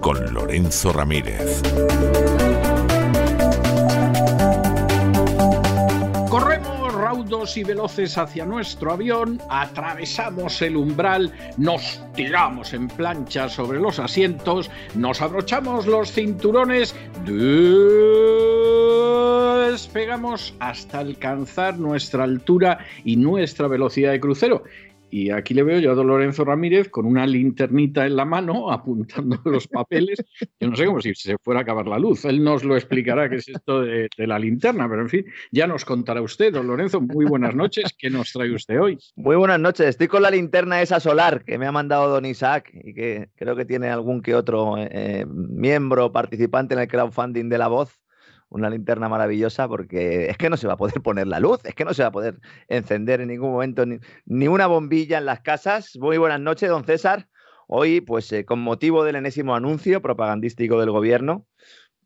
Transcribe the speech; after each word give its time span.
Con 0.00 0.34
Lorenzo 0.34 0.92
Ramírez. 0.92 1.62
Corremos 6.28 6.92
raudos 6.92 7.56
y 7.56 7.62
veloces 7.62 8.18
hacia 8.18 8.44
nuestro 8.44 8.92
avión, 8.92 9.40
atravesamos 9.48 10.60
el 10.60 10.76
umbral, 10.76 11.32
nos 11.56 12.02
tiramos 12.16 12.72
en 12.72 12.88
plancha 12.88 13.48
sobre 13.48 13.78
los 13.78 14.00
asientos, 14.00 14.72
nos 14.96 15.22
abrochamos 15.22 15.86
los 15.86 16.10
cinturones, 16.10 16.96
despegamos 19.70 20.52
hasta 20.58 20.98
alcanzar 20.98 21.78
nuestra 21.78 22.24
altura 22.24 22.78
y 23.04 23.14
nuestra 23.16 23.68
velocidad 23.68 24.10
de 24.10 24.18
crucero. 24.18 24.64
Y 25.10 25.30
aquí 25.30 25.54
le 25.54 25.62
veo 25.62 25.78
yo 25.78 25.92
a 25.92 25.94
Don 25.94 26.06
Lorenzo 26.06 26.44
Ramírez 26.44 26.88
con 26.88 27.06
una 27.06 27.26
linternita 27.26 28.06
en 28.06 28.16
la 28.16 28.24
mano 28.24 28.70
apuntando 28.72 29.40
los 29.44 29.68
papeles. 29.68 30.22
Yo 30.60 30.70
no 30.70 30.76
sé 30.76 30.86
cómo 30.86 31.00
si 31.00 31.14
se 31.14 31.38
fuera 31.38 31.60
a 31.60 31.62
acabar 31.62 31.86
la 31.86 31.98
luz. 31.98 32.24
Él 32.24 32.42
nos 32.42 32.64
lo 32.64 32.76
explicará 32.76 33.28
qué 33.28 33.36
es 33.36 33.48
esto 33.48 33.82
de, 33.82 34.08
la 34.16 34.38
linterna, 34.38 34.88
pero 34.88 35.02
en 35.02 35.08
fin, 35.08 35.24
ya 35.52 35.66
nos 35.66 35.84
contará 35.84 36.22
usted. 36.22 36.52
Don 36.52 36.66
Lorenzo, 36.66 37.00
muy 37.00 37.24
buenas 37.24 37.54
noches. 37.54 37.94
¿Qué 37.96 38.10
nos 38.10 38.32
trae 38.32 38.52
usted 38.52 38.80
hoy? 38.80 38.98
Muy 39.14 39.36
buenas 39.36 39.60
noches. 39.60 39.86
Estoy 39.88 40.08
con 40.08 40.22
la 40.22 40.30
linterna 40.30 40.82
esa 40.82 41.00
solar 41.00 41.44
que 41.44 41.58
me 41.58 41.66
ha 41.66 41.72
mandado 41.72 42.08
Don 42.08 42.24
Isaac 42.24 42.70
y 42.72 42.94
que 42.94 43.28
creo 43.36 43.54
que 43.54 43.64
tiene 43.64 43.88
algún 43.88 44.22
que 44.22 44.34
otro 44.34 44.76
eh, 44.78 45.24
miembro 45.26 46.12
participante 46.12 46.74
en 46.74 46.80
el 46.80 46.88
crowdfunding 46.88 47.48
de 47.48 47.58
la 47.58 47.68
voz 47.68 48.05
una 48.48 48.70
linterna 48.70 49.08
maravillosa 49.08 49.68
porque 49.68 50.26
es 50.30 50.36
que 50.38 50.50
no 50.50 50.56
se 50.56 50.66
va 50.66 50.74
a 50.74 50.76
poder 50.76 51.00
poner 51.02 51.26
la 51.26 51.40
luz, 51.40 51.60
es 51.64 51.74
que 51.74 51.84
no 51.84 51.94
se 51.94 52.02
va 52.02 52.08
a 52.08 52.12
poder 52.12 52.38
encender 52.68 53.20
en 53.20 53.28
ningún 53.28 53.52
momento 53.52 53.86
ni, 53.86 53.98
ni 54.24 54.48
una 54.48 54.66
bombilla 54.66 55.18
en 55.18 55.26
las 55.26 55.40
casas. 55.40 55.96
Muy 56.00 56.18
buenas 56.18 56.40
noches, 56.40 56.68
don 56.68 56.84
César. 56.84 57.28
Hoy, 57.68 58.00
pues 58.00 58.30
eh, 58.32 58.44
con 58.44 58.60
motivo 58.60 59.04
del 59.04 59.16
enésimo 59.16 59.56
anuncio 59.56 60.00
propagandístico 60.00 60.78
del 60.78 60.90
gobierno, 60.90 61.46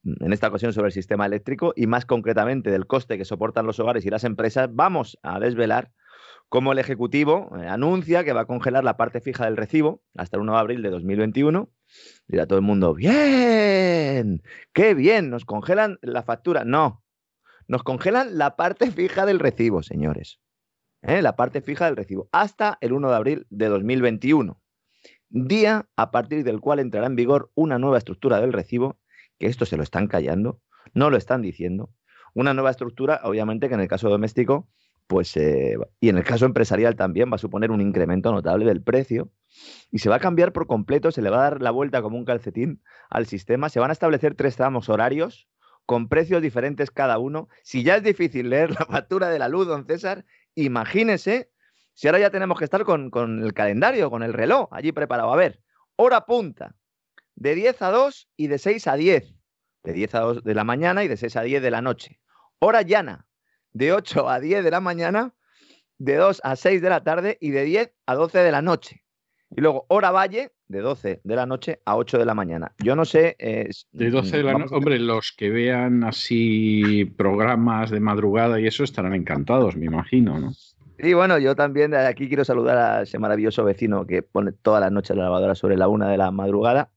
mm, 0.02 0.24
en 0.24 0.32
esta 0.32 0.48
ocasión 0.48 0.72
sobre 0.72 0.88
el 0.88 0.92
sistema 0.92 1.26
eléctrico 1.26 1.72
y 1.76 1.86
más 1.86 2.06
concretamente 2.06 2.70
del 2.70 2.86
coste 2.86 3.18
que 3.18 3.24
soportan 3.26 3.66
los 3.66 3.78
hogares 3.78 4.06
y 4.06 4.10
las 4.10 4.24
empresas, 4.24 4.70
vamos 4.72 5.18
a 5.22 5.38
desvelar 5.38 5.90
cómo 6.48 6.72
el 6.72 6.78
Ejecutivo 6.78 7.50
eh, 7.58 7.66
anuncia 7.68 8.24
que 8.24 8.32
va 8.32 8.42
a 8.42 8.46
congelar 8.46 8.84
la 8.84 8.96
parte 8.96 9.20
fija 9.20 9.44
del 9.44 9.56
recibo 9.58 10.02
hasta 10.16 10.36
el 10.36 10.42
1 10.42 10.52
de 10.52 10.58
abril 10.58 10.82
de 10.82 10.90
2021 10.90 11.68
Dirá 12.26 12.46
todo 12.46 12.58
el 12.58 12.64
mundo, 12.64 12.94
bien, 12.94 14.42
qué 14.72 14.94
bien, 14.94 15.30
nos 15.30 15.44
congelan 15.44 15.98
la 16.02 16.22
factura. 16.22 16.64
No, 16.64 17.02
nos 17.66 17.82
congelan 17.82 18.38
la 18.38 18.56
parte 18.56 18.90
fija 18.90 19.26
del 19.26 19.38
recibo, 19.38 19.82
señores. 19.82 20.40
¿Eh? 21.02 21.22
La 21.22 21.36
parte 21.36 21.62
fija 21.62 21.86
del 21.86 21.96
recibo, 21.96 22.28
hasta 22.32 22.78
el 22.80 22.92
1 22.92 23.08
de 23.10 23.16
abril 23.16 23.46
de 23.50 23.68
2021. 23.68 24.60
Día 25.28 25.88
a 25.96 26.10
partir 26.10 26.44
del 26.44 26.60
cual 26.60 26.80
entrará 26.80 27.06
en 27.06 27.16
vigor 27.16 27.52
una 27.54 27.78
nueva 27.78 27.98
estructura 27.98 28.40
del 28.40 28.52
recibo, 28.52 28.98
que 29.38 29.46
esto 29.46 29.64
se 29.64 29.76
lo 29.76 29.82
están 29.82 30.08
callando, 30.08 30.60
no 30.92 31.10
lo 31.10 31.16
están 31.16 31.42
diciendo. 31.42 31.90
Una 32.34 32.54
nueva 32.54 32.70
estructura, 32.70 33.20
obviamente, 33.24 33.68
que 33.68 33.74
en 33.74 33.80
el 33.80 33.88
caso 33.88 34.08
doméstico 34.08 34.68
pues, 35.10 35.36
eh, 35.36 35.76
y 35.98 36.08
en 36.08 36.18
el 36.18 36.22
caso 36.22 36.46
empresarial 36.46 36.94
también 36.94 37.32
va 37.32 37.34
a 37.34 37.38
suponer 37.38 37.72
un 37.72 37.80
incremento 37.80 38.30
notable 38.30 38.64
del 38.64 38.80
precio 38.80 39.32
y 39.90 39.98
se 39.98 40.08
va 40.08 40.16
a 40.16 40.20
cambiar 40.20 40.52
por 40.52 40.68
completo, 40.68 41.10
se 41.10 41.20
le 41.20 41.30
va 41.30 41.38
a 41.38 41.50
dar 41.50 41.62
la 41.62 41.72
vuelta 41.72 42.00
como 42.00 42.16
un 42.16 42.24
calcetín 42.24 42.80
al 43.08 43.26
sistema, 43.26 43.68
se 43.70 43.80
van 43.80 43.90
a 43.90 43.92
establecer 43.92 44.36
tres 44.36 44.54
tramos 44.54 44.88
horarios 44.88 45.48
con 45.84 46.08
precios 46.08 46.40
diferentes 46.40 46.92
cada 46.92 47.18
uno. 47.18 47.48
Si 47.64 47.82
ya 47.82 47.96
es 47.96 48.04
difícil 48.04 48.50
leer 48.50 48.70
la 48.70 48.86
factura 48.86 49.30
de 49.30 49.40
la 49.40 49.48
luz, 49.48 49.66
don 49.66 49.84
César, 49.84 50.24
imagínese 50.54 51.50
si 51.92 52.06
ahora 52.06 52.20
ya 52.20 52.30
tenemos 52.30 52.56
que 52.56 52.64
estar 52.64 52.84
con, 52.84 53.10
con 53.10 53.42
el 53.42 53.52
calendario, 53.52 54.10
con 54.10 54.22
el 54.22 54.32
reloj 54.32 54.68
allí 54.70 54.92
preparado. 54.92 55.32
A 55.32 55.36
ver, 55.36 55.60
hora 55.96 56.24
punta, 56.24 56.76
de 57.34 57.56
10 57.56 57.82
a 57.82 57.90
2 57.90 58.28
y 58.36 58.46
de 58.46 58.58
6 58.58 58.86
a 58.86 58.94
10, 58.94 59.34
de 59.82 59.92
10 59.92 60.14
a 60.14 60.20
2 60.20 60.44
de 60.44 60.54
la 60.54 60.62
mañana 60.62 61.02
y 61.02 61.08
de 61.08 61.16
6 61.16 61.34
a 61.34 61.42
10 61.42 61.60
de 61.60 61.70
la 61.72 61.82
noche. 61.82 62.20
Hora 62.60 62.82
llana, 62.82 63.26
de 63.72 63.92
8 63.92 64.28
a 64.28 64.40
10 64.40 64.64
de 64.64 64.70
la 64.70 64.80
mañana, 64.80 65.34
de 65.98 66.16
2 66.16 66.40
a 66.44 66.56
6 66.56 66.82
de 66.82 66.88
la 66.88 67.02
tarde 67.02 67.38
y 67.40 67.50
de 67.50 67.64
10 67.64 67.92
a 68.06 68.14
12 68.14 68.38
de 68.38 68.52
la 68.52 68.62
noche. 68.62 69.02
Y 69.50 69.60
luego 69.60 69.86
hora 69.88 70.12
valle, 70.12 70.52
de 70.68 70.80
12 70.80 71.20
de 71.24 71.36
la 71.36 71.46
noche 71.46 71.80
a 71.84 71.96
8 71.96 72.18
de 72.18 72.24
la 72.24 72.34
mañana. 72.34 72.72
Yo 72.78 72.94
no 72.94 73.04
sé... 73.04 73.36
Eh, 73.40 73.68
de 73.90 74.10
12 74.10 74.36
de 74.36 74.42
la 74.44 74.52
noche, 74.52 74.74
hombre, 74.74 74.98
los 75.00 75.32
que 75.36 75.50
vean 75.50 76.04
así 76.04 77.04
programas 77.16 77.90
de 77.90 77.98
madrugada 77.98 78.60
y 78.60 78.68
eso 78.68 78.84
estarán 78.84 79.14
encantados, 79.14 79.76
me 79.76 79.86
imagino, 79.86 80.38
¿no? 80.38 80.52
Y 81.02 81.14
bueno, 81.14 81.38
yo 81.38 81.56
también 81.56 81.94
aquí 81.94 82.28
quiero 82.28 82.44
saludar 82.44 82.76
a 82.76 83.02
ese 83.02 83.18
maravilloso 83.18 83.64
vecino 83.64 84.06
que 84.06 84.22
pone 84.22 84.52
toda 84.52 84.80
la 84.80 84.90
noche 84.90 85.14
la 85.14 85.24
lavadora 85.24 85.54
sobre 85.54 85.76
la 85.76 85.88
una 85.88 86.10
de 86.10 86.18
la 86.18 86.30
madrugada, 86.30 86.90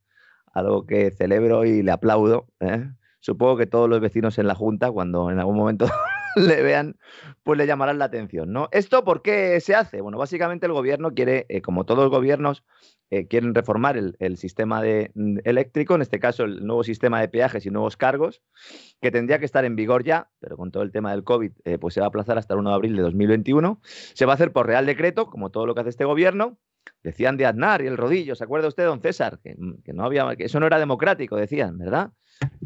algo 0.53 0.85
que 0.85 1.09
celebro 1.11 1.63
y 1.63 1.81
le 1.81 1.91
aplaudo. 1.91 2.47
¿eh? 2.59 2.89
Supongo 3.21 3.55
que 3.55 3.65
todos 3.65 3.89
los 3.89 4.01
vecinos 4.01 4.37
en 4.37 4.47
la 4.47 4.55
Junta, 4.55 4.91
cuando 4.91 5.31
en 5.31 5.39
algún 5.39 5.55
momento 5.55 5.85
le 6.57 6.61
vean, 6.61 6.97
pues 7.43 7.57
le 7.57 7.67
llamarán 7.67 7.99
la 7.99 8.05
atención, 8.05 8.51
¿no? 8.51 8.69
¿Esto 8.71 9.03
por 9.03 9.21
qué 9.21 9.59
se 9.59 9.75
hace? 9.75 10.01
Bueno, 10.01 10.17
básicamente 10.17 10.65
el 10.65 10.73
gobierno 10.73 11.13
quiere, 11.13 11.45
eh, 11.49 11.61
como 11.61 11.85
todos 11.85 12.03
los 12.03 12.09
gobiernos, 12.09 12.63
eh, 13.09 13.27
quieren 13.27 13.53
reformar 13.53 13.95
el, 13.97 14.15
el 14.19 14.37
sistema 14.37 14.81
de, 14.81 15.11
mm, 15.13 15.39
eléctrico, 15.43 15.93
en 15.93 16.01
este 16.01 16.19
caso 16.19 16.45
el 16.45 16.65
nuevo 16.65 16.83
sistema 16.83 17.21
de 17.21 17.27
peajes 17.27 17.65
y 17.65 17.69
nuevos 17.69 17.95
cargos, 17.95 18.41
que 19.01 19.11
tendría 19.11 19.37
que 19.37 19.45
estar 19.45 19.65
en 19.65 19.75
vigor 19.75 20.03
ya, 20.03 20.31
pero 20.39 20.57
con 20.57 20.71
todo 20.71 20.81
el 20.83 20.91
tema 20.91 21.11
del 21.11 21.23
COVID, 21.23 21.51
eh, 21.65 21.77
pues 21.77 21.93
se 21.93 21.99
va 21.99 22.07
a 22.07 22.09
aplazar 22.09 22.37
hasta 22.37 22.53
el 22.53 22.61
1 22.61 22.69
de 22.71 22.75
abril 22.75 22.95
de 22.95 23.03
2021. 23.03 23.79
Se 23.83 24.25
va 24.25 24.33
a 24.33 24.35
hacer 24.35 24.51
por 24.51 24.65
real 24.65 24.85
decreto, 24.85 25.27
como 25.27 25.51
todo 25.51 25.65
lo 25.65 25.75
que 25.75 25.81
hace 25.81 25.91
este 25.91 26.05
gobierno. 26.05 26.57
Decían 27.03 27.37
de 27.37 27.45
Aznar 27.45 27.81
y 27.81 27.87
el 27.87 27.97
rodillo, 27.97 28.35
¿se 28.35 28.43
acuerda 28.43 28.67
usted, 28.67 28.85
don 28.85 28.99
César? 28.99 29.39
Que, 29.43 29.55
mm, 29.57 29.83
que 29.83 29.93
no 29.93 30.05
había, 30.05 30.35
que 30.35 30.45
eso 30.45 30.59
no 30.59 30.65
era 30.65 30.79
democrático, 30.79 31.35
decían, 31.35 31.77
¿verdad? 31.77 32.11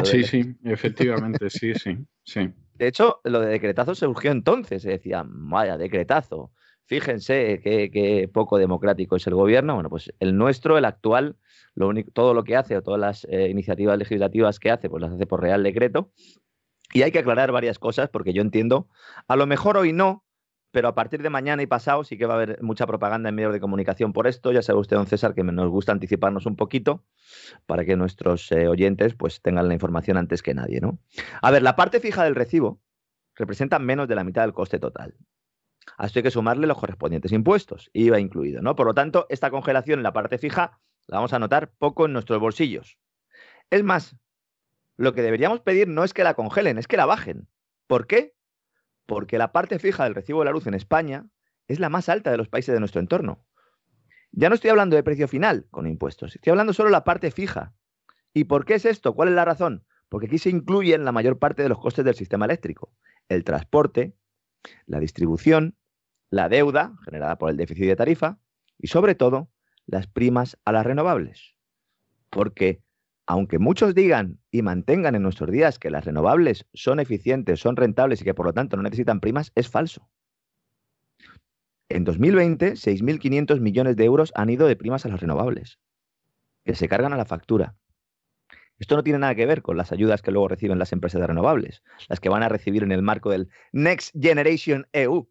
Sí, 0.03 0.24
sí, 0.24 0.56
efectivamente, 0.63 1.50
sí, 1.50 1.74
sí, 1.74 1.97
sí. 2.24 2.50
De 2.77 2.88
hecho, 2.88 3.21
lo 3.24 3.39
de 3.39 3.47
decretazo 3.47 3.95
surgió 3.95 4.31
entonces. 4.31 4.83
Se 4.83 4.89
decía, 4.89 5.24
vaya, 5.25 5.77
decretazo. 5.77 6.51
Fíjense 6.85 7.59
qué, 7.62 8.29
poco 8.31 8.57
democrático 8.57 9.15
es 9.15 9.27
el 9.27 9.35
gobierno. 9.35 9.74
Bueno, 9.74 9.89
pues 9.89 10.13
el 10.19 10.38
nuestro, 10.38 10.77
el 10.77 10.85
actual, 10.85 11.35
todo 12.13 12.33
lo 12.33 12.44
que 12.44 12.56
hace 12.56 12.77
o 12.77 12.81
todas 12.81 13.00
las 13.00 13.25
eh, 13.25 13.50
iniciativas 13.50 13.97
legislativas 13.97 14.59
que 14.59 14.71
hace, 14.71 14.89
pues 14.89 15.01
las 15.01 15.12
hace 15.12 15.25
por 15.25 15.41
real 15.41 15.63
decreto. 15.63 16.12
Y 16.94 17.01
hay 17.01 17.12
que 17.12 17.19
aclarar 17.19 17.51
varias 17.51 17.79
cosas 17.79 18.09
porque 18.09 18.31
yo 18.31 18.41
entiendo, 18.41 18.88
a 19.27 19.35
lo 19.35 19.45
mejor 19.45 19.75
hoy 19.75 19.91
no, 19.91 20.23
pero 20.72 20.88
a 20.88 20.96
partir 20.96 21.22
de 21.22 21.30
mañana 21.30 21.62
y 21.62 21.68
pasado 21.68 22.04
sí 22.04 22.18
que 22.18 22.25
va 22.25 22.34
a 22.34 22.38
haber 22.38 22.62
mucha 22.62 22.86
propaganda 22.86 23.30
en 23.30 23.36
medios 23.36 23.54
de 23.54 23.60
comunicación 23.60 24.14
por 24.14 24.28
esto. 24.28 24.52
Ya 24.52 24.62
sabe 24.62 24.80
usted, 24.80 24.98
don 24.98 25.08
César, 25.08 25.34
que 25.34 25.44
nos 25.44 25.69
gusta 25.69 25.92
anticiparnos 25.92 26.46
un 26.46 26.56
poquito 26.56 27.06
para 27.66 27.86
que 27.86 27.96
nuestros 27.96 28.52
eh, 28.52 28.68
oyentes 28.68 29.16
pues 29.16 29.42
tengan 29.42 29.68
la 29.68 29.74
información 29.74 30.18
antes 30.18 30.44
que 30.44 30.54
nadie, 30.54 30.81
¿no? 30.81 31.00
A 31.42 31.52
ver, 31.52 31.64
la 31.64 31.75
parte 31.75 32.00
fija 32.00 32.24
del 32.24 32.36
recibo 32.36 32.81
representa 33.36 33.80
menos 33.80 34.08
de 34.08 34.16
la 34.16 34.24
mitad 34.24 34.42
del 34.42 34.54
coste 34.54 34.80
total. 34.80 35.16
A 35.98 36.06
esto 36.06 36.19
hay 36.19 36.24
que 36.24 36.31
sumarle 36.31 36.68
los 36.68 36.78
correspondientes 36.78 37.31
impuestos, 37.31 37.90
IVA 37.94 38.19
incluido, 38.19 38.62
¿no? 38.62 38.75
Por 38.75 38.88
lo 38.88 38.94
tanto, 38.94 39.25
esta 39.30 39.50
congelación 39.50 40.00
en 40.00 40.04
la 40.04 40.14
parte 40.14 40.38
fija 40.38 40.80
la 41.08 41.18
vamos 41.18 41.34
a 41.34 41.40
notar 41.40 41.72
poco 41.78 42.06
en 42.06 42.14
nuestros 42.14 42.40
bolsillos. 42.40 42.98
Es 43.69 43.84
más, 43.84 44.18
lo 44.98 45.14
que 45.14 45.22
deberíamos 45.22 45.62
pedir 45.62 45.88
no 45.88 46.04
es 46.04 46.14
que 46.14 46.24
la 46.24 46.34
congelen, 46.34 46.78
es 46.78 46.88
que 46.88 46.98
la 46.98 47.06
bajen. 47.06 47.48
¿Por 47.88 48.08
qué? 48.08 48.36
Porque 49.07 49.39
la 49.39 49.51
parte 49.51 49.80
fija 49.80 50.04
del 50.04 50.13
recibo 50.13 50.39
de 50.39 50.45
la 50.45 50.51
luz 50.51 50.68
en 50.68 50.75
España 50.75 51.25
es 51.68 51.80
la 51.80 51.89
más 51.89 52.09
alta 52.09 52.30
de 52.30 52.38
los 52.38 52.50
países 52.50 52.74
de 52.74 52.80
nuestro 52.80 53.01
entorno. 53.01 53.44
Ya 54.31 54.50
no 54.50 54.56
estoy 54.56 54.69
hablando 54.69 54.95
de 54.95 55.04
precio 55.04 55.27
final 55.27 55.65
con 55.71 55.88
impuestos, 55.88 56.36
estoy 56.36 56.51
hablando 56.51 56.74
solo 56.74 56.89
de 56.89 56.94
la 56.94 57.04
parte 57.04 57.31
fija. 57.31 57.74
¿Y 58.33 58.44
por 58.44 58.65
qué 58.65 58.75
es 58.75 58.86
esto? 58.86 59.15
¿Cuál 59.15 59.30
es 59.30 59.36
la 59.36 59.45
razón? 59.45 59.86
Porque 60.09 60.27
aquí 60.27 60.38
se 60.38 60.50
incluyen 60.50 61.06
la 61.06 61.12
mayor 61.12 61.39
parte 61.39 61.63
de 61.63 61.69
los 61.69 61.80
costes 61.80 62.06
del 62.06 62.13
sistema 62.13 62.45
eléctrico. 62.45 62.94
El 63.30 63.44
transporte, 63.44 64.15
la 64.86 65.00
distribución, 65.00 65.75
la 66.30 66.50
deuda 66.50 66.94
generada 67.04 67.38
por 67.38 67.50
el 67.50 67.57
déficit 67.57 67.86
de 67.86 67.95
tarifa 67.95 68.39
y 68.77 68.88
sobre 68.88 69.15
todo 69.15 69.50
las 69.86 70.07
primas 70.07 70.57
a 70.65 70.71
las 70.71 70.86
renovables. 70.86 71.56
Porque 72.30 72.83
aunque 73.27 73.59
muchos 73.59 73.94
digan 73.94 74.39
y 74.51 74.62
mantengan 74.62 75.13
en 75.13 75.21
nuestros 75.21 75.51
días 75.51 75.79
que 75.79 75.91
las 75.91 76.06
renovables 76.06 76.65
son 76.74 77.01
eficientes, 77.01 77.59
son 77.59 77.75
rentables 77.75 78.21
y 78.21 78.24
que 78.24 78.33
por 78.33 78.45
lo 78.45 78.53
tanto 78.53 78.77
no 78.77 78.83
necesitan 78.83 79.19
primas, 79.19 79.51
es 79.53 79.69
falso. 79.69 80.09
En 81.89 82.06
2020, 82.06 82.74
6.500 82.74 83.59
millones 83.59 83.97
de 83.97 84.06
euros 84.06 84.31
han 84.35 84.50
ido 84.50 84.65
de 84.65 84.77
primas 84.77 85.06
a 85.06 85.09
las 85.09 85.19
renovables, 85.19 85.77
que 86.63 86.74
se 86.74 86.88
cargan 86.88 87.13
a 87.13 87.18
la 87.18 87.25
factura. 87.25 87.75
Esto 88.79 88.95
no 88.95 89.03
tiene 89.03 89.19
nada 89.19 89.35
que 89.35 89.45
ver 89.45 89.62
con 89.62 89.75
las 89.75 89.91
ayudas 89.91 90.21
que 90.21 90.31
luego 90.31 90.47
reciben 90.47 90.80
las 90.80 90.94
empresas 90.94 91.19
de 91.19 91.27
renovables, 91.27 91.83
las 92.07 92.19
que 92.21 92.30
van 92.30 92.44
a 92.44 92.50
recibir 92.50 92.83
en 92.83 92.91
el 92.94 93.01
marco 93.01 93.30
del 93.30 93.50
Next 93.73 94.15
Generation 94.19 94.88
EU, 94.94 95.30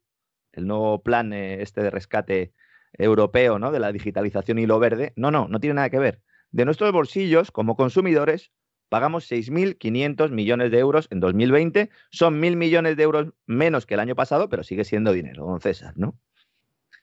el 0.52 0.66
nuevo 0.66 1.02
plan 1.02 1.32
eh, 1.32 1.62
este 1.62 1.82
de 1.82 1.90
rescate 1.90 2.52
europeo, 2.92 3.58
¿no? 3.58 3.72
De 3.72 3.80
la 3.80 3.92
digitalización 3.92 4.58
y 4.58 4.66
lo 4.66 4.78
verde. 4.78 5.12
No, 5.16 5.30
no, 5.30 5.48
no 5.48 5.60
tiene 5.60 5.74
nada 5.74 5.90
que 5.90 5.98
ver. 5.98 6.22
De 6.50 6.64
nuestros 6.64 6.92
bolsillos, 6.92 7.50
como 7.50 7.76
consumidores, 7.76 8.52
pagamos 8.88 9.30
6.500 9.30 10.30
millones 10.30 10.70
de 10.70 10.78
euros 10.78 11.08
en 11.10 11.20
2020. 11.20 11.90
Son 12.10 12.40
mil 12.40 12.56
millones 12.56 12.96
de 12.96 13.02
euros 13.02 13.32
menos 13.46 13.86
que 13.86 13.94
el 13.94 14.00
año 14.00 14.14
pasado, 14.14 14.48
pero 14.48 14.62
sigue 14.62 14.84
siendo 14.84 15.12
dinero, 15.12 15.46
don 15.46 15.60
César, 15.60 15.94
¿no? 15.96 16.18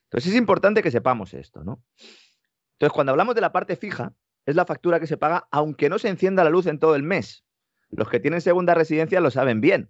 Entonces 0.06 0.32
es 0.32 0.38
importante 0.38 0.84
que 0.84 0.92
sepamos 0.92 1.34
esto, 1.34 1.64
¿no? 1.64 1.84
Entonces, 2.74 2.94
cuando 2.94 3.12
hablamos 3.12 3.36
de 3.36 3.42
la 3.42 3.52
parte 3.52 3.76
fija, 3.76 4.14
es 4.46 4.56
la 4.56 4.66
factura 4.66 5.00
que 5.00 5.08
se 5.08 5.18
paga 5.18 5.48
aunque 5.52 5.90
no 5.90 6.00
se 6.00 6.10
encienda 6.10 6.44
la 6.44 6.50
luz 6.50 6.68
en 6.68 6.80
todo 6.80 6.96
el 6.96 7.04
mes. 7.04 7.46
Los 7.90 8.10
que 8.10 8.20
tienen 8.20 8.42
segunda 8.42 8.74
residencia 8.74 9.22
lo 9.22 9.32
saben 9.32 9.62
bien. 9.62 9.90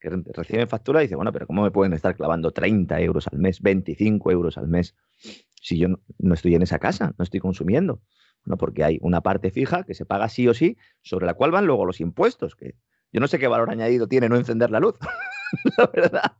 Que 0.00 0.10
reciben 0.10 0.68
factura 0.68 1.00
y 1.00 1.06
dicen, 1.06 1.18
bueno, 1.18 1.32
pero 1.32 1.46
¿cómo 1.46 1.62
me 1.62 1.70
pueden 1.70 1.92
estar 1.92 2.16
clavando 2.16 2.52
30 2.52 3.00
euros 3.00 3.26
al 3.28 3.38
mes, 3.38 3.60
25 3.60 4.30
euros 4.30 4.56
al 4.56 4.68
mes, 4.68 4.94
si 5.60 5.78
yo 5.78 5.88
no, 6.18 6.34
estoy 6.34 6.54
en 6.54 6.62
esa 6.62 6.78
casa, 6.78 7.14
no 7.18 7.22
estoy 7.22 7.40
consumiendo? 7.40 8.00
Bueno, 8.48 8.56
porque 8.56 8.82
hay 8.82 8.98
una 9.02 9.20
parte 9.20 9.50
fija 9.50 9.84
que 9.84 9.92
se 9.92 10.06
paga 10.06 10.30
sí 10.30 10.48
o 10.48 10.54
sí, 10.54 10.78
sobre 11.02 11.26
la 11.26 11.34
cual 11.34 11.50
van 11.50 11.66
luego 11.66 11.84
los 11.84 12.00
impuestos, 12.00 12.56
que 12.56 12.76
yo 13.12 13.20
no 13.20 13.28
sé 13.28 13.38
qué 13.38 13.46
valor 13.46 13.68
añadido 13.68 14.08
tiene 14.08 14.30
no 14.30 14.36
encender 14.36 14.70
la 14.70 14.80
luz, 14.80 14.94
la 15.76 15.86
verdad 15.92 16.32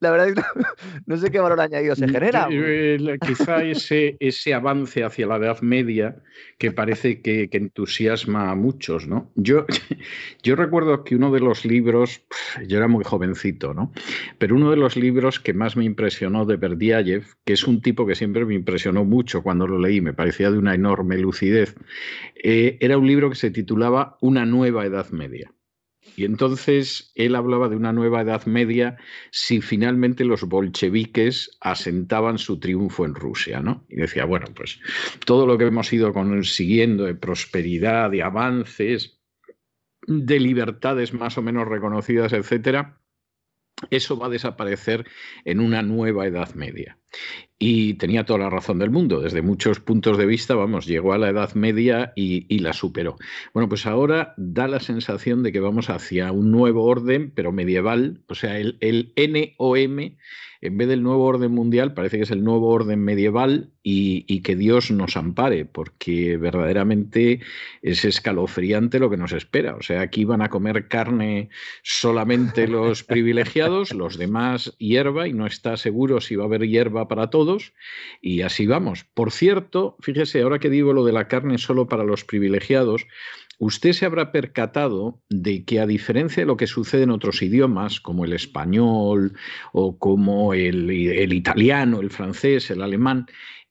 la 0.00 0.10
verdad 0.10 0.28
es 0.28 0.34
que 0.34 0.42
no, 1.06 1.16
sé 1.16 1.30
qué 1.30 1.40
valor 1.40 1.60
añadido 1.60 1.94
se 1.94 2.08
genera. 2.08 2.48
Eh, 2.50 3.18
quizá 3.26 3.62
ese, 3.62 4.16
ese 4.20 4.54
avance 4.54 5.04
hacia 5.04 5.26
la 5.26 5.36
Edad 5.36 5.60
Media 5.62 6.16
que 6.58 6.72
parece 6.72 7.20
que, 7.22 7.48
entusiasma 7.52 8.50
a 8.50 8.54
muchos, 8.54 9.06
¿no? 9.06 9.30
Yo, 9.34 9.66
yo 10.42 10.56
recuerdo 10.56 11.04
que 11.04 11.16
uno 11.16 11.30
de 11.30 11.40
los 11.40 11.64
libros, 11.64 12.22
yo 12.66 12.78
era 12.78 12.88
muy 12.88 13.04
jovencito, 13.04 13.74
¿no? 13.74 13.92
Pero 14.38 14.56
uno 14.56 14.70
de 14.70 14.76
los 14.76 14.96
libros 14.96 15.40
que 15.40 15.54
más 15.54 15.76
me 15.76 15.84
impresionó 15.84 16.44
de 16.44 16.56
Berdiayev, 16.56 17.24
que 17.44 17.52
es 17.52 17.66
un 17.66 17.80
tipo 17.80 18.06
que 18.06 18.14
siempre 18.14 18.44
me 18.44 18.54
impresionó 18.54 19.04
mucho 19.04 19.42
cuando 19.42 19.66
lo 19.66 19.78
leí, 19.78 20.00
me 20.00 20.14
parecía 20.14 20.50
de 20.50 20.58
una 20.58 20.74
enorme 20.74 21.18
lucidez, 21.18 21.74
eh, 22.42 22.78
era 22.80 22.98
un 22.98 23.06
libro 23.06 23.30
que 23.30 23.36
se 23.36 23.50
titulaba 23.50 24.16
Una 24.20 24.44
nueva 24.46 24.84
Edad 24.84 25.10
Media. 25.10 25.52
Y 26.16 26.24
entonces 26.24 27.12
él 27.14 27.34
hablaba 27.34 27.68
de 27.68 27.76
una 27.76 27.92
nueva 27.92 28.22
Edad 28.22 28.46
Media 28.46 28.98
si 29.30 29.60
finalmente 29.60 30.24
los 30.24 30.44
bolcheviques 30.44 31.56
asentaban 31.60 32.38
su 32.38 32.58
triunfo 32.58 33.04
en 33.04 33.14
Rusia, 33.14 33.60
¿no? 33.60 33.84
Y 33.88 33.96
decía, 33.96 34.24
bueno, 34.24 34.46
pues 34.54 34.80
todo 35.24 35.46
lo 35.46 35.58
que 35.58 35.66
hemos 35.66 35.92
ido 35.92 36.12
consiguiendo 36.12 37.04
de 37.04 37.14
prosperidad, 37.14 38.10
de 38.10 38.22
avances, 38.22 39.20
de 40.06 40.40
libertades 40.40 41.12
más 41.14 41.38
o 41.38 41.42
menos 41.42 41.68
reconocidas, 41.68 42.32
etcétera, 42.32 43.01
eso 43.90 44.16
va 44.16 44.26
a 44.26 44.30
desaparecer 44.30 45.06
en 45.44 45.60
una 45.60 45.82
nueva 45.82 46.26
Edad 46.26 46.54
Media. 46.54 46.98
Y 47.58 47.94
tenía 47.94 48.24
toda 48.24 48.40
la 48.40 48.50
razón 48.50 48.78
del 48.78 48.90
mundo, 48.90 49.20
desde 49.20 49.42
muchos 49.42 49.80
puntos 49.80 50.18
de 50.18 50.26
vista, 50.26 50.54
vamos, 50.54 50.86
llegó 50.86 51.12
a 51.12 51.18
la 51.18 51.28
Edad 51.28 51.54
Media 51.54 52.12
y, 52.16 52.58
la 52.58 52.72
superó. 52.72 53.16
Bueno, 53.54 53.68
pues 53.68 53.86
ahora 53.86 54.34
da 54.36 54.66
la 54.66 54.80
sensación 54.80 55.42
de 55.42 55.52
que 55.52 55.60
vamos 55.60 55.90
hacia 55.90 56.32
un 56.32 56.50
nuevo 56.50 56.84
orden, 56.84 57.32
pero 57.34 57.52
medieval, 57.52 58.22
o 58.28 58.34
sea, 58.34 58.58
el, 58.58 58.78
el 58.80 59.12
NOM 59.16 60.16
en 60.62 60.78
vez 60.78 60.86
del 60.88 61.02
nuevo 61.02 61.24
orden 61.24 61.50
mundial, 61.50 61.92
parece 61.92 62.18
que 62.18 62.22
es 62.22 62.30
el 62.30 62.44
nuevo 62.44 62.68
orden 62.68 63.00
medieval 63.00 63.70
y, 63.82 64.40
que 64.42 64.54
Dios 64.54 64.92
nos 64.92 65.16
ampare, 65.16 65.64
porque 65.64 66.36
verdaderamente 66.36 67.40
es 67.82 68.04
escalofriante 68.04 69.00
lo 69.00 69.10
que 69.10 69.16
nos 69.16 69.32
espera. 69.32 69.74
O 69.74 69.82
sea, 69.82 70.00
aquí 70.00 70.24
van 70.24 70.40
a 70.40 70.50
comer 70.50 70.86
carne 70.86 71.50
solamente 71.82 72.68
los 72.68 73.02
privilegiados, 73.02 73.92
los 73.92 74.16
demás 74.16 74.74
hierba, 74.78 75.26
y 75.26 75.32
no 75.32 75.46
está 75.46 75.76
seguro 75.76 76.20
si 76.20 76.36
va 76.36 76.44
a 76.44 76.46
haber 76.46 76.68
hierba 76.68 77.08
para 77.08 77.28
todos, 77.28 77.72
y 78.20 78.42
así 78.42 78.66
vamos. 78.66 79.04
Por 79.14 79.32
cierto, 79.32 79.96
fíjese, 80.00 80.42
ahora 80.42 80.60
que 80.60 80.70
digo 80.70 80.92
lo 80.92 81.04
de 81.04 81.12
la 81.12 81.26
carne 81.26 81.58
solo 81.58 81.88
para 81.88 82.04
los 82.04 82.24
privilegiados, 82.24 83.06
usted 83.62 83.92
se 83.92 84.06
habrá 84.06 84.32
percatado 84.32 85.22
de 85.30 85.64
que 85.64 85.78
a 85.78 85.86
diferencia 85.86 86.42
de 86.42 86.48
lo 86.48 86.56
que 86.56 86.66
sucede 86.66 87.04
en 87.04 87.12
otros 87.12 87.42
idiomas, 87.42 88.00
como 88.00 88.24
el 88.24 88.32
español 88.32 89.36
o 89.72 90.00
como 90.00 90.52
el, 90.52 90.90
italiano, 91.32 92.00
el 92.00 92.10
francés, 92.10 92.72
el 92.72 92.82
alemán, 92.82 93.26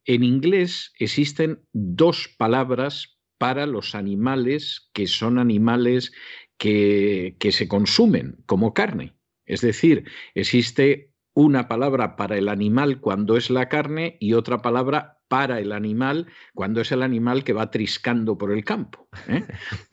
en 0.05 0.23
inglés 0.23 0.93
existen 0.97 1.59
dos 1.73 2.29
palabras 2.37 3.17
para 3.37 3.65
los 3.65 3.93
animales 3.93 4.89
que 4.93 5.07
son 5.07 5.37
animales 5.37 6.13
que, 6.57 7.35
que 7.37 7.51
se 7.51 7.67
consumen 7.67 8.37
como 8.45 8.73
carne. 8.73 9.17
Es 9.45 9.59
decir, 9.59 10.05
existe 10.35 11.11
una 11.33 11.67
palabra 11.67 12.15
para 12.15 12.37
el 12.37 12.47
animal 12.47 13.01
cuando 13.01 13.35
es 13.35 13.49
la 13.49 13.67
carne 13.67 14.15
y 14.21 14.33
otra 14.35 14.61
palabra 14.61 15.20
para 15.31 15.61
el 15.61 15.71
animal 15.71 16.27
cuando 16.53 16.81
es 16.81 16.91
el 16.91 17.01
animal 17.01 17.45
que 17.45 17.53
va 17.53 17.71
triscando 17.71 18.37
por 18.37 18.51
el 18.51 18.65
campo. 18.65 19.07
¿eh? 19.29 19.45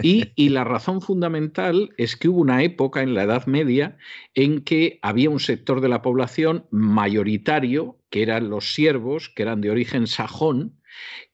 Y, 0.02 0.48
la 0.48 0.64
razón 0.64 1.00
fundamental 1.00 1.90
es 1.96 2.16
que 2.16 2.28
hubo 2.28 2.40
una 2.40 2.64
época 2.64 3.02
en 3.02 3.14
la 3.14 3.22
Edad 3.22 3.46
Media 3.46 3.96
en 4.34 4.62
que 4.62 4.98
había 5.00 5.30
un 5.30 5.38
sector 5.38 5.80
de 5.80 5.88
la 5.88 6.02
población 6.02 6.66
mayoritario, 6.72 8.00
que 8.10 8.22
eran 8.22 8.50
los 8.50 8.74
siervos, 8.74 9.28
que 9.28 9.44
eran 9.44 9.60
de 9.60 9.70
origen 9.70 10.08
sajón, 10.08 10.77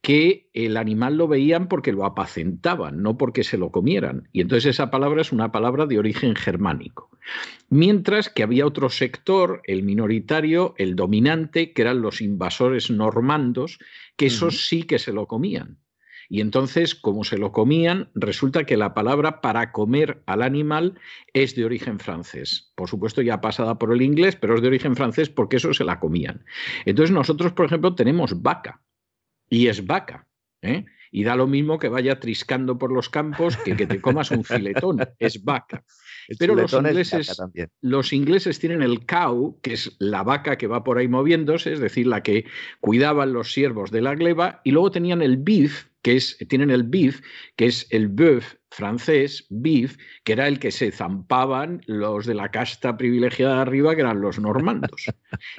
que 0.00 0.50
el 0.52 0.76
animal 0.76 1.16
lo 1.16 1.28
veían 1.28 1.68
porque 1.68 1.92
lo 1.92 2.04
apacentaban, 2.04 3.02
no 3.02 3.16
porque 3.16 3.44
se 3.44 3.56
lo 3.56 3.70
comieran. 3.70 4.28
Y 4.32 4.40
entonces 4.42 4.70
esa 4.70 4.90
palabra 4.90 5.22
es 5.22 5.32
una 5.32 5.50
palabra 5.50 5.86
de 5.86 5.98
origen 5.98 6.36
germánico. 6.36 7.10
Mientras 7.70 8.28
que 8.28 8.42
había 8.42 8.66
otro 8.66 8.90
sector, 8.90 9.62
el 9.64 9.82
minoritario, 9.82 10.74
el 10.76 10.94
dominante, 10.94 11.72
que 11.72 11.82
eran 11.82 12.02
los 12.02 12.20
invasores 12.20 12.90
normandos, 12.90 13.78
que 14.16 14.26
esos 14.26 14.66
sí 14.66 14.82
que 14.82 14.98
se 14.98 15.12
lo 15.12 15.26
comían. 15.26 15.78
Y 16.28 16.40
entonces, 16.40 16.94
como 16.94 17.24
se 17.24 17.38
lo 17.38 17.52
comían, 17.52 18.10
resulta 18.14 18.64
que 18.64 18.76
la 18.76 18.94
palabra 18.94 19.40
para 19.40 19.72
comer 19.72 20.22
al 20.26 20.42
animal 20.42 20.98
es 21.32 21.54
de 21.54 21.64
origen 21.64 21.98
francés. 21.98 22.72
Por 22.74 22.88
supuesto, 22.88 23.22
ya 23.22 23.40
pasada 23.40 23.78
por 23.78 23.92
el 23.92 24.02
inglés, 24.02 24.36
pero 24.36 24.54
es 24.54 24.62
de 24.62 24.68
origen 24.68 24.96
francés 24.96 25.28
porque 25.28 25.56
eso 25.56 25.74
se 25.74 25.84
la 25.84 26.00
comían. 26.00 26.44
Entonces, 26.86 27.14
nosotros, 27.14 27.52
por 27.52 27.66
ejemplo, 27.66 27.94
tenemos 27.94 28.42
vaca 28.42 28.83
y 29.48 29.68
es 29.68 29.86
vaca. 29.86 30.26
¿eh? 30.62 30.84
Y 31.10 31.24
da 31.24 31.36
lo 31.36 31.46
mismo 31.46 31.78
que 31.78 31.88
vaya 31.88 32.18
triscando 32.18 32.78
por 32.78 32.92
los 32.92 33.08
campos 33.08 33.56
que 33.58 33.76
que 33.76 33.86
te 33.86 34.00
comas 34.00 34.30
un 34.30 34.44
filetón, 34.44 34.98
es 35.18 35.44
vaca. 35.44 35.84
Pero 36.38 36.54
los 36.54 36.72
ingleses, 36.72 37.42
los 37.80 38.12
ingleses 38.12 38.58
tienen 38.58 38.82
el 38.82 39.06
cow, 39.06 39.60
que 39.62 39.74
es 39.74 39.94
la 39.98 40.22
vaca 40.22 40.56
que 40.56 40.66
va 40.66 40.82
por 40.82 40.98
ahí 40.98 41.06
moviéndose, 41.06 41.72
es 41.72 41.80
decir, 41.80 42.06
la 42.06 42.22
que 42.22 42.46
cuidaban 42.80 43.32
los 43.32 43.52
siervos 43.52 43.90
de 43.90 44.00
la 44.00 44.14
gleba, 44.14 44.60
y 44.64 44.70
luego 44.70 44.90
tenían 44.90 45.22
el 45.22 45.36
beef, 45.36 45.86
que 46.02 46.16
es, 46.16 46.38
tienen 46.48 46.70
el 46.70 46.82
beef, 46.84 47.20
que 47.56 47.66
es 47.66 47.86
el 47.90 48.08
bœuf 48.08 48.56
francés, 48.74 49.46
beef, 49.50 49.96
que 50.24 50.32
era 50.32 50.48
el 50.48 50.58
que 50.58 50.70
se 50.70 50.90
zampaban 50.90 51.80
los 51.86 52.26
de 52.26 52.34
la 52.34 52.50
casta 52.50 52.96
privilegiada 52.96 53.56
de 53.56 53.60
arriba, 53.62 53.94
que 53.94 54.00
eran 54.00 54.20
los 54.20 54.38
normandos. 54.38 55.06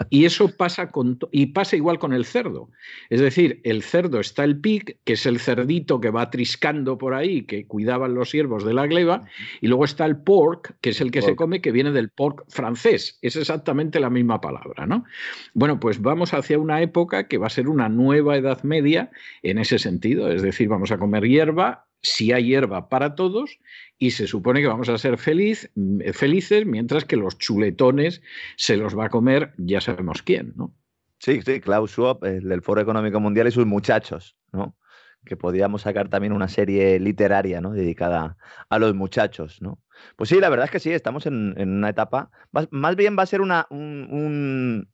Y 0.10 0.26
eso 0.26 0.56
pasa 0.56 0.92
con 0.92 1.18
y 1.32 1.48
pasa 1.48 1.76
igual 1.76 1.98
con 1.98 2.14
el 2.14 2.26
cerdo. 2.26 2.70
Es 3.10 3.22
decir, 3.22 3.62
el 3.64 3.84
cerdo 3.84 4.20
está 4.20 4.44
el 4.44 4.60
pig, 4.60 4.98
que 5.06 5.14
es 5.14 5.26
el 5.26 5.40
cerdito 5.40 6.02
que 6.02 6.10
va 6.10 6.30
triscando 6.30 6.98
por 6.98 7.14
ahí, 7.14 7.44
que 7.44 7.66
cuidaban 7.66 8.14
los 8.14 8.32
siervos 8.32 8.66
de 8.66 8.74
la 8.74 8.86
gleba, 8.86 9.24
y 9.62 9.68
luego 9.68 9.86
está 9.86 10.06
el 10.06 10.18
pork, 10.18 10.76
que 10.82 10.90
es 10.90 11.00
el 11.00 11.12
que 11.12 11.22
se 11.22 11.36
come, 11.36 11.62
que 11.62 11.72
viene 11.72 11.92
del 11.92 12.10
pork 12.10 12.44
francés. 12.50 13.18
Es 13.22 13.36
exactamente 13.36 14.00
la 14.00 14.10
misma 14.10 14.42
palabra, 14.42 14.86
¿no? 14.86 15.06
Bueno, 15.54 15.80
pues 15.80 16.02
vamos 16.02 16.34
hacia 16.34 16.60
una 16.60 16.82
época 16.82 17.28
que 17.28 17.38
va 17.38 17.48
a 17.48 17.50
ser 17.50 17.70
una 17.70 17.88
nueva 17.88 18.36
Edad 18.36 18.64
Media 18.64 19.10
en 19.42 19.58
ese 19.58 19.80
sentido. 19.80 20.30
Es 20.32 20.42
decir, 20.42 20.68
vamos 20.68 20.92
a 20.92 20.98
comer 20.98 21.26
hierba 21.26 21.85
si 22.06 22.32
hay 22.32 22.46
hierba 22.46 22.88
para 22.88 23.16
todos 23.16 23.60
y 23.98 24.12
se 24.12 24.28
supone 24.28 24.62
que 24.62 24.68
vamos 24.68 24.90
a 24.90 24.98
ser 24.98 25.18
feliz, 25.18 25.72
mm, 25.76 26.12
felices 26.14 26.66
mientras 26.66 27.06
que 27.06 27.16
los 27.16 27.38
chuletones 27.38 28.22
se 28.58 28.78
los 28.78 28.98
va 28.98 29.06
a 29.06 29.10
comer 29.10 29.54
ya 29.58 29.82
sabemos 29.82 30.22
quién, 30.22 30.54
¿no? 30.56 30.74
Sí, 31.20 31.42
sí, 31.42 31.60
Klaus 31.62 31.92
Schwab, 31.92 32.24
el 32.26 32.48
del 32.48 32.62
Foro 32.62 32.82
Económico 32.82 33.20
Mundial 33.20 33.48
y 33.48 33.52
sus 33.52 33.66
muchachos, 33.66 34.38
¿no? 34.52 34.78
Que 35.26 35.36
podríamos 35.36 35.82
sacar 35.82 36.10
también 36.10 36.34
una 36.34 36.48
serie 36.48 37.00
literaria, 37.00 37.62
¿no? 37.62 37.72
Dedicada 37.72 38.38
a 38.70 38.80
los 38.80 38.94
muchachos, 38.94 39.62
¿no? 39.62 39.82
Pues 40.18 40.30
sí, 40.30 40.40
la 40.40 40.50
verdad 40.50 40.66
es 40.66 40.72
que 40.72 40.80
sí, 40.80 40.92
estamos 40.92 41.26
en, 41.26 41.56
una 41.58 41.90
etapa, 41.90 42.30
más, 42.52 42.96
bien 42.96 43.18
va 43.18 43.24
a 43.24 43.26
ser 43.26 43.42
un, 43.42 44.90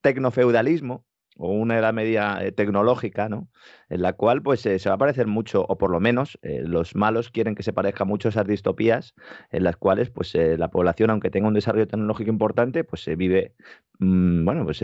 tecnofeudalismo, 0.00 1.04
o 1.36 1.52
una 1.52 1.78
edad 1.78 1.92
media 1.92 2.38
eh, 2.40 2.52
tecnológica, 2.52 3.28
¿no? 3.28 3.48
En 3.94 4.02
la 4.02 4.14
cual 4.14 4.42
pues 4.42 4.66
eh, 4.66 4.80
se 4.80 4.88
va 4.88 4.96
a 4.96 4.98
parecer 4.98 5.28
mucho, 5.28 5.64
o 5.68 5.78
por 5.78 5.88
lo 5.88 6.00
menos 6.00 6.36
eh, 6.42 6.62
los 6.64 6.96
malos 6.96 7.30
quieren 7.30 7.54
que 7.54 7.62
se 7.62 7.72
parezca 7.72 8.04
mucho 8.04 8.26
a 8.26 8.30
esas 8.30 8.44
distopías 8.44 9.14
en 9.52 9.62
las 9.62 9.76
cuales 9.76 10.10
pues 10.10 10.34
la 10.34 10.68
población, 10.68 11.10
aunque 11.10 11.30
tenga 11.30 11.46
un 11.46 11.54
desarrollo 11.54 11.86
tecnológico 11.86 12.28
importante, 12.28 12.82
pues 12.82 13.04
se 13.04 13.14
vive, 13.14 13.54
mm, 14.00 14.44
bueno, 14.44 14.64
pues 14.64 14.78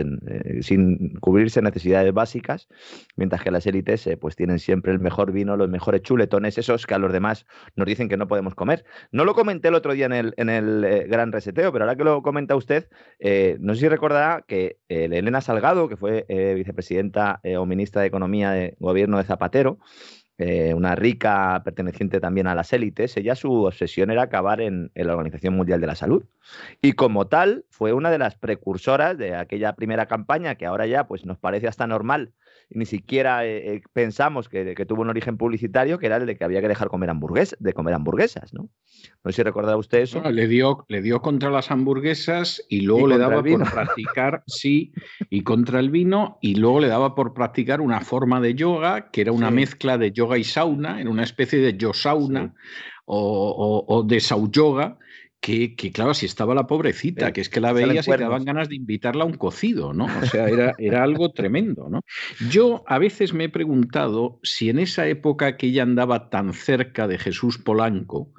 sin 0.61 1.15
cubrirse 1.19 1.61
necesidades 1.61 2.15
básicas, 2.15 2.69
mientras 3.17 3.43
que 3.43 3.51
las 3.51 3.67
élites 3.67 4.09
pues 4.21 4.37
tienen 4.37 4.61
siempre 4.61 4.93
el 4.93 5.01
mejor 5.01 5.33
vino, 5.33 5.57
los 5.57 5.69
mejores 5.69 6.03
chuletones, 6.03 6.57
esos 6.57 6.87
que 6.87 6.95
a 6.95 6.99
los 6.99 7.13
demás 7.13 7.47
nos 7.75 7.89
dicen 7.89 8.09
que 8.09 8.17
no 8.17 8.29
podemos 8.29 8.55
comer. 8.55 8.85
No 9.11 9.25
lo 9.25 9.35
comenté 9.35 9.69
el 9.69 9.75
otro 9.75 9.93
día 9.93 10.07
en 10.07 10.13
el, 10.13 10.35
en 10.37 10.49
el 10.49 11.09
gran 11.09 11.33
reseteo, 11.33 11.73
pero 11.73 11.85
ahora 11.85 11.97
que 11.97 12.05
lo 12.05 12.23
comenta 12.23 12.55
usted, 12.55 12.89
no 13.59 13.75
sé 13.75 13.81
si 13.81 13.89
recordará 13.89 14.45
que 14.47 14.79
Elena 14.89 15.41
Salgado, 15.41 15.89
que 15.89 15.97
fue 15.97 16.27
vicepresidenta 16.55 17.41
eh, 17.43 17.57
o 17.57 17.67
ministra 17.67 18.03
de 18.03 18.07
Economía 18.07 18.53
de 18.53 18.77
gobierno 18.79 19.00
de 19.07 19.25
Zapatero, 19.25 19.79
eh, 20.43 20.73
una 20.73 20.95
rica 20.95 21.61
perteneciente 21.65 22.19
también 22.19 22.47
a 22.47 22.55
las 22.55 22.73
élites, 22.73 23.15
ella 23.17 23.35
su 23.35 23.65
obsesión 23.65 24.11
era 24.11 24.23
acabar 24.23 24.63
en, 24.63 24.91
la 24.95 25.13
Organización 25.13 25.55
Mundial 25.55 25.83
de 25.83 25.87
la 25.87 25.95
Salud. 25.95 26.25
Y 26.81 26.93
como 26.93 27.27
tal, 27.27 27.67
fue 27.69 27.93
una 27.93 28.11
de 28.11 28.19
las 28.19 28.37
precursoras 28.37 29.19
de 29.19 29.37
aquella 29.37 29.75
primera 29.75 30.07
campaña 30.07 30.55
que 30.55 30.65
ahora 30.65 30.87
ya 30.87 31.07
pues, 31.07 31.27
nos 31.27 31.39
parece 31.39 31.69
hasta 31.69 31.87
normal 31.87 32.33
ni 32.71 32.87
siquiera 32.87 33.45
eh, 33.45 33.75
eh, 33.75 33.83
pensamos 33.93 34.49
que, 34.49 34.75
tuvo 34.87 35.03
un 35.03 35.11
origen 35.11 35.37
publicitario, 35.37 35.99
que 35.99 36.07
era 36.07 36.17
el 36.17 36.27
de 36.27 36.37
que 36.37 36.45
había 36.45 36.61
que 36.61 36.69
dejar 36.69 36.89
comer 36.89 37.11
hamburgues, 37.11 37.57
de 37.59 37.73
comer 37.73 37.95
hamburguesas, 37.95 38.55
¿no? 38.55 38.69
No 39.25 39.31
sé 39.31 39.37
si 39.37 39.43
recordará 39.43 39.77
usted 39.77 39.99
eso. 39.99 40.23
le, 40.31 40.47
dio, 40.47 40.85
le 40.89 41.03
dio 41.03 41.21
contra 41.21 41.51
las 41.51 41.71
hamburguesas 41.71 42.65
y 42.69 42.83
luego 42.83 43.09
le 43.09 43.19
daba 43.19 43.43
por 43.43 43.71
practicar, 43.73 44.43
sí, 44.47 44.93
y 45.29 45.43
contra 45.43 45.81
el 45.81 45.91
vino, 45.91 46.39
y 46.41 46.55
luego 46.55 46.81
le 46.81 46.89
daba 46.89 47.15
por 47.15 47.35
practicar 47.35 47.81
una 47.81 48.01
forma 48.01 48.41
de 48.41 48.55
yoga, 48.55 49.11
que 49.11 49.23
era 49.23 49.33
una 49.33 49.51
mezcla 49.51 49.99
de 49.99 50.13
yoga 50.13 50.39
y 50.39 50.45
sauna, 50.45 51.01
en 51.01 51.09
una 51.09 51.25
especie 51.25 51.59
de 51.61 51.77
yo 51.77 51.93
sauna 51.93 52.55
o, 53.05 53.85
o, 53.89 54.03
de 54.05 54.21
sau 54.21 54.49
yoga, 54.51 54.97
que, 55.41 55.75
claro, 55.93 56.13
si 56.13 56.27
estaba 56.27 56.55
la 56.55 56.67
pobrecita, 56.67 57.33
que 57.33 57.41
es 57.41 57.49
que 57.49 57.61
la 57.61 57.73
veías 57.73 58.07
y 58.07 58.11
te 58.11 58.19
daban 58.19 58.45
ganas 58.45 58.69
de 58.69 58.77
invitarla 58.77 59.25
a 59.25 59.27
un 59.27 59.39
cocido, 59.39 59.95
¿no? 59.95 60.05
O 60.05 60.27
sea, 60.27 60.49
era, 60.49 60.75
era 60.79 61.03
algo 61.03 61.33
tremendo, 61.33 61.89
¿no? 61.89 62.03
Yo 62.51 62.85
a 62.87 62.99
veces 62.99 63.33
me 63.33 63.45
he 63.45 63.49
preguntado 63.49 64.39
si 64.43 64.69
en 64.69 64.79
esa 64.79 65.07
época 65.09 65.57
que 65.57 65.69
ella 65.69 65.83
andaba 65.83 66.29
tan 66.29 66.53
cerca 66.53 67.09
de 67.09 67.19
Jesús 67.19 67.57
Polanco, 67.57 68.33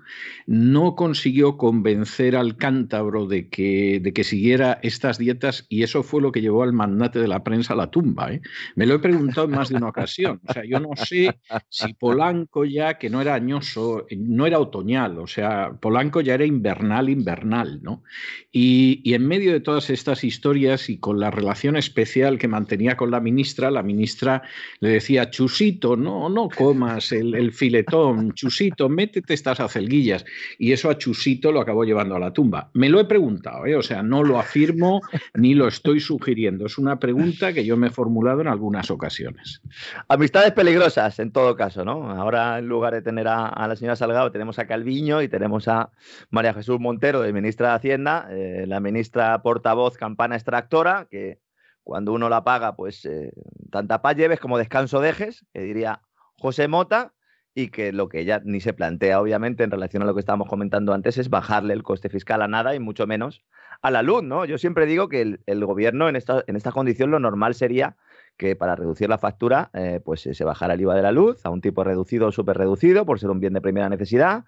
no 0.46 0.96
consiguió 0.96 1.58
convencer 1.58 2.36
al 2.36 2.58
cántabro 2.58 3.26
de 3.26 3.50
que, 3.50 4.00
de 4.02 4.14
que 4.14 4.24
siguiera 4.24 4.80
estas 4.84 5.18
dietas 5.18 5.66
y 5.70 5.84
eso 5.84 6.04
fue 6.04 6.22
lo 6.22 6.32
que 6.32 6.42
llevó 6.42 6.64
al 6.64 6.74
mandate 6.74 7.20
de 7.20 7.28
la 7.28 7.44
prensa 7.44 7.74
a 7.74 7.78
la 7.78 7.90
tumba. 7.90 8.34
¿eh? 8.34 8.42
Me 8.76 8.86
lo 8.86 8.96
he 8.96 9.00
preguntado 9.00 9.46
en 9.46 9.52
más 9.52 9.70
de 9.70 9.76
una 9.76 9.90
ocasión. 9.90 10.42
O 10.48 10.54
sea, 10.54 10.64
yo 10.66 10.80
no 10.80 10.90
sé 10.96 11.40
si 11.70 11.94
Polanco 11.94 12.66
ya, 12.66 12.98
que 12.98 13.10
no 13.10 13.22
era 13.22 13.34
añoso, 13.34 14.06
no 14.18 14.46
era 14.46 14.60
otoñal, 14.60 15.18
o 15.20 15.28
sea, 15.28 15.72
Polanco 15.80 16.22
ya 16.22 16.36
era 16.36 16.46
invernal, 16.46 16.91
invernal, 17.10 17.80
¿no? 17.82 18.04
Y, 18.52 19.02
y 19.04 19.14
en 19.14 19.28
medio 19.28 19.54
de 19.54 19.60
todas 19.60 19.90
estas 19.90 20.24
historias 20.24 20.90
y 20.90 20.98
con 20.98 21.20
la 21.20 21.32
relación 21.32 21.76
especial 21.76 22.38
que 22.38 22.48
mantenía 22.48 22.98
con 22.98 23.12
la 23.12 23.20
ministra, 23.20 23.72
la 23.72 23.84
ministra 23.84 24.44
le 24.80 24.90
decía, 24.90 25.30
Chusito, 25.30 25.96
no, 25.96 26.30
no 26.30 26.50
comas 26.50 27.12
el, 27.12 27.52
filetón, 27.52 28.34
Chusito, 28.34 28.90
métete 28.90 29.34
estas 29.34 29.60
acelguillas 29.60 30.26
y 30.58 30.72
eso 30.72 30.90
a 30.90 30.98
Chusito 30.98 31.52
lo 31.52 31.62
acabó 31.62 31.84
llevando 31.84 32.16
a 32.16 32.20
la 32.20 32.34
tumba. 32.34 32.70
Me 32.74 32.90
lo 32.90 33.00
he 33.00 33.06
preguntado, 33.06 33.66
¿eh? 33.66 33.76
o 33.76 33.82
sea, 33.82 34.04
no 34.04 34.24
lo 34.24 34.40
afirmo 34.40 35.02
ni 35.34 35.54
lo 35.54 35.68
estoy 35.68 36.00
sugiriendo. 36.00 36.66
Es 36.66 36.78
una 36.78 37.00
pregunta 37.00 37.54
que 37.54 37.66
yo 37.66 37.78
me 37.78 37.88
he 37.88 37.92
formulado 37.92 38.42
en 38.42 38.48
algunas 38.48 38.92
ocasiones. 38.92 39.62
Amistades 40.08 40.52
peligrosas, 40.52 41.20
en 41.20 41.32
todo 41.32 41.56
caso, 41.56 41.86
¿no? 41.86 42.10
Ahora, 42.12 42.60
en 42.60 42.68
lugar 42.68 42.94
de 42.94 43.02
tener 43.02 43.28
a, 43.28 43.68
la 43.68 43.76
señora 43.76 43.96
Salgado, 43.96 44.32
tenemos 44.32 44.60
a 44.60 44.68
Calviño 44.68 45.22
y 45.22 45.28
tenemos 45.28 45.68
a 45.68 45.92
María 46.30 46.54
Jesús 46.54 46.80
Montero, 46.82 47.22
de 47.22 47.34
ministra 47.34 47.70
de 47.70 47.76
Hacienda, 47.76 48.28
eh, 48.32 48.66
la 48.68 48.80
ministra 48.80 49.42
portavoz 49.42 49.98
campana 49.98 50.36
extractora, 50.36 51.08
que 51.10 51.40
cuando 51.84 52.14
uno 52.14 52.30
la 52.30 52.44
paga, 52.44 52.76
pues 52.76 53.06
eh, 53.06 53.32
tanta 53.72 54.02
paz 54.02 54.16
lleves 54.16 54.40
como 54.40 54.58
descanso 54.58 55.00
dejes, 55.00 55.46
que 55.54 55.62
diría 55.62 56.02
José 56.38 56.68
Mota, 56.68 57.14
y 57.54 57.70
que 57.70 57.92
lo 57.92 58.08
que 58.08 58.22
ella 58.22 58.42
ni 58.44 58.62
se 58.62 58.74
plantea, 58.74 59.20
obviamente, 59.20 59.64
en 59.64 59.72
relación 59.72 60.04
a 60.04 60.06
lo 60.06 60.14
que 60.14 60.22
estábamos 60.22 60.48
comentando 60.48 60.94
antes, 60.94 61.18
es 61.18 61.30
bajarle 61.30 61.74
el 61.74 61.84
coste 61.84 62.10
fiscal 62.10 62.42
a 62.42 62.48
nada 62.48 62.76
y 62.76 62.80
mucho 62.80 63.08
menos 63.08 63.44
a 63.82 63.92
la 63.92 64.04
luz, 64.04 64.24
¿no? 64.24 64.46
Yo 64.46 64.58
siempre 64.58 64.86
digo 64.86 65.10
que 65.10 65.40
el, 65.46 65.66
gobierno 65.66 66.08
en 66.08 66.16
esta, 66.16 66.44
en 66.48 66.56
esta 66.56 66.72
condición 66.72 67.12
lo 67.12 67.20
normal 67.20 67.56
sería 67.56 67.98
que 68.38 68.56
para 68.56 68.76
reducir 68.76 69.08
la 69.08 69.18
factura, 69.18 69.70
eh, 69.74 70.00
pues 70.04 70.22
se 70.22 70.44
bajara 70.44 70.74
el 70.74 70.82
IVA 70.82 70.96
de 70.96 71.02
la 71.04 71.12
luz 71.12 71.46
a 71.46 71.50
un 71.50 71.62
tipo 71.62 71.84
reducido 71.84 72.28
o 72.28 72.32
súper 72.32 72.58
reducido 72.58 73.06
por 73.06 73.20
ser 73.20 73.30
un 73.30 73.40
bien 73.40 73.54
de 73.54 73.62
primera 73.62 73.88
necesidad. 73.88 74.46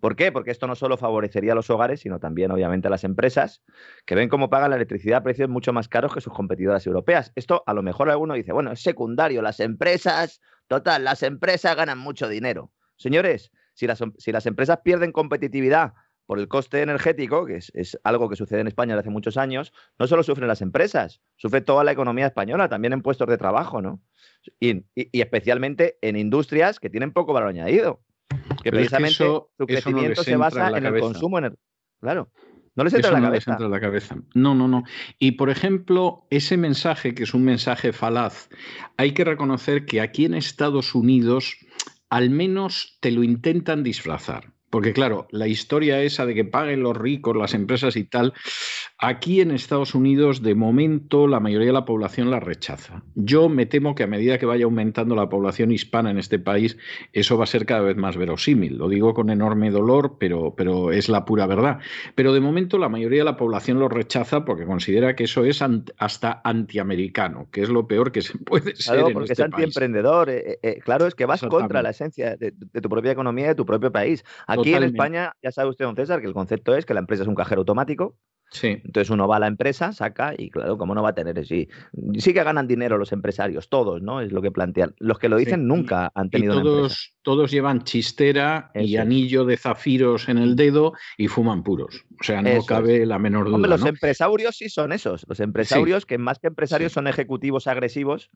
¿Por 0.00 0.16
qué? 0.16 0.32
Porque 0.32 0.50
esto 0.50 0.66
no 0.66 0.74
solo 0.74 0.96
favorecería 0.96 1.52
a 1.52 1.54
los 1.54 1.68
hogares, 1.68 2.00
sino 2.00 2.18
también, 2.18 2.50
obviamente, 2.50 2.88
a 2.88 2.90
las 2.90 3.04
empresas 3.04 3.62
que 4.06 4.14
ven 4.14 4.28
cómo 4.28 4.48
pagan 4.48 4.70
la 4.70 4.76
electricidad 4.76 5.18
a 5.18 5.22
precios 5.22 5.48
mucho 5.48 5.72
más 5.72 5.88
caros 5.88 6.14
que 6.14 6.20
sus 6.20 6.32
competidoras 6.32 6.86
europeas. 6.86 7.32
Esto 7.34 7.62
a 7.66 7.74
lo 7.74 7.82
mejor 7.82 8.10
alguno 8.10 8.34
dice, 8.34 8.52
bueno, 8.52 8.72
es 8.72 8.80
secundario, 8.80 9.42
las 9.42 9.60
empresas 9.60 10.40
Total, 10.66 11.04
las 11.04 11.22
empresas 11.22 11.76
ganan 11.76 11.98
mucho 11.98 12.28
dinero. 12.28 12.72
Señores, 12.96 13.52
si 13.74 13.86
las, 13.86 14.02
si 14.18 14.32
las 14.32 14.46
empresas 14.46 14.80
pierden 14.82 15.12
competitividad 15.12 15.94
por 16.26 16.38
el 16.38 16.48
coste 16.48 16.82
energético, 16.82 17.46
que 17.46 17.56
es, 17.56 17.98
algo 18.04 18.28
que 18.28 18.36
sucede 18.36 18.60
en 18.60 18.66
España 18.66 18.94
desde 18.94 19.00
hace 19.00 19.10
muchos 19.10 19.36
años, 19.36 19.72
no 19.98 20.06
solo 20.06 20.22
sufren 20.22 20.48
las 20.48 20.62
empresas, 20.62 21.20
sufre 21.36 21.60
toda 21.60 21.84
la 21.84 21.92
economía 21.92 22.26
española, 22.26 22.68
también 22.68 22.92
en 22.92 23.02
puestos 23.02 23.28
de 23.28 23.38
trabajo, 23.38 23.82
¿no? 23.82 24.00
Y, 24.60 24.84
especialmente 24.94 25.98
en 26.00 26.16
industrias 26.16 26.80
que 26.80 26.90
tienen 26.90 27.12
poco 27.12 27.32
valor 27.32 27.50
añadido. 27.50 28.02
Que 28.62 28.70
precisamente 28.70 29.16
su 29.16 29.66
crecimiento 29.66 30.22
se 30.22 30.36
basa 30.36 30.76
en, 30.76 30.86
el 30.86 31.00
consumo. 31.00 31.38
En 31.38 31.56
claro. 32.00 32.30
No 32.76 32.82
les 32.82 32.92
entra, 32.92 33.16
en 33.16 33.22
la 33.70 33.80
cabeza. 33.80 34.16
No, 34.34 34.54
no, 34.54 34.66
no. 34.66 34.82
Y 35.20 35.32
por 35.32 35.48
ejemplo, 35.48 36.26
ese 36.30 36.56
mensaje, 36.56 37.14
que 37.14 37.22
es 37.22 37.32
un 37.32 37.44
mensaje 37.44 37.92
falaz, 37.92 38.48
hay 38.96 39.12
que 39.12 39.24
reconocer 39.24 39.86
que 39.86 40.00
aquí 40.00 40.24
en 40.24 40.34
Estados 40.34 40.94
Unidos 40.94 41.56
al 42.10 42.30
menos 42.30 42.98
te 43.00 43.12
lo 43.12 43.22
intentan 43.22 43.84
disfrazar. 43.84 44.53
Porque 44.74 44.92
claro, 44.92 45.28
la 45.30 45.46
historia 45.46 46.02
esa 46.02 46.26
de 46.26 46.34
que 46.34 46.44
paguen 46.44 46.82
los 46.82 46.96
ricos, 46.96 47.36
las 47.36 47.54
empresas 47.54 47.94
y 47.94 48.02
tal, 48.02 48.34
aquí 49.08 49.40
en 49.40 49.50
Estados 49.50 49.94
Unidos 49.94 50.42
de 50.42 50.54
momento 50.54 51.26
la 51.26 51.40
mayoría 51.40 51.68
de 51.68 51.72
la 51.72 51.84
población 51.84 52.30
la 52.30 52.40
rechaza. 52.40 53.02
Yo 53.14 53.48
me 53.48 53.66
temo 53.66 53.94
que 53.94 54.02
a 54.02 54.06
medida 54.06 54.38
que 54.38 54.46
vaya 54.46 54.64
aumentando 54.64 55.14
la 55.14 55.28
población 55.28 55.72
hispana 55.72 56.10
en 56.10 56.18
este 56.18 56.38
país, 56.38 56.78
eso 57.12 57.36
va 57.36 57.44
a 57.44 57.46
ser 57.46 57.66
cada 57.66 57.82
vez 57.82 57.96
más 57.96 58.16
verosímil. 58.16 58.78
Lo 58.78 58.88
digo 58.88 59.14
con 59.14 59.30
enorme 59.30 59.70
dolor, 59.70 60.16
pero, 60.18 60.54
pero 60.56 60.90
es 60.90 61.08
la 61.08 61.24
pura 61.24 61.46
verdad. 61.46 61.80
Pero 62.14 62.32
de 62.32 62.40
momento 62.40 62.78
la 62.78 62.88
mayoría 62.88 63.20
de 63.20 63.24
la 63.24 63.36
población 63.36 63.78
lo 63.78 63.88
rechaza 63.88 64.44
porque 64.44 64.64
considera 64.64 65.14
que 65.14 65.24
eso 65.24 65.44
es 65.44 65.62
hasta 65.98 66.40
antiamericano, 66.44 67.48
que 67.50 67.62
es 67.62 67.68
lo 67.68 67.86
peor 67.86 68.12
que 68.12 68.22
se 68.22 68.38
puede 68.38 68.74
ser. 68.76 68.96
Claro, 68.96 69.12
porque 69.12 69.32
este 69.32 69.42
es 69.42 69.52
antiemprendedor. 69.52 70.30
Eh, 70.30 70.58
eh, 70.62 70.80
claro, 70.82 71.06
es 71.06 71.14
que 71.14 71.26
vas 71.26 71.42
contra 71.42 71.82
la 71.82 71.90
esencia 71.90 72.36
de, 72.36 72.52
tu 72.52 72.88
propia 72.88 73.12
economía 73.12 73.46
y 73.46 73.48
de 73.48 73.54
tu 73.54 73.66
propio 73.66 73.92
país. 73.92 74.24
Aquí 74.46 74.74
en 74.74 74.82
España, 74.82 75.32
ya 75.42 75.50
sabe 75.50 75.70
usted, 75.70 75.84
don 75.84 75.96
César, 75.96 76.20
que 76.20 76.26
el 76.26 76.34
concepto 76.34 76.74
es 76.74 76.86
que 76.86 76.94
la 76.94 77.00
empresa 77.00 77.22
es 77.22 77.28
un 77.28 77.34
cajero 77.34 77.60
automático 77.60 78.16
Sí. 78.54 78.80
Entonces 78.84 79.10
uno 79.10 79.26
va 79.26 79.36
a 79.36 79.40
la 79.40 79.48
empresa, 79.48 79.92
saca 79.92 80.32
y 80.38 80.48
claro, 80.48 80.78
¿cómo 80.78 80.94
no 80.94 81.02
va 81.02 81.08
a 81.08 81.14
tener? 81.14 81.44
Sí, 81.44 81.68
sí 82.18 82.32
que 82.32 82.44
ganan 82.44 82.68
dinero 82.68 82.98
los 82.98 83.10
empresarios, 83.10 83.68
todos, 83.68 84.00
¿no? 84.00 84.20
Es 84.20 84.30
lo 84.30 84.40
que 84.42 84.52
plantean. 84.52 84.94
Los 84.98 85.18
que 85.18 85.28
lo 85.28 85.36
dicen 85.36 85.66
nunca 85.66 86.12
han 86.14 86.30
tenido 86.30 86.62
todos, 86.62 87.16
todos 87.22 87.50
llevan 87.50 87.82
chistera 87.82 88.70
y 88.72 88.96
anillo 88.96 89.44
de 89.44 89.56
zafiros 89.56 90.28
en 90.28 90.38
el 90.38 90.54
dedo 90.54 90.92
y 91.18 91.26
fuman 91.26 91.64
puros. 91.64 92.04
O 92.20 92.22
sea, 92.22 92.42
no 92.42 92.64
cabe 92.64 93.04
la 93.04 93.18
menor 93.18 93.50
duda. 93.50 93.66
los 93.66 93.84
empresarios 93.84 94.56
sí 94.56 94.68
son 94.68 94.92
esos. 94.92 95.26
Los 95.28 95.40
empresarios 95.40 96.06
que 96.06 96.18
más 96.18 96.38
que 96.38 96.46
empresarios 96.46 96.92
son 96.92 97.08
ejecutivos 97.08 97.66
agresivos, 97.66 98.30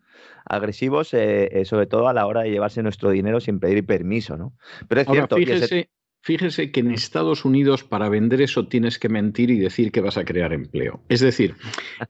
agresivos 0.44 1.14
eh, 1.14 1.48
eh, 1.52 1.64
sobre 1.64 1.86
todo 1.86 2.08
a 2.08 2.12
la 2.12 2.26
hora 2.26 2.42
de 2.42 2.50
llevarse 2.50 2.82
nuestro 2.82 3.10
dinero 3.10 3.38
sin 3.38 3.60
pedir 3.60 3.86
permiso, 3.86 4.36
¿no? 4.36 4.52
Pero 4.88 5.00
es 5.02 5.06
cierto. 5.06 5.36
Fíjese, 5.36 5.90
Fíjese 6.20 6.72
que 6.72 6.80
en 6.80 6.90
Estados 6.90 7.44
Unidos 7.44 7.84
para 7.84 8.08
vender 8.08 8.42
eso 8.42 8.66
tienes 8.66 8.98
que 8.98 9.08
mentir 9.08 9.50
y 9.50 9.58
decir 9.58 9.92
que 9.92 10.00
vas 10.00 10.18
a 10.18 10.24
crear 10.24 10.52
empleo. 10.52 11.00
Es 11.08 11.20
decir, 11.20 11.54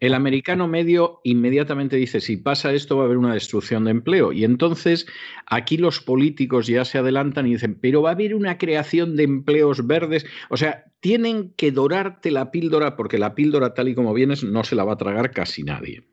el 0.00 0.14
americano 0.14 0.66
medio 0.66 1.20
inmediatamente 1.24 1.96
dice, 1.96 2.20
si 2.20 2.36
pasa 2.36 2.72
esto 2.72 2.96
va 2.96 3.02
a 3.02 3.06
haber 3.06 3.18
una 3.18 3.34
destrucción 3.34 3.84
de 3.84 3.92
empleo. 3.92 4.32
Y 4.32 4.44
entonces 4.44 5.06
aquí 5.46 5.76
los 5.76 6.00
políticos 6.00 6.66
ya 6.66 6.84
se 6.84 6.98
adelantan 6.98 7.46
y 7.46 7.52
dicen, 7.52 7.78
pero 7.80 8.02
va 8.02 8.10
a 8.10 8.14
haber 8.14 8.34
una 8.34 8.58
creación 8.58 9.14
de 9.14 9.24
empleos 9.24 9.86
verdes. 9.86 10.26
O 10.48 10.56
sea, 10.56 10.84
tienen 11.00 11.52
que 11.56 11.70
dorarte 11.70 12.30
la 12.30 12.50
píldora 12.50 12.96
porque 12.96 13.18
la 13.18 13.34
píldora 13.34 13.74
tal 13.74 13.88
y 13.88 13.94
como 13.94 14.14
vienes 14.14 14.42
no 14.42 14.64
se 14.64 14.74
la 14.74 14.84
va 14.84 14.94
a 14.94 14.98
tragar 14.98 15.30
casi 15.30 15.62
nadie. 15.62 16.04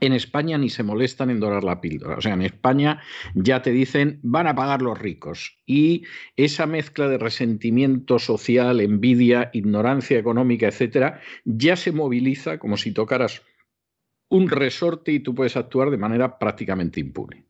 En 0.00 0.12
España 0.12 0.58
ni 0.58 0.68
se 0.68 0.82
molestan 0.82 1.30
en 1.30 1.40
dorar 1.40 1.64
la 1.64 1.80
píldora. 1.80 2.16
O 2.16 2.20
sea, 2.20 2.34
en 2.34 2.42
España 2.42 3.02
ya 3.34 3.62
te 3.62 3.70
dicen 3.70 4.20
van 4.22 4.46
a 4.46 4.54
pagar 4.54 4.82
los 4.82 4.98
ricos. 4.98 5.58
Y 5.66 6.04
esa 6.36 6.66
mezcla 6.66 7.08
de 7.08 7.18
resentimiento 7.18 8.18
social, 8.18 8.80
envidia, 8.80 9.50
ignorancia 9.52 10.18
económica, 10.18 10.68
etcétera, 10.68 11.20
ya 11.44 11.76
se 11.76 11.92
moviliza 11.92 12.58
como 12.58 12.76
si 12.76 12.92
tocaras 12.92 13.42
un 14.30 14.48
resorte 14.48 15.12
y 15.12 15.20
tú 15.20 15.34
puedes 15.34 15.56
actuar 15.56 15.90
de 15.90 15.96
manera 15.96 16.38
prácticamente 16.38 17.00
impune. 17.00 17.48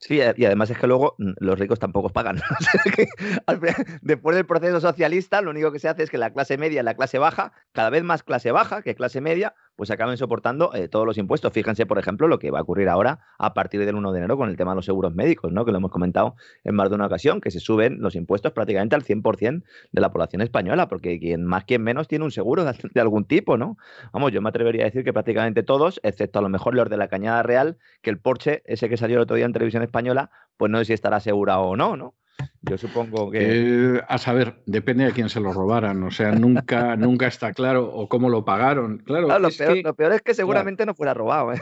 Sí, 0.00 0.18
y 0.18 0.44
además 0.46 0.70
es 0.70 0.78
que 0.78 0.86
luego 0.86 1.14
mm, 1.18 1.32
los 1.40 1.58
ricos 1.58 1.78
tampoco 1.78 2.08
pagan. 2.08 2.40
Después 4.00 4.34
del 4.34 4.46
proceso 4.46 4.80
socialista, 4.80 5.42
lo 5.42 5.50
único 5.50 5.70
que 5.72 5.78
se 5.78 5.88
hace 5.88 6.02
es 6.02 6.10
que 6.10 6.16
la 6.16 6.32
clase 6.32 6.56
media 6.56 6.80
y 6.80 6.84
la 6.84 6.94
clase 6.94 7.18
baja, 7.18 7.52
cada 7.72 7.90
vez 7.90 8.02
más 8.02 8.22
clase 8.22 8.50
baja 8.50 8.80
que 8.80 8.94
clase 8.94 9.20
media, 9.20 9.54
pues 9.80 9.90
acaben 9.90 10.18
soportando 10.18 10.74
eh, 10.74 10.88
todos 10.88 11.06
los 11.06 11.16
impuestos. 11.16 11.54
Fíjense, 11.54 11.86
por 11.86 11.98
ejemplo, 11.98 12.28
lo 12.28 12.38
que 12.38 12.50
va 12.50 12.58
a 12.58 12.62
ocurrir 12.62 12.90
ahora 12.90 13.20
a 13.38 13.54
partir 13.54 13.82
del 13.86 13.94
1 13.94 14.12
de 14.12 14.18
enero 14.18 14.36
con 14.36 14.50
el 14.50 14.58
tema 14.58 14.72
de 14.72 14.76
los 14.76 14.84
seguros 14.84 15.14
médicos, 15.14 15.52
¿no? 15.52 15.64
que 15.64 15.72
lo 15.72 15.78
hemos 15.78 15.90
comentado 15.90 16.34
en 16.64 16.74
más 16.74 16.90
de 16.90 16.96
una 16.96 17.06
ocasión, 17.06 17.40
que 17.40 17.50
se 17.50 17.60
suben 17.60 18.02
los 18.02 18.14
impuestos 18.14 18.52
prácticamente 18.52 18.94
al 18.94 19.04
100% 19.04 19.62
de 19.90 20.00
la 20.02 20.12
población 20.12 20.42
española, 20.42 20.86
porque 20.86 21.18
quien 21.18 21.46
más, 21.46 21.64
quien 21.64 21.80
menos 21.82 22.08
tiene 22.08 22.26
un 22.26 22.30
seguro 22.30 22.62
de, 22.62 23.00
algún 23.00 23.24
tipo. 23.24 23.56
¿no? 23.56 23.78
Vamos, 24.12 24.32
yo 24.32 24.42
me 24.42 24.50
atrevería 24.50 24.82
a 24.82 24.84
decir 24.84 25.02
que 25.02 25.14
prácticamente 25.14 25.62
todos, 25.62 25.98
excepto 26.02 26.40
a 26.40 26.42
lo 26.42 26.50
mejor 26.50 26.74
los 26.74 26.90
de 26.90 26.98
la 26.98 27.08
Cañada 27.08 27.42
Real, 27.42 27.78
que 28.02 28.10
el 28.10 28.18
Porsche, 28.18 28.62
ese 28.66 28.90
que 28.90 28.98
salió 28.98 29.16
el 29.16 29.22
otro 29.22 29.36
día 29.36 29.46
en 29.46 29.54
televisión 29.54 29.82
española, 29.82 30.30
pues 30.58 30.70
no 30.70 30.76
sé 30.76 30.84
si 30.84 30.92
estará 30.92 31.16
asegurado 31.16 31.62
o 31.62 31.76
no, 31.78 31.96
¿no? 31.96 32.16
Yo 32.62 32.78
supongo 32.78 33.30
que. 33.30 33.38
Eh, 33.40 34.02
a 34.08 34.18
saber, 34.18 34.62
depende 34.66 35.04
de 35.04 35.12
quién 35.12 35.28
se 35.28 35.40
lo 35.40 35.52
robaran. 35.52 36.02
O 36.02 36.10
sea, 36.10 36.32
nunca, 36.32 36.96
nunca 36.96 37.26
está 37.26 37.52
claro 37.52 37.90
o 37.92 38.08
cómo 38.08 38.28
lo 38.28 38.44
pagaron. 38.44 38.98
Claro, 38.98 39.28
lo, 39.38 39.94
peor, 39.94 40.12
es 40.12 40.22
que 40.22 40.34
seguramente 40.34 40.86
no 40.86 40.94
fuera 40.94 41.14
robado. 41.14 41.52
¿eh? 41.52 41.60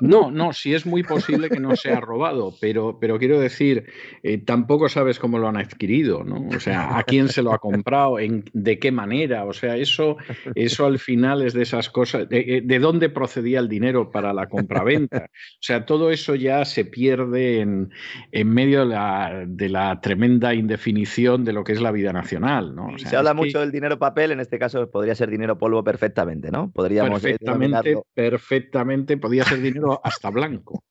No, 0.00 0.30
no, 0.30 0.52
sí 0.52 0.74
es 0.74 0.86
muy 0.86 1.02
posible 1.02 1.48
que 1.48 1.60
no 1.60 1.76
sea 1.76 2.00
robado, 2.00 2.54
pero, 2.60 2.98
pero 3.00 3.18
quiero 3.18 3.40
decir, 3.40 3.86
eh, 4.22 4.38
tampoco 4.38 4.88
sabes 4.88 5.18
cómo 5.18 5.38
lo 5.38 5.48
han 5.48 5.56
adquirido, 5.56 6.24
¿no? 6.24 6.48
O 6.56 6.60
sea, 6.60 6.98
a 6.98 7.02
quién 7.02 7.28
se 7.28 7.42
lo 7.42 7.52
ha 7.52 7.58
comprado, 7.58 8.18
en, 8.18 8.44
de 8.52 8.78
qué 8.78 8.92
manera. 8.92 9.44
O 9.44 9.52
sea, 9.52 9.76
eso, 9.76 10.16
eso 10.54 10.86
al 10.86 10.98
final 10.98 11.42
es 11.42 11.52
de 11.52 11.62
esas 11.62 11.90
cosas. 11.90 12.28
De, 12.28 12.38
eh, 12.40 12.60
de 12.64 12.78
dónde 12.78 13.08
procedía 13.08 13.60
el 13.60 13.68
dinero 13.68 14.10
para 14.10 14.32
la 14.32 14.48
compraventa? 14.48 15.28
O 15.28 15.60
sea, 15.60 15.84
todo 15.84 16.10
eso 16.10 16.34
ya 16.34 16.64
se 16.64 16.84
pierde 16.84 17.60
en, 17.60 17.90
en 18.32 18.48
medio 18.48 18.80
de 18.80 18.86
la, 18.86 19.44
de 19.46 19.68
la, 19.68 20.00
tremenda 20.00 20.54
indefinición 20.54 21.44
de 21.44 21.52
lo 21.52 21.64
que 21.64 21.72
es 21.72 21.80
la 21.80 21.90
vida 21.90 22.12
nacional, 22.12 22.74
¿no? 22.74 22.98
se 22.98 23.16
habla 23.16 23.34
mucho 23.34 23.60
del 23.60 23.72
dinero 23.72 23.98
papel, 23.98 24.32
en 24.32 24.40
este 24.40 24.58
caso 24.58 24.90
podría 24.90 25.14
ser 25.14 25.30
dinero 25.30 25.58
polvo 25.58 25.82
perfectamente, 25.82 26.50
¿no? 26.50 26.70
Podríamos 26.70 27.20
perfectamente, 27.20 27.96
perfectamente, 28.14 29.16
podría 29.16 29.44
ser 29.44 29.57
dinero 29.60 30.00
hasta 30.04 30.30
blanco 30.30 30.84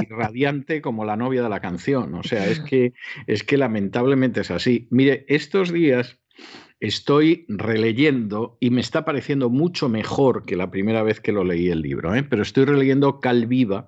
y 0.00 0.06
radiante 0.06 0.80
como 0.80 1.04
la 1.04 1.16
novia 1.16 1.42
de 1.42 1.48
la 1.48 1.60
canción. 1.60 2.14
O 2.14 2.22
sea, 2.22 2.46
es 2.46 2.60
que, 2.60 2.92
es 3.26 3.42
que 3.42 3.56
lamentablemente 3.56 4.40
es 4.40 4.50
así. 4.50 4.88
Mire, 4.90 5.24
estos 5.28 5.72
días 5.72 6.18
estoy 6.82 7.44
releyendo 7.48 8.56
y 8.58 8.70
me 8.70 8.80
está 8.80 9.04
pareciendo 9.04 9.48
mucho 9.48 9.88
mejor 9.88 10.44
que 10.44 10.56
la 10.56 10.72
primera 10.72 11.04
vez 11.04 11.20
que 11.20 11.30
lo 11.30 11.44
leí 11.44 11.68
el 11.68 11.80
libro, 11.80 12.12
¿eh? 12.12 12.24
pero 12.24 12.42
estoy 12.42 12.64
releyendo 12.64 13.20
Calviva, 13.20 13.86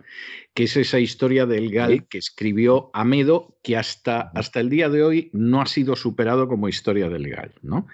que 0.54 0.64
es 0.64 0.76
esa 0.76 1.00
historia 1.00 1.45
del 1.45 1.73
Gal 1.73 2.07
que 2.07 2.19
escribió 2.19 2.90
Amedo, 2.95 3.59
que 3.64 3.76
hasta, 3.76 4.31
hasta 4.37 4.61
el 4.61 4.71
día 4.71 4.88
de 4.90 5.02
hoy 5.02 5.31
no 5.33 5.61
ha 5.61 5.66
sido 5.66 5.97
superado 5.97 6.47
como 6.47 6.69
historia 6.69 7.09
del 7.09 7.28
Gal. 7.28 7.53
¿no? 7.62 7.88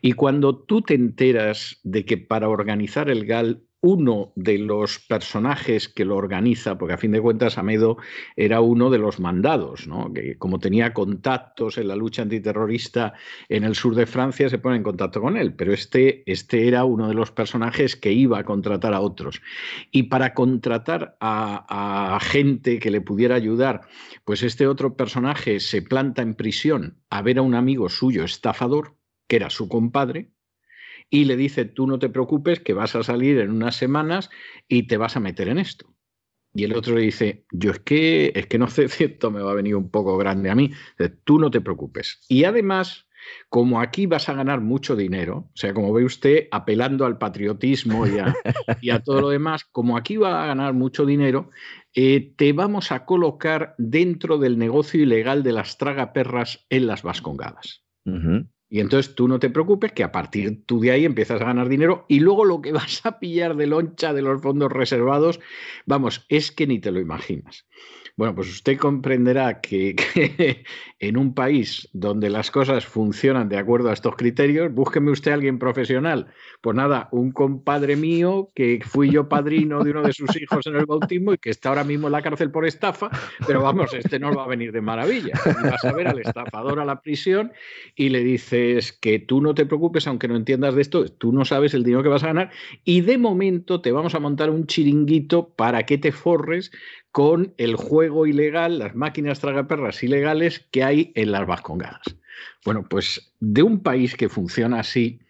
Y 0.00 0.12
cuando 0.12 0.56
tú 0.56 0.82
te 0.82 0.94
enteras 0.94 1.80
de 1.82 2.04
que 2.04 2.16
para 2.16 2.48
organizar 2.48 3.10
el 3.10 3.26
Gal 3.26 3.64
uno 3.84 4.32
de 4.34 4.56
los 4.56 4.98
personajes 4.98 5.90
que 5.90 6.06
lo 6.06 6.16
organiza, 6.16 6.78
porque 6.78 6.94
a 6.94 6.98
fin 6.98 7.12
de 7.12 7.20
cuentas 7.20 7.58
Amedo 7.58 7.98
era 8.34 8.62
uno 8.62 8.88
de 8.88 8.96
los 8.96 9.20
mandados, 9.20 9.86
que 10.14 10.38
como 10.38 10.58
tenía 10.58 10.94
contactos 10.94 11.76
en 11.76 11.88
la 11.88 11.94
lucha 11.94 12.22
antiterrorista 12.22 13.12
en 13.50 13.62
el 13.62 13.74
sur 13.74 13.94
de 13.94 14.06
Francia, 14.06 14.48
se 14.48 14.58
pone 14.58 14.76
en 14.76 14.84
contacto 14.84 15.20
con 15.20 15.36
él, 15.36 15.52
pero 15.52 15.74
este, 15.74 16.22
este 16.24 16.66
era 16.66 16.86
uno 16.86 17.08
de 17.08 17.14
los 17.14 17.30
personajes 17.30 17.94
que 17.94 18.10
iba 18.10 18.38
a 18.38 18.44
contratar 18.44 18.94
a 18.94 19.02
otros. 19.02 19.42
Y 19.90 20.04
para 20.04 20.32
contratar 20.32 21.18
a, 21.20 22.14
a 22.16 22.20
gente 22.20 22.78
que 22.78 22.90
le 22.90 23.02
pudiera 23.02 23.34
ayudar, 23.34 23.82
pues 24.24 24.42
este 24.42 24.66
otro 24.66 24.96
personaje 24.96 25.60
se 25.60 25.82
planta 25.82 26.22
en 26.22 26.32
prisión 26.32 27.02
a 27.10 27.20
ver 27.20 27.36
a 27.36 27.42
un 27.42 27.54
amigo 27.54 27.90
suyo 27.90 28.24
estafador, 28.24 28.96
que 29.28 29.36
era 29.36 29.50
su 29.50 29.68
compadre, 29.68 30.33
y 31.14 31.26
le 31.26 31.36
dice, 31.36 31.64
tú 31.64 31.86
no 31.86 32.00
te 32.00 32.08
preocupes, 32.08 32.58
que 32.58 32.74
vas 32.74 32.96
a 32.96 33.04
salir 33.04 33.38
en 33.38 33.52
unas 33.52 33.76
semanas 33.76 34.30
y 34.66 34.88
te 34.88 34.96
vas 34.96 35.16
a 35.16 35.20
meter 35.20 35.46
en 35.46 35.58
esto. 35.58 35.94
Y 36.52 36.64
el 36.64 36.74
otro 36.74 36.96
le 36.96 37.02
dice, 37.02 37.46
yo 37.52 37.70
es 37.70 37.78
que, 37.78 38.32
es 38.34 38.48
que 38.48 38.58
no 38.58 38.66
sé 38.66 38.88
si 38.88 39.04
esto 39.04 39.30
me 39.30 39.40
va 39.40 39.52
a 39.52 39.54
venir 39.54 39.76
un 39.76 39.90
poco 39.90 40.16
grande 40.16 40.50
a 40.50 40.56
mí. 40.56 40.72
tú 41.22 41.38
no 41.38 41.52
te 41.52 41.60
preocupes. 41.60 42.20
Y 42.28 42.42
además, 42.42 43.06
como 43.48 43.80
aquí 43.80 44.06
vas 44.06 44.28
a 44.28 44.34
ganar 44.34 44.60
mucho 44.60 44.96
dinero, 44.96 45.50
o 45.54 45.56
sea, 45.56 45.72
como 45.72 45.92
ve 45.92 46.04
usted, 46.04 46.48
apelando 46.50 47.06
al 47.06 47.16
patriotismo 47.16 48.08
y 48.08 48.18
a, 48.18 48.34
y 48.82 48.90
a 48.90 48.98
todo 48.98 49.20
lo 49.20 49.28
demás, 49.28 49.62
como 49.70 49.96
aquí 49.96 50.16
va 50.16 50.42
a 50.42 50.46
ganar 50.48 50.74
mucho 50.74 51.06
dinero, 51.06 51.48
eh, 51.94 52.34
te 52.36 52.52
vamos 52.52 52.90
a 52.90 53.04
colocar 53.04 53.76
dentro 53.78 54.38
del 54.38 54.58
negocio 54.58 55.00
ilegal 55.00 55.44
de 55.44 55.52
las 55.52 55.78
tragaperras 55.78 56.66
en 56.70 56.88
las 56.88 57.04
Vascongadas. 57.04 57.84
Y 58.68 58.80
entonces 58.80 59.14
tú 59.14 59.28
no 59.28 59.38
te 59.38 59.50
preocupes 59.50 59.92
que 59.92 60.02
a 60.02 60.12
partir 60.12 60.64
tú 60.66 60.80
de 60.80 60.90
ahí 60.90 61.04
empiezas 61.04 61.40
a 61.40 61.44
ganar 61.44 61.68
dinero 61.68 62.06
y 62.08 62.20
luego 62.20 62.44
lo 62.44 62.60
que 62.60 62.72
vas 62.72 63.04
a 63.04 63.18
pillar 63.18 63.56
de 63.56 63.66
loncha 63.66 64.12
de 64.12 64.22
los 64.22 64.42
fondos 64.42 64.72
reservados, 64.72 65.40
vamos, 65.86 66.26
es 66.28 66.50
que 66.50 66.66
ni 66.66 66.80
te 66.80 66.90
lo 66.90 67.00
imaginas. 67.00 67.66
Bueno, 68.16 68.34
pues 68.34 68.48
usted 68.48 68.78
comprenderá 68.78 69.60
que, 69.60 69.96
en 71.08 71.16
un 71.16 71.34
país 71.34 71.88
donde 71.92 72.30
las 72.30 72.50
cosas 72.50 72.86
funcionan 72.86 73.48
de 73.48 73.58
acuerdo 73.58 73.90
a 73.90 73.92
estos 73.92 74.16
criterios, 74.16 74.72
búsqueme 74.72 75.10
usted 75.10 75.32
a 75.32 75.34
alguien 75.34 75.58
profesional. 75.58 76.26
Pues 76.60 76.76
nada, 76.76 77.08
un 77.12 77.32
compadre 77.32 77.96
mío 77.96 78.50
que 78.54 78.80
fui 78.84 79.10
yo 79.10 79.28
padrino 79.28 79.82
de 79.84 79.90
uno 79.90 80.02
de 80.02 80.12
sus 80.12 80.40
hijos 80.40 80.66
en 80.66 80.76
el 80.76 80.86
bautismo 80.86 81.32
y 81.32 81.38
que 81.38 81.50
está 81.50 81.68
ahora 81.68 81.84
mismo 81.84 82.08
en 82.08 82.12
la 82.12 82.22
cárcel 82.22 82.50
por 82.50 82.66
estafa, 82.66 83.10
pero 83.46 83.62
vamos, 83.62 83.92
este 83.94 84.18
no 84.18 84.34
va 84.34 84.44
a 84.44 84.48
venir 84.48 84.72
de 84.72 84.80
maravilla. 84.80 85.32
Vas 85.62 85.84
a 85.84 85.92
ver 85.92 86.08
al 86.08 86.18
estafador 86.18 86.80
a 86.80 86.84
la 86.84 87.00
prisión 87.00 87.52
y 87.94 88.08
le 88.08 88.20
dices 88.20 88.92
que 88.92 89.18
tú 89.18 89.40
no 89.40 89.54
te 89.54 89.66
preocupes, 89.66 90.06
aunque 90.06 90.28
no 90.28 90.36
entiendas 90.36 90.74
de 90.74 90.82
esto, 90.82 91.10
tú 91.10 91.32
no 91.32 91.44
sabes 91.44 91.74
el 91.74 91.84
dinero 91.84 92.02
que 92.02 92.08
vas 92.08 92.24
a 92.24 92.28
ganar 92.28 92.50
y 92.84 93.02
de 93.02 93.18
momento 93.18 93.80
te 93.80 93.92
vamos 93.92 94.14
a 94.14 94.20
montar 94.20 94.50
un 94.50 94.66
chiringuito 94.66 95.48
para 95.50 95.84
que 95.84 95.98
te 95.98 96.12
forres 96.12 96.70
con 97.14 97.54
el 97.58 97.76
juego 97.76 98.26
ilegal, 98.26 98.80
las 98.80 98.96
máquinas 98.96 99.38
tragaperras 99.38 100.02
ilegales 100.02 100.66
que 100.72 100.82
hay 100.82 100.93
en 101.14 101.32
las 101.32 101.46
vascongadas. 101.46 102.02
Bueno, 102.64 102.86
pues 102.88 103.34
de 103.40 103.62
un 103.62 103.82
país 103.82 104.16
que 104.16 104.28
funciona 104.28 104.80
así, 104.80 105.20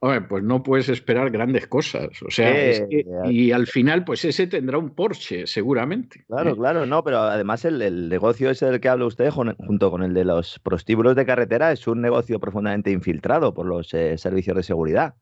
pues 0.00 0.42
no 0.42 0.62
puedes 0.62 0.88
esperar 0.88 1.30
grandes 1.30 1.66
cosas. 1.66 2.08
O 2.22 2.30
sea, 2.30 2.86
y 3.26 3.52
al 3.52 3.66
final, 3.66 4.04
pues 4.04 4.24
ese 4.24 4.46
tendrá 4.46 4.78
un 4.78 4.90
Porsche, 4.94 5.46
seguramente. 5.46 6.24
Claro, 6.26 6.56
claro, 6.56 6.86
no, 6.86 7.04
pero 7.04 7.18
además 7.18 7.64
el, 7.64 8.08
negocio 8.08 8.50
ese 8.50 8.66
del 8.66 8.80
que 8.80 8.88
habla 8.88 9.06
usted, 9.06 9.30
junto 9.30 9.90
con 9.90 10.02
el 10.02 10.14
de 10.14 10.24
los 10.24 10.58
prostíbulos 10.60 11.16
de 11.16 11.26
carretera, 11.26 11.70
es 11.72 11.86
un 11.86 12.00
negocio 12.00 12.40
profundamente 12.40 12.90
infiltrado 12.90 13.52
por 13.52 13.66
los 13.66 13.92
eh, 13.94 14.16
servicios 14.16 14.56
de 14.56 14.62
seguridad 14.62 15.14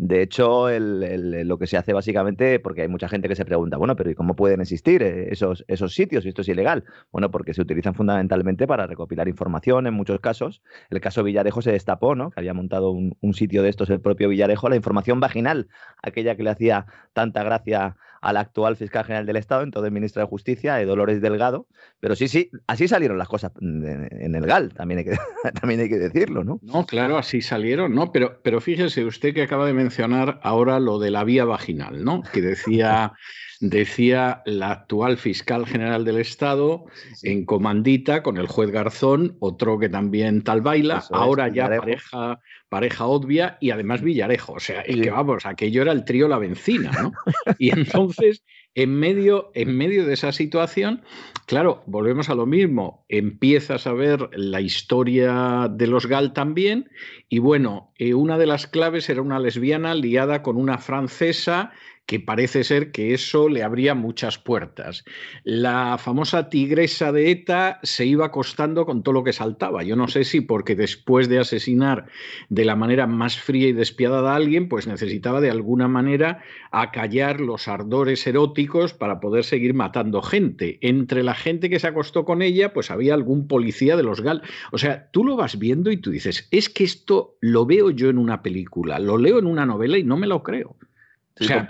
De 0.00 0.22
hecho, 0.22 0.68
lo 0.70 1.58
que 1.58 1.66
se 1.66 1.76
hace 1.76 1.92
básicamente, 1.92 2.60
porque 2.60 2.82
hay 2.82 2.88
mucha 2.88 3.08
gente 3.08 3.28
que 3.28 3.34
se 3.34 3.44
pregunta, 3.44 3.78
bueno, 3.78 3.96
pero 3.96 4.08
¿y 4.08 4.14
cómo 4.14 4.36
pueden 4.36 4.60
existir 4.60 5.02
eh, 5.02 5.32
esos, 5.32 5.64
esos 5.66 5.92
sitios 5.92 6.22
si 6.22 6.28
esto 6.28 6.42
es 6.42 6.48
ilegal? 6.48 6.84
Bueno, 7.10 7.32
porque 7.32 7.52
se 7.52 7.62
utilizan 7.62 7.96
fundamentalmente 7.96 8.68
para 8.68 8.86
recopilar 8.86 9.26
información 9.26 9.88
en 9.88 9.94
muchos 9.94 10.20
casos. 10.20 10.62
El 10.90 11.00
caso 11.00 11.24
Villarejo 11.24 11.62
se 11.62 11.72
destapó, 11.72 12.14
¿no? 12.14 12.30
Que 12.30 12.38
había 12.38 12.54
montado 12.54 12.92
un, 12.92 13.16
un 13.20 13.34
sitio 13.34 13.64
de 13.64 13.70
estos 13.70 13.90
el 13.90 14.00
propio 14.00 14.28
Villarejo, 14.28 14.68
la 14.68 14.76
información 14.76 15.18
vaginal, 15.18 15.66
aquella 16.00 16.36
que 16.36 16.44
le 16.44 16.50
hacía 16.50 16.86
tanta 17.12 17.42
gracia 17.42 17.96
al 18.20 18.36
actual 18.36 18.76
fiscal 18.76 19.04
general 19.04 19.26
del 19.26 19.36
Estado, 19.36 19.62
entonces 19.62 19.92
ministro 19.92 20.22
de 20.22 20.28
Justicia, 20.28 20.74
de 20.74 20.84
Dolores 20.84 21.20
Delgado. 21.20 21.66
Pero 22.00 22.16
sí, 22.16 22.28
sí, 22.28 22.50
así 22.66 22.88
salieron 22.88 23.18
las 23.18 23.28
cosas 23.28 23.52
en 23.60 24.34
el 24.34 24.46
GAL, 24.46 24.74
también 24.74 24.98
hay 24.98 25.04
que, 25.04 25.18
también 25.60 25.80
hay 25.80 25.88
que 25.88 25.98
decirlo, 25.98 26.44
¿no? 26.44 26.60
No, 26.62 26.86
claro, 26.86 27.18
así 27.18 27.40
salieron, 27.40 27.94
¿no? 27.94 28.12
Pero, 28.12 28.40
pero 28.42 28.60
fíjese 28.60 29.04
usted 29.04 29.34
que 29.34 29.42
acaba 29.42 29.66
de 29.66 29.72
mencionar 29.72 30.40
ahora 30.42 30.80
lo 30.80 30.98
de 30.98 31.10
la 31.10 31.24
vía 31.24 31.44
vaginal, 31.44 32.04
¿no? 32.04 32.22
Que 32.32 32.42
decía 32.42 33.12
decía 33.60 34.42
la 34.46 34.70
actual 34.70 35.16
fiscal 35.18 35.66
general 35.66 36.04
del 36.04 36.18
Estado 36.18 36.84
en 37.22 37.44
comandita 37.44 38.22
con 38.22 38.36
el 38.36 38.46
juez 38.46 38.70
Garzón, 38.70 39.36
otro 39.40 39.78
que 39.78 39.88
también 39.88 40.42
tal 40.42 40.60
baila, 40.60 41.02
ahora 41.10 41.48
ya 41.48 41.68
pareja, 41.68 42.40
pareja 42.68 43.06
obvia 43.06 43.56
y 43.60 43.70
además 43.70 44.02
Villarejo. 44.02 44.54
O 44.54 44.60
sea, 44.60 44.82
es 44.82 45.00
que 45.00 45.10
vamos, 45.10 45.46
aquello 45.46 45.82
era 45.82 45.92
el 45.92 46.04
trío 46.04 46.28
La 46.28 46.38
Vencina, 46.38 46.90
¿no? 47.02 47.12
Y 47.58 47.70
entonces, 47.78 48.44
en 48.74 48.94
medio, 48.94 49.50
en 49.54 49.76
medio 49.76 50.06
de 50.06 50.14
esa 50.14 50.32
situación, 50.32 51.02
claro, 51.46 51.82
volvemos 51.86 52.28
a 52.28 52.34
lo 52.34 52.46
mismo, 52.46 53.04
empiezas 53.08 53.86
a 53.86 53.92
ver 53.92 54.28
la 54.32 54.60
historia 54.60 55.68
de 55.70 55.86
los 55.86 56.06
Gal 56.06 56.32
también, 56.32 56.90
y 57.28 57.38
bueno, 57.38 57.92
eh, 57.96 58.14
una 58.14 58.38
de 58.38 58.46
las 58.46 58.66
claves 58.66 59.08
era 59.08 59.22
una 59.22 59.40
lesbiana 59.40 59.94
liada 59.94 60.42
con 60.42 60.56
una 60.56 60.78
francesa 60.78 61.72
que 62.08 62.18
parece 62.18 62.64
ser 62.64 62.90
que 62.90 63.12
eso 63.12 63.50
le 63.50 63.62
abría 63.62 63.94
muchas 63.94 64.38
puertas. 64.38 65.04
La 65.44 65.98
famosa 65.98 66.48
tigresa 66.48 67.12
de 67.12 67.30
ETA 67.30 67.80
se 67.82 68.06
iba 68.06 68.24
acostando 68.24 68.86
con 68.86 69.02
todo 69.02 69.12
lo 69.12 69.24
que 69.24 69.34
saltaba. 69.34 69.82
Yo 69.82 69.94
no 69.94 70.08
sé 70.08 70.24
si 70.24 70.40
porque 70.40 70.74
después 70.74 71.28
de 71.28 71.38
asesinar 71.38 72.06
de 72.48 72.64
la 72.64 72.76
manera 72.76 73.06
más 73.06 73.38
fría 73.38 73.68
y 73.68 73.74
despiadada 73.74 74.32
a 74.32 74.36
alguien, 74.36 74.70
pues 74.70 74.86
necesitaba 74.86 75.42
de 75.42 75.50
alguna 75.50 75.86
manera 75.86 76.42
acallar 76.70 77.42
los 77.42 77.68
ardores 77.68 78.26
eróticos 78.26 78.94
para 78.94 79.20
poder 79.20 79.44
seguir 79.44 79.74
matando 79.74 80.22
gente. 80.22 80.78
Entre 80.80 81.22
la 81.22 81.34
gente 81.34 81.68
que 81.68 81.78
se 81.78 81.88
acostó 81.88 82.24
con 82.24 82.40
ella, 82.40 82.72
pues 82.72 82.90
había 82.90 83.12
algún 83.12 83.48
policía 83.48 83.98
de 83.98 84.04
los 84.04 84.22
GAL. 84.22 84.40
O 84.72 84.78
sea, 84.78 85.10
tú 85.10 85.24
lo 85.24 85.36
vas 85.36 85.58
viendo 85.58 85.90
y 85.90 85.98
tú 85.98 86.10
dices, 86.10 86.48
es 86.52 86.70
que 86.70 86.84
esto 86.84 87.36
lo 87.42 87.66
veo 87.66 87.90
yo 87.90 88.08
en 88.08 88.16
una 88.16 88.42
película, 88.42 88.98
lo 88.98 89.18
leo 89.18 89.38
en 89.38 89.46
una 89.46 89.66
novela 89.66 89.98
y 89.98 90.04
no 90.04 90.16
me 90.16 90.26
lo 90.26 90.42
creo 90.42 90.74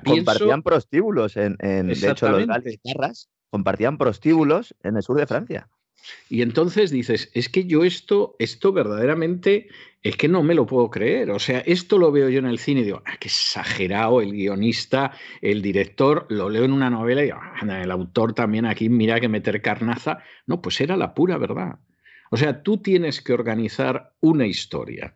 compartían 0.04 0.62
prostíbulos 0.62 1.36
en, 1.36 1.56
de 1.56 2.10
hecho 2.10 2.28
los 2.28 2.46
gales 2.46 3.28
compartían 3.50 3.98
prostíbulos 3.98 4.74
en 4.82 4.96
el 4.96 5.02
sur 5.02 5.16
de 5.16 5.26
Francia. 5.26 5.68
Y 6.28 6.42
entonces 6.42 6.90
dices, 6.90 7.30
es 7.34 7.48
que 7.48 7.64
yo 7.64 7.84
esto, 7.84 8.36
esto 8.38 8.72
verdaderamente, 8.72 9.68
es 10.02 10.16
que 10.16 10.28
no 10.28 10.42
me 10.42 10.54
lo 10.54 10.66
puedo 10.66 10.90
creer. 10.90 11.30
O 11.30 11.38
sea, 11.38 11.60
esto 11.60 11.98
lo 11.98 12.12
veo 12.12 12.28
yo 12.28 12.38
en 12.38 12.46
el 12.46 12.58
cine 12.58 12.80
y 12.80 12.84
digo, 12.84 13.02
ah, 13.04 13.16
qué 13.18 13.28
exagerado 13.28 14.20
el 14.20 14.32
guionista, 14.32 15.12
el 15.42 15.60
director, 15.60 16.26
lo 16.28 16.48
leo 16.48 16.64
en 16.64 16.72
una 16.72 16.90
novela 16.90 17.22
y 17.22 17.26
digo, 17.26 17.38
ah, 17.40 17.82
el 17.82 17.90
autor 17.90 18.32
también 18.32 18.66
aquí, 18.66 18.88
mira 18.88 19.20
que 19.20 19.28
meter 19.28 19.60
carnaza. 19.60 20.18
No, 20.46 20.62
pues 20.62 20.80
era 20.80 20.96
la 20.96 21.14
pura 21.14 21.36
verdad. 21.36 21.78
O 22.30 22.36
sea, 22.36 22.62
tú 22.62 22.78
tienes 22.78 23.20
que 23.22 23.32
organizar 23.32 24.12
una 24.20 24.46
historia 24.46 25.14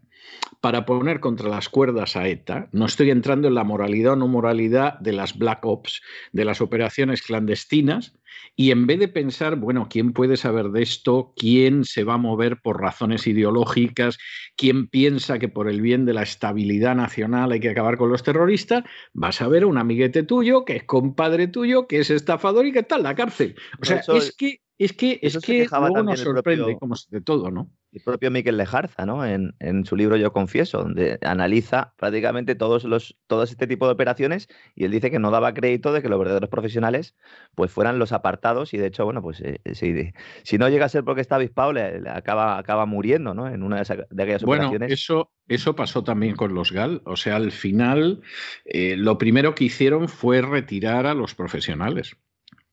para 0.61 0.87
poner 0.87 1.21
contra 1.21 1.49
las 1.49 1.69
cuerdas 1.69 2.17
a 2.17 2.29
ETA. 2.29 2.69
No 2.73 2.87
estoy 2.87 3.11
entrando 3.11 3.49
en 3.49 3.55
la 3.55 3.65
moralidad 3.65 4.13
o 4.13 4.17
no 4.17 4.29
moralidad 4.29 4.99
de 5.01 5.13
las 5.13 5.37
Black 5.37 5.65
Ops, 5.65 6.03
de 6.33 6.45
las 6.45 6.61
operaciones 6.61 7.23
clandestinas, 7.23 8.15
y 8.55 8.71
en 8.71 8.87
vez 8.87 8.99
de 8.99 9.09
pensar, 9.09 9.57
bueno, 9.57 9.89
¿quién 9.91 10.13
puede 10.13 10.37
saber 10.37 10.69
de 10.71 10.83
esto? 10.83 11.33
¿Quién 11.37 11.85
se 11.85 12.05
va 12.05 12.15
a 12.15 12.19
mover 12.19 12.61
por 12.61 12.81
razones 12.81 13.27
ideológicas? 13.27 14.19
¿Quién 14.57 14.89
piensa 14.89 15.39
que 15.39 15.49
por 15.49 15.69
el 15.69 15.81
bien 15.81 16.05
de 16.05 16.13
la 16.13 16.23
estabilidad 16.23 16.95
nacional 16.95 17.53
hay 17.53 17.61
que 17.61 17.71
acabar 17.71 17.97
con 17.97 18.11
los 18.11 18.23
terroristas? 18.23 18.85
Vas 19.15 19.41
a 19.41 19.49
ver 19.49 19.63
a 19.63 19.67
un 19.67 19.79
amiguete 19.79 20.23
tuyo 20.23 20.65
que 20.65 20.77
es 20.77 20.85
compadre 20.85 21.49
tuyo, 21.49 21.87
que 21.87 22.01
es 22.01 22.11
estafador 22.11 22.67
y 22.67 22.73
que 22.73 22.81
está 22.81 22.97
en 22.97 23.05
la 23.05 23.15
cárcel. 23.15 23.55
O 23.81 23.85
sea, 23.85 24.03
es 24.15 24.35
que 24.37 24.61
es 24.85 24.93
que, 24.93 25.19
es 25.23 25.39
que 25.39 25.67
luego 25.71 26.03
nos 26.03 26.21
sorprende 26.21 26.77
como 26.79 26.95
de 27.11 27.21
todo, 27.21 27.51
¿no? 27.51 27.71
El 27.93 28.01
propio 28.03 28.31
Miquel 28.31 28.57
Lejarza, 28.57 29.05
¿no? 29.05 29.25
En, 29.25 29.53
su 29.85 29.97
libro 29.97 30.17
Yo 30.17 30.33
Confieso, 30.33 30.79
donde 30.79 31.19
analiza 31.23 31.93
prácticamente 31.99 32.55
todos 32.55 32.85
los, 32.85 33.19
todo 33.27 33.43
este 33.43 33.67
tipo 33.67 33.87
de 33.87 33.93
operaciones 33.93 34.49
y 34.75 34.85
él 34.85 34.91
dice 34.91 35.11
que 35.11 35.19
no 35.19 35.31
daba 35.31 35.53
crédito 35.53 35.93
de 35.93 36.01
que 36.01 36.09
los 36.09 36.19
verdaderos 36.19 36.49
profesionales 36.49 37.15
pues 37.55 37.71
fueran 37.71 37.99
los 37.99 38.13
apartados 38.13 38.73
y 38.73 38.79
de 38.79 38.87
hecho, 38.87 39.05
bueno, 39.05 39.21
pues 39.21 39.41
eh, 39.41 39.61
eh, 39.65 40.13
si, 40.43 40.59
no 40.59 40.69
llega 40.69 40.87
a 40.87 40.89
ser 40.89 41.05
porque 41.05 41.21
está 41.21 41.37
avispado, 41.37 41.73
le, 41.73 42.03
acaba, 42.09 42.57
acaba 42.57 42.87
muriendo, 42.87 43.35
¿no? 43.35 43.49
En 43.49 43.63
una 43.63 43.77
de, 43.77 43.83
esas, 43.83 43.99
de 44.09 44.23
aquellas 44.23 44.43
bueno, 44.43 44.69
operaciones. 44.69 44.93
Eso, 44.93 45.31
eso 45.49 45.77
pasó 45.77 46.03
también 46.03 46.35
con 46.35 46.55
los 46.55 46.73
GAL. 46.73 47.03
O 47.05 47.17
sea, 47.17 47.37
al 47.37 47.53
final, 47.53 48.23
eh, 48.65 48.97
lo 48.97 49.19
primero 49.19 49.55
que 49.55 49.65
hicieron 49.65 50.09
fue 50.09 50.41
retirar 50.41 51.07
a 51.07 51.15
los 51.15 51.35
profesionales 51.35 52.17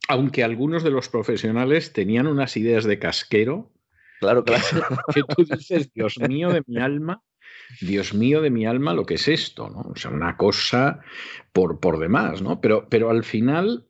aunque 0.09 0.43
algunos 0.43 0.83
de 0.83 0.89
los 0.89 1.07
profesionales 1.07 1.93
tenían 1.93 2.25
unas 2.25 2.57
ideas 2.57 2.83
de 2.83 2.97
casquero. 2.97 3.71
Claro, 4.19 4.43
claro. 4.43 4.63
Que 5.13 5.21
tú 5.21 5.45
dices, 5.45 5.93
Dios 5.93 6.17
mío 6.27 6.51
de 6.51 6.63
mi 6.65 6.79
alma, 6.79 7.21
Dios 7.79 8.15
mío 8.15 8.41
de 8.41 8.49
mi 8.49 8.65
alma, 8.65 8.93
lo 8.93 9.05
que 9.05 9.13
es 9.13 9.27
esto, 9.27 9.69
¿no? 9.69 9.81
O 9.81 9.95
sea, 9.95 10.09
una 10.09 10.35
cosa 10.35 10.99
por, 11.53 11.79
por 11.79 11.99
demás, 11.99 12.41
¿no? 12.41 12.59
Pero, 12.59 12.87
pero 12.89 13.11
al 13.11 13.23
final 13.23 13.85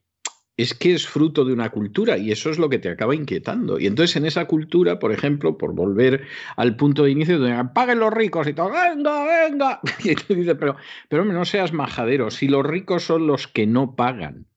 es 0.58 0.74
que 0.74 0.94
es 0.94 1.08
fruto 1.08 1.46
de 1.46 1.54
una 1.54 1.70
cultura 1.70 2.18
y 2.18 2.34
eso 2.34 2.50
es 2.50 2.60
lo 2.60 2.68
que 2.68 2.80
te 2.80 2.90
acaba 2.90 3.16
inquietando. 3.16 3.80
Y 3.80 3.88
entonces 3.88 4.18
en 4.18 4.26
esa 4.26 4.44
cultura, 4.44 5.00
por 5.00 5.14
ejemplo, 5.14 5.58
por 5.58 5.74
volver 5.74 6.28
al 6.58 6.76
punto 6.76 7.06
de 7.06 7.12
inicio, 7.12 7.40
donde 7.40 7.64
paguen 7.74 8.00
los 8.00 8.12
ricos 8.14 8.46
y 8.46 8.54
todo, 8.54 8.72
venga, 8.72 9.24
venga. 9.24 9.80
Y 10.04 10.16
tú 10.16 10.36
dices, 10.36 10.58
pero, 10.60 10.76
pero 11.08 11.24
no 11.24 11.46
seas 11.46 11.72
majadero, 11.72 12.30
si 12.30 12.50
los 12.50 12.66
ricos 12.66 13.06
son 13.06 13.26
los 13.26 13.48
que 13.48 13.66
no 13.68 13.96
pagan. 13.96 14.49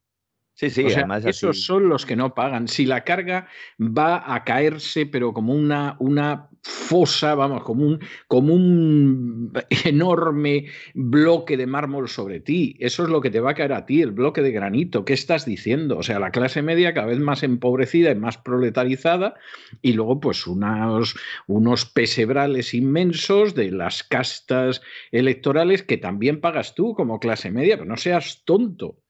Sí, 0.62 0.70
sí, 0.70 0.87
además 0.94 1.25
esos 1.25 1.64
son 1.64 1.88
los 1.88 2.07
que 2.07 2.14
no 2.14 2.35
pagan. 2.35 2.68
Si 2.68 2.87
la 2.87 3.03
carga 3.03 3.48
va 3.81 4.33
a 4.33 4.44
caerse, 4.44 5.07
pero 5.07 5.33
como 5.33 5.53
una, 5.53 5.96
una 5.98 6.51
fosa, 6.62 7.35
vamos, 7.35 7.64
como 7.64 7.85
un, 7.85 7.98
como 8.29 8.55
un 8.55 9.53
enorme 9.85 10.66
bloque 10.94 11.57
de 11.57 11.66
mármol 11.66 12.09
sobre 12.09 12.38
ti, 12.38 12.77
eso 12.79 13.03
es 13.03 13.09
lo 13.09 13.20
que 13.20 13.31
te 13.31 13.40
va 13.40 13.51
a 13.51 13.55
caer 13.55 13.72
a 13.72 13.87
ti, 13.87 14.03
el 14.03 14.12
bloque 14.12 14.40
de 14.40 14.53
granito. 14.53 15.05
¿Qué 15.05 15.14
estás 15.14 15.46
diciendo? 15.46 15.98
O 15.98 16.05
sea, 16.05 16.20
la 16.20 16.31
clase 16.31 16.62
media 16.62 16.94
cada 16.94 17.09
vez 17.09 17.18
más 17.18 17.42
empobrecida 17.42 18.12
y 18.12 18.14
más 18.14 18.38
proletarizada, 18.38 19.35
y 19.81 19.94
luego, 19.94 20.20
pues, 20.20 20.46
unos, 20.46 21.16
unos 21.48 21.87
pesebrales 21.87 22.72
inmensos 22.72 23.57
de 23.57 23.72
las 23.72 24.05
castas 24.05 24.81
electorales 25.11 25.83
que 25.83 25.98
también 25.98 26.40
pagas 26.40 26.77
tú 26.77 26.94
como 26.94 27.18
clase 27.18 27.51
media, 27.51 27.79
pero 27.79 27.88
no 27.88 27.96
seas 27.96 28.44
tonto. 28.44 29.01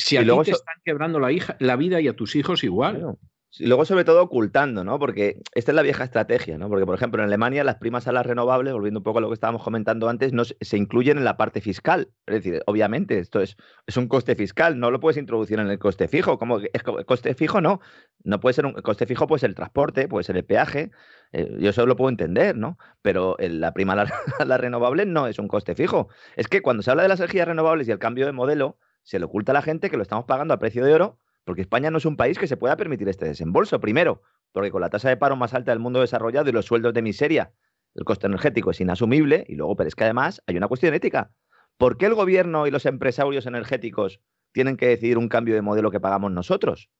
Si 0.00 0.16
a 0.16 0.22
luego 0.22 0.44
te 0.44 0.52
están 0.52 0.76
quebrando 0.84 1.20
la, 1.20 1.32
hija, 1.32 1.56
la 1.60 1.76
vida 1.76 2.00
y 2.00 2.08
a 2.08 2.14
tus 2.14 2.36
hijos 2.36 2.64
igual. 2.64 3.16
Y 3.58 3.66
luego, 3.66 3.84
sobre 3.84 4.04
todo, 4.04 4.22
ocultando, 4.22 4.84
¿no? 4.84 5.00
Porque 5.00 5.40
esta 5.54 5.72
es 5.72 5.74
la 5.74 5.82
vieja 5.82 6.04
estrategia, 6.04 6.56
¿no? 6.56 6.68
Porque, 6.68 6.86
por 6.86 6.94
ejemplo, 6.94 7.20
en 7.20 7.26
Alemania 7.26 7.64
las 7.64 7.76
primas 7.76 8.06
a 8.06 8.12
las 8.12 8.24
renovables, 8.24 8.72
volviendo 8.72 9.00
un 9.00 9.04
poco 9.04 9.18
a 9.18 9.20
lo 9.20 9.28
que 9.28 9.34
estábamos 9.34 9.64
comentando 9.64 10.08
antes, 10.08 10.32
no 10.32 10.44
se 10.44 10.76
incluyen 10.76 11.18
en 11.18 11.24
la 11.24 11.36
parte 11.36 11.60
fiscal. 11.60 12.10
Es 12.26 12.36
decir, 12.36 12.62
obviamente, 12.66 13.18
esto 13.18 13.40
es, 13.40 13.56
es 13.88 13.96
un 13.96 14.06
coste 14.06 14.36
fiscal, 14.36 14.78
no 14.78 14.92
lo 14.92 15.00
puedes 15.00 15.16
introducir 15.16 15.58
en 15.58 15.68
el 15.68 15.80
coste 15.80 16.06
fijo. 16.06 16.38
¿Cómo 16.38 16.60
es 16.60 16.82
coste 17.06 17.34
fijo? 17.34 17.60
No. 17.60 17.80
No 18.22 18.38
puede 18.38 18.54
ser 18.54 18.66
un 18.66 18.72
coste 18.74 19.04
fijo, 19.06 19.26
puede 19.26 19.40
ser 19.40 19.50
el 19.50 19.56
transporte, 19.56 20.06
puede 20.06 20.22
ser 20.22 20.36
el 20.36 20.44
peaje. 20.44 20.92
Eh, 21.32 21.56
yo 21.58 21.70
eso 21.70 21.84
lo 21.86 21.96
puedo 21.96 22.10
entender, 22.10 22.56
¿no? 22.56 22.78
Pero 23.02 23.36
la 23.40 23.74
prima 23.74 23.94
a 23.94 24.44
las 24.44 24.60
renovables 24.60 25.08
no 25.08 25.26
es 25.26 25.40
un 25.40 25.48
coste 25.48 25.74
fijo. 25.74 26.08
Es 26.36 26.46
que 26.46 26.62
cuando 26.62 26.84
se 26.84 26.92
habla 26.92 27.02
de 27.02 27.08
las 27.08 27.18
energías 27.18 27.48
renovables 27.48 27.88
y 27.88 27.90
el 27.90 27.98
cambio 27.98 28.26
de 28.26 28.32
modelo, 28.32 28.78
se 29.02 29.18
le 29.18 29.24
oculta 29.24 29.52
a 29.52 29.54
la 29.54 29.62
gente 29.62 29.90
que 29.90 29.96
lo 29.96 30.02
estamos 30.02 30.24
pagando 30.24 30.54
a 30.54 30.58
precio 30.58 30.84
de 30.84 30.94
oro, 30.94 31.18
porque 31.44 31.62
España 31.62 31.90
no 31.90 31.98
es 31.98 32.04
un 32.04 32.16
país 32.16 32.38
que 32.38 32.46
se 32.46 32.56
pueda 32.56 32.76
permitir 32.76 33.08
este 33.08 33.26
desembolso. 33.26 33.80
Primero, 33.80 34.22
porque 34.52 34.70
con 34.70 34.80
la 34.80 34.90
tasa 34.90 35.08
de 35.08 35.16
paro 35.16 35.36
más 35.36 35.54
alta 35.54 35.72
del 35.72 35.80
mundo 35.80 36.00
desarrollado 36.00 36.48
y 36.48 36.52
los 36.52 36.66
sueldos 36.66 36.94
de 36.94 37.02
miseria, 37.02 37.52
el 37.94 38.04
coste 38.04 38.26
energético 38.26 38.70
es 38.70 38.80
inasumible. 38.80 39.44
Y 39.48 39.56
luego, 39.56 39.76
pero 39.76 39.88
es 39.88 39.94
que 39.94 40.04
además 40.04 40.42
hay 40.46 40.56
una 40.56 40.68
cuestión 40.68 40.94
ética. 40.94 41.32
¿Por 41.76 41.96
qué 41.96 42.06
el 42.06 42.14
gobierno 42.14 42.66
y 42.66 42.70
los 42.70 42.86
empresarios 42.86 43.46
energéticos 43.46 44.20
tienen 44.52 44.76
que 44.76 44.88
decidir 44.88 45.18
un 45.18 45.28
cambio 45.28 45.54
de 45.54 45.62
modelo 45.62 45.90
que 45.90 46.00
pagamos 46.00 46.30
nosotros? 46.30 46.90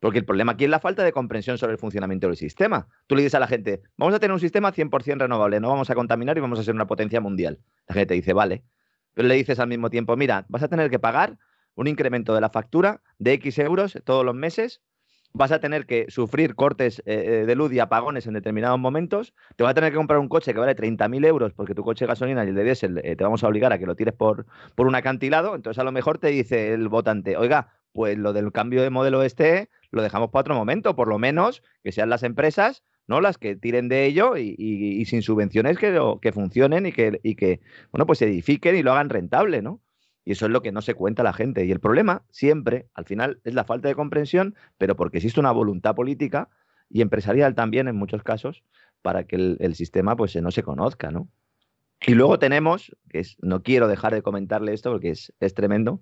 Porque 0.00 0.18
el 0.18 0.24
problema 0.24 0.52
aquí 0.52 0.64
es 0.64 0.70
la 0.70 0.80
falta 0.80 1.02
de 1.02 1.12
comprensión 1.12 1.58
sobre 1.58 1.72
el 1.72 1.78
funcionamiento 1.78 2.28
del 2.28 2.36
sistema. 2.36 2.88
Tú 3.06 3.16
le 3.16 3.22
dices 3.22 3.34
a 3.34 3.40
la 3.40 3.48
gente, 3.48 3.82
vamos 3.96 4.14
a 4.14 4.20
tener 4.20 4.32
un 4.32 4.40
sistema 4.40 4.72
100% 4.72 5.18
renovable, 5.18 5.60
no 5.60 5.68
vamos 5.68 5.90
a 5.90 5.94
contaminar 5.94 6.36
y 6.36 6.40
vamos 6.40 6.58
a 6.58 6.62
ser 6.62 6.74
una 6.74 6.86
potencia 6.86 7.20
mundial. 7.20 7.60
La 7.88 7.94
gente 7.94 8.14
dice, 8.14 8.32
vale, 8.32 8.64
pero 9.14 9.28
le 9.28 9.34
dices 9.34 9.58
al 9.58 9.68
mismo 9.68 9.90
tiempo, 9.90 10.16
mira, 10.16 10.46
vas 10.48 10.62
a 10.62 10.68
tener 10.68 10.90
que 10.90 10.98
pagar 10.98 11.38
un 11.74 11.86
incremento 11.86 12.34
de 12.34 12.40
la 12.40 12.50
factura 12.50 13.02
de 13.18 13.34
X 13.34 13.58
euros 13.58 13.98
todos 14.04 14.24
los 14.24 14.34
meses 14.34 14.82
vas 15.32 15.52
a 15.52 15.60
tener 15.60 15.86
que 15.86 16.06
sufrir 16.08 16.54
cortes 16.54 17.02
eh, 17.06 17.44
de 17.46 17.54
luz 17.54 17.72
y 17.72 17.80
apagones 17.80 18.26
en 18.26 18.34
determinados 18.34 18.78
momentos, 18.78 19.34
te 19.56 19.62
vas 19.62 19.72
a 19.72 19.74
tener 19.74 19.90
que 19.92 19.96
comprar 19.96 20.18
un 20.18 20.28
coche 20.28 20.52
que 20.52 20.58
vale 20.58 20.74
30.000 20.74 21.24
euros 21.26 21.52
porque 21.52 21.74
tu 21.74 21.84
coche 21.84 22.04
de 22.04 22.08
gasolina 22.08 22.44
y 22.44 22.48
el 22.48 22.54
de 22.54 22.64
diésel 22.64 23.02
te 23.02 23.22
vamos 23.22 23.44
a 23.44 23.48
obligar 23.48 23.72
a 23.72 23.78
que 23.78 23.86
lo 23.86 23.94
tires 23.94 24.14
por, 24.14 24.46
por 24.74 24.86
un 24.86 24.94
acantilado, 24.94 25.54
entonces 25.54 25.78
a 25.78 25.84
lo 25.84 25.92
mejor 25.92 26.18
te 26.18 26.28
dice 26.28 26.72
el 26.72 26.88
votante, 26.88 27.36
oiga, 27.36 27.72
pues 27.92 28.16
lo 28.18 28.32
del 28.32 28.52
cambio 28.52 28.82
de 28.82 28.90
modelo 28.90 29.22
este 29.22 29.70
lo 29.90 30.02
dejamos 30.02 30.30
para 30.30 30.42
otro 30.42 30.54
momento, 30.54 30.94
por 30.96 31.08
lo 31.08 31.18
menos 31.18 31.62
que 31.82 31.92
sean 31.92 32.10
las 32.10 32.22
empresas 32.22 32.84
¿no? 33.08 33.20
Las 33.20 33.38
que 33.38 33.56
tiren 33.56 33.88
de 33.88 34.06
ello 34.06 34.36
y, 34.36 35.04
sin 35.06 35.22
subvenciones 35.22 35.78
que, 35.78 35.98
que 36.22 36.32
funcionen 36.32 36.86
y 36.86 36.92
que, 36.92 37.18
y 37.24 37.34
que, 37.34 37.60
bueno, 37.90 38.06
pues 38.06 38.20
se 38.20 38.26
edifiquen 38.26 38.76
y 38.76 38.82
lo 38.82 38.92
hagan 38.92 39.08
rentable, 39.08 39.62
¿no? 39.62 39.80
Y 40.24 40.32
eso 40.32 40.44
es 40.44 40.52
lo 40.52 40.62
que 40.62 40.72
no 40.72 40.82
se 40.82 40.94
cuenta 40.94 41.22
la 41.22 41.32
gente. 41.32 41.64
Y 41.64 41.72
el 41.72 41.80
problema, 41.80 42.22
siempre, 42.30 42.86
al 42.94 43.06
final, 43.06 43.40
es 43.44 43.54
la 43.54 43.64
falta 43.64 43.88
de 43.88 43.94
comprensión, 43.94 44.54
pero 44.76 44.94
porque 44.94 45.16
existe 45.16 45.40
una 45.40 45.52
voluntad 45.52 45.94
política 45.94 46.50
y 46.90 47.00
empresarial 47.00 47.54
también 47.54 47.88
en 47.88 47.96
muchos 47.96 48.22
casos 48.22 48.62
para 49.00 49.24
que 49.24 49.36
el, 49.36 49.56
el 49.60 49.74
sistema 49.74 50.14
pues 50.14 50.36
no 50.36 50.50
se 50.50 50.62
conozca, 50.62 51.10
¿no? 51.10 51.28
Y 52.06 52.14
luego 52.14 52.38
tenemos, 52.38 52.94
que 53.10 53.18
es, 53.20 53.36
no 53.40 53.62
quiero 53.62 53.88
dejar 53.88 54.14
de 54.14 54.22
comentarle 54.22 54.72
esto 54.72 54.90
porque 54.90 55.10
es, 55.10 55.32
es 55.40 55.54
tremendo, 55.54 56.00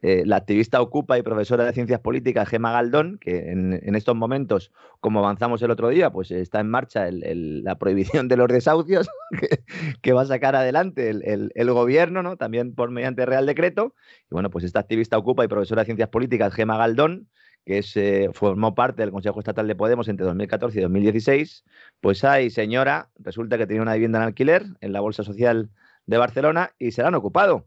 eh, 0.00 0.22
la 0.24 0.36
activista 0.36 0.80
ocupa 0.80 1.18
y 1.18 1.22
profesora 1.22 1.64
de 1.64 1.72
ciencias 1.72 2.00
políticas 2.00 2.48
Gema 2.48 2.72
Galdón, 2.72 3.18
que 3.20 3.50
en, 3.50 3.94
estos 3.96 4.14
momentos, 4.14 4.72
como 5.00 5.18
avanzamos 5.18 5.60
el 5.62 5.70
otro 5.70 5.88
día, 5.88 6.10
pues 6.10 6.30
está 6.30 6.60
en 6.60 6.68
marcha 6.68 7.08
la 7.10 7.78
prohibición 7.78 8.28
de 8.28 8.36
los 8.36 8.48
desahucios 8.48 9.08
que, 10.02 10.12
va 10.12 10.22
a 10.22 10.26
sacar 10.26 10.54
adelante 10.54 11.10
el, 11.10 11.52
el, 11.52 11.72
gobierno, 11.72 12.22
¿no? 12.22 12.36
también 12.36 12.74
por 12.74 12.90
mediante 12.90 13.26
Real 13.26 13.46
Decreto. 13.46 13.94
Y 14.30 14.34
bueno, 14.34 14.50
pues 14.50 14.64
esta 14.64 14.80
activista 14.80 15.18
ocupa 15.18 15.44
y 15.44 15.48
profesora 15.48 15.82
de 15.82 15.86
ciencias 15.86 16.08
políticas 16.10 16.54
Gema 16.54 16.76
Galdón, 16.76 17.28
que 17.68 17.82
se 17.82 18.30
formó 18.32 18.74
parte 18.74 19.02
del 19.02 19.10
Consejo 19.10 19.40
Estatal 19.40 19.68
de 19.68 19.76
Podemos 19.76 20.08
entre 20.08 20.24
2014 20.24 20.78
y 20.78 20.82
2016, 20.82 21.64
pues 22.00 22.24
hay 22.24 22.48
señora, 22.48 23.10
resulta 23.18 23.58
que 23.58 23.66
tenía 23.66 23.82
una 23.82 23.92
vivienda 23.92 24.20
en 24.20 24.24
alquiler 24.24 24.64
en 24.80 24.94
la 24.94 25.00
Bolsa 25.00 25.22
Social 25.22 25.68
de 26.06 26.16
Barcelona 26.16 26.70
y 26.78 26.92
se 26.92 27.02
la 27.02 27.08
han 27.08 27.14
ocupado 27.14 27.66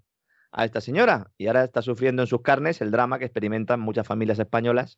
a 0.51 0.65
esta 0.65 0.81
señora 0.81 1.29
y 1.37 1.45
ahora 1.45 1.63
está 1.63 1.83
sufriendo 1.83 2.23
en 2.23 2.27
sus 2.27 2.41
carnes 2.41 2.81
el 2.81 2.89
drama 2.89 3.19
que 3.19 3.25
experimentan 3.25 3.79
muchas 3.79 4.07
familias 4.07 4.39
españolas 4.39 4.97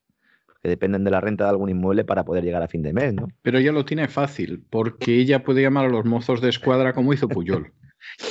que 0.62 0.70
dependen 0.70 1.04
de 1.04 1.12
la 1.12 1.20
renta 1.20 1.44
de 1.44 1.50
algún 1.50 1.70
inmueble 1.70 2.06
para 2.06 2.24
poder 2.24 2.46
llegar 2.46 2.64
a 2.64 2.70
fin 2.70 2.82
de 2.82 2.94
mes, 2.94 3.14
¿no? 3.14 3.28
Pero 3.42 3.58
ella 3.58 3.74
lo 3.74 3.84
tiene 3.84 4.08
fácil, 4.08 4.64
porque 4.70 5.18
ella 5.18 5.44
puede 5.44 5.64
llamar 5.64 5.88
a 5.88 5.90
los 5.90 6.06
mozos 6.06 6.40
de 6.40 6.48
escuadra 6.48 6.94
como 6.94 7.12
hizo 7.12 7.28
Puyol, 7.28 7.74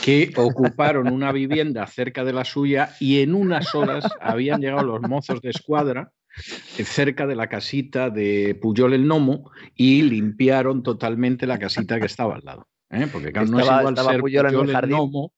que 0.02 0.32
ocuparon 0.38 1.12
una 1.12 1.32
vivienda 1.32 1.86
cerca 1.86 2.24
de 2.24 2.32
la 2.32 2.46
suya 2.46 2.94
y 2.98 3.20
en 3.20 3.34
unas 3.34 3.74
horas 3.74 4.10
habían 4.22 4.62
llegado 4.62 4.84
los 4.84 5.02
mozos 5.02 5.42
de 5.42 5.50
escuadra 5.50 6.10
cerca 6.34 7.26
de 7.26 7.36
la 7.36 7.48
casita 7.48 8.10
de 8.10 8.58
Puyol 8.60 8.94
el 8.94 9.06
Nomo 9.06 9.50
y 9.74 10.02
limpiaron 10.02 10.82
totalmente 10.82 11.46
la 11.46 11.58
casita 11.58 12.00
que 12.00 12.06
estaba 12.06 12.34
al 12.34 12.44
lado. 12.44 12.68
¿eh? 12.90 13.08
Porque 13.12 13.32
no 13.32 13.58
es 13.58 13.66
igual 13.66 13.96
ser 13.96 14.20
Puyol, 14.20 14.46
el, 14.46 14.90
Nomo, 14.90 15.32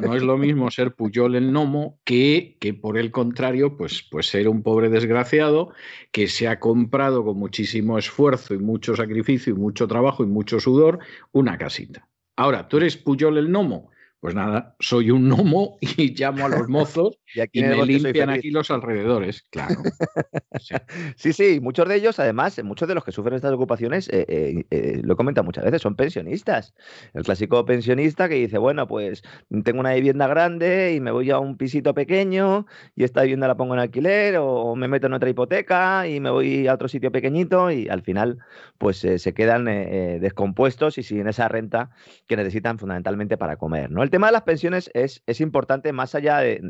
no 0.00 0.14
es 0.14 0.22
lo 0.22 0.38
mismo 0.38 0.70
ser 0.70 0.94
Puyol 0.94 1.34
el 1.36 1.52
Nomo 1.52 1.98
que, 2.04 2.56
que 2.60 2.74
por 2.74 2.98
el 2.98 3.10
contrario, 3.10 3.76
pues, 3.76 4.06
pues 4.10 4.26
ser 4.26 4.48
un 4.48 4.62
pobre 4.62 4.88
desgraciado 4.88 5.70
que 6.12 6.28
se 6.28 6.48
ha 6.48 6.60
comprado 6.60 7.24
con 7.24 7.38
muchísimo 7.38 7.98
esfuerzo 7.98 8.54
y 8.54 8.58
mucho 8.58 8.96
sacrificio 8.96 9.54
y 9.54 9.56
mucho 9.56 9.88
trabajo 9.88 10.22
y 10.24 10.26
mucho 10.26 10.60
sudor 10.60 11.00
una 11.32 11.58
casita. 11.58 12.08
Ahora, 12.36 12.68
tú 12.68 12.78
eres 12.78 12.96
Puyol 12.96 13.38
el 13.38 13.50
Nomo, 13.50 13.90
pues 14.24 14.34
nada, 14.34 14.74
soy 14.80 15.10
un 15.10 15.28
gnomo 15.28 15.76
y 15.82 16.14
llamo 16.18 16.46
a 16.46 16.48
los 16.48 16.66
mozos 16.66 17.18
y, 17.52 17.60
me 17.60 17.84
limpian 17.84 18.30
aquí 18.30 18.50
los 18.50 18.70
alrededores, 18.70 19.42
claro. 19.50 19.82
Sí. 21.16 21.32
sí. 21.32 21.60
muchos 21.60 21.86
de 21.88 21.96
ellos, 21.96 22.18
además, 22.18 22.62
muchos 22.62 22.88
de 22.88 22.94
los 22.94 23.04
que 23.04 23.12
sufren 23.12 23.34
estas 23.34 23.52
ocupaciones, 23.52 24.08
eh, 24.08 24.24
eh, 24.28 24.64
eh, 24.70 25.00
lo 25.02 25.12
he 25.12 25.16
comentado 25.16 25.44
muchas 25.44 25.64
veces, 25.64 25.82
son 25.82 25.96
pensionistas. 25.96 26.74
El 27.12 27.24
clásico 27.24 27.64
pensionista 27.66 28.28
que 28.28 28.36
dice, 28.36 28.56
bueno, 28.56 28.86
pues 28.86 29.22
tengo 29.64 29.80
una 29.80 29.92
vivienda 29.92 30.26
grande 30.26 30.94
y 30.94 31.00
me 31.00 31.10
voy 31.10 31.30
a 31.30 31.38
un 31.38 31.56
pisito 31.56 31.92
pequeño 31.92 32.66
y 32.94 33.04
esta 33.04 33.22
vivienda 33.22 33.48
la 33.48 33.56
pongo 33.56 33.74
en 33.74 33.80
alquiler 33.80 34.36
o 34.38 34.74
me 34.76 34.88
meto 34.88 35.08
en 35.08 35.14
otra 35.14 35.28
hipoteca 35.28 36.06
y 36.06 36.20
me 36.20 36.30
voy 36.30 36.68
a 36.68 36.74
otro 36.74 36.88
sitio 36.88 37.10
pequeñito 37.12 37.70
y 37.70 37.88
al 37.88 38.02
final 38.02 38.38
pues 38.78 38.98
se 38.98 39.34
quedan 39.34 39.64
descompuestos 39.64 40.98
y 40.98 41.02
sin 41.02 41.26
esa 41.26 41.48
renta 41.48 41.90
que 42.26 42.36
necesitan 42.36 42.78
fundamentalmente 42.78 43.36
para 43.36 43.56
comer, 43.56 43.90
¿no? 43.90 44.02
Tema 44.14 44.28
de 44.28 44.32
las 44.34 44.42
pensiones 44.42 44.92
es, 44.94 45.24
es 45.26 45.40
importante 45.40 45.92
más 45.92 46.14
allá 46.14 46.38
de, 46.38 46.60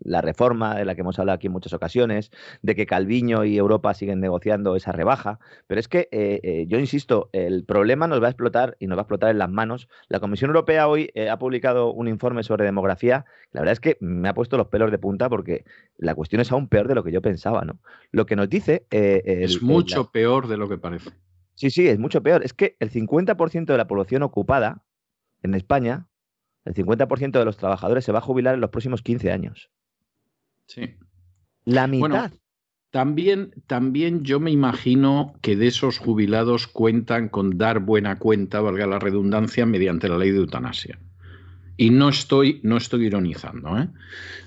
la 0.00 0.22
reforma 0.22 0.74
de 0.74 0.86
la 0.86 0.94
que 0.94 1.02
hemos 1.02 1.18
hablado 1.18 1.36
aquí 1.36 1.48
en 1.48 1.52
muchas 1.52 1.74
ocasiones, 1.74 2.30
de 2.62 2.74
que 2.74 2.86
Calviño 2.86 3.44
y 3.44 3.58
Europa 3.58 3.92
siguen 3.92 4.20
negociando 4.20 4.74
esa 4.74 4.90
rebaja, 4.90 5.38
pero 5.66 5.78
es 5.78 5.86
que 5.86 6.08
eh, 6.10 6.40
eh, 6.42 6.64
yo 6.68 6.78
insisto, 6.78 7.28
el 7.34 7.66
problema 7.66 8.06
nos 8.06 8.22
va 8.22 8.28
a 8.28 8.30
explotar 8.30 8.78
y 8.80 8.86
nos 8.86 8.96
va 8.96 9.00
a 9.00 9.04
explotar 9.04 9.28
en 9.28 9.36
las 9.36 9.50
manos. 9.50 9.86
La 10.08 10.18
Comisión 10.18 10.48
Europea 10.48 10.88
hoy 10.88 11.10
eh, 11.12 11.28
ha 11.28 11.38
publicado 11.38 11.92
un 11.92 12.08
informe 12.08 12.42
sobre 12.42 12.64
demografía. 12.64 13.26
La 13.50 13.60
verdad 13.60 13.74
es 13.74 13.80
que 13.80 13.98
me 14.00 14.30
ha 14.30 14.34
puesto 14.34 14.56
los 14.56 14.68
pelos 14.68 14.90
de 14.90 14.96
punta 14.96 15.28
porque 15.28 15.66
la 15.98 16.14
cuestión 16.14 16.40
es 16.40 16.50
aún 16.52 16.68
peor 16.68 16.88
de 16.88 16.94
lo 16.94 17.04
que 17.04 17.12
yo 17.12 17.20
pensaba, 17.20 17.66
¿no? 17.66 17.80
Lo 18.12 18.24
que 18.24 18.34
nos 18.34 18.48
dice... 18.48 18.86
es 18.90 19.60
mucho 19.60 20.10
peor 20.10 20.48
de 20.48 20.56
lo 20.56 20.70
que 20.70 20.78
parece. 20.78 21.10
Sí, 21.54 21.68
sí, 21.68 21.86
es 21.86 21.98
mucho 21.98 22.22
peor. 22.22 22.42
Es 22.42 22.54
que 22.54 22.76
el 22.80 22.90
50% 22.90 23.66
de 23.66 23.76
la 23.76 23.86
población 23.86 24.22
ocupada 24.22 24.86
en 25.42 25.52
España 25.52 26.08
el 26.64 26.74
50% 26.74 27.38
de 27.38 27.44
los 27.44 27.56
trabajadores 27.56 28.04
se 28.04 28.12
va 28.12 28.18
a 28.18 28.22
jubilar 28.22 28.54
en 28.54 28.60
los 28.60 28.70
próximos 28.70 29.02
15 29.02 29.32
años. 29.32 29.70
Sí. 30.66 30.94
La 31.64 31.86
mitad. 31.86 32.32
también, 32.90 33.52
también 33.66 34.24
yo 34.24 34.40
me 34.40 34.50
imagino 34.50 35.34
que 35.42 35.56
de 35.56 35.68
esos 35.68 35.98
jubilados 35.98 36.66
cuentan 36.66 37.28
con 37.28 37.58
dar 37.58 37.80
buena 37.80 38.18
cuenta, 38.18 38.60
valga 38.60 38.86
la 38.86 38.98
redundancia, 38.98 39.66
mediante 39.66 40.08
la 40.08 40.18
ley 40.18 40.30
de 40.30 40.38
eutanasia. 40.38 40.98
Y 41.76 41.90
no 41.90 42.08
estoy, 42.08 42.60
no 42.62 42.76
estoy 42.76 43.06
ironizando. 43.06 43.78
¿eh? 43.78 43.88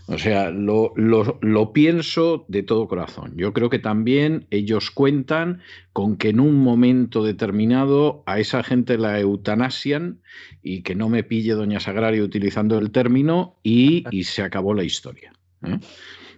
O 0.07 0.17
sea, 0.17 0.51
lo, 0.51 0.93
lo, 0.95 1.73
pienso 1.73 2.45
de 2.47 2.63
todo 2.63 2.87
corazón. 2.87 3.33
Yo 3.35 3.53
creo 3.53 3.69
que 3.69 3.79
también 3.79 4.45
ellos 4.51 4.91
cuentan 4.91 5.61
con 5.93 6.17
que 6.17 6.29
en 6.29 6.39
un 6.39 6.55
momento 6.55 7.23
determinado 7.23 8.23
a 8.25 8.39
esa 8.39 8.63
gente 8.63 8.97
la 8.97 9.19
eutanasian 9.19 10.19
y 10.61 10.81
que 10.81 10.95
no 10.95 11.09
me 11.09 11.23
pille 11.23 11.53
Doña 11.53 11.79
Sagrario 11.79 12.23
utilizando 12.23 12.77
el 12.77 12.91
término 12.91 13.55
y, 13.63 14.05
y 14.11 14.25
se 14.25 14.43
acabó 14.43 14.73
la 14.73 14.83
historia. 14.83 15.33
¿eh? 15.63 15.79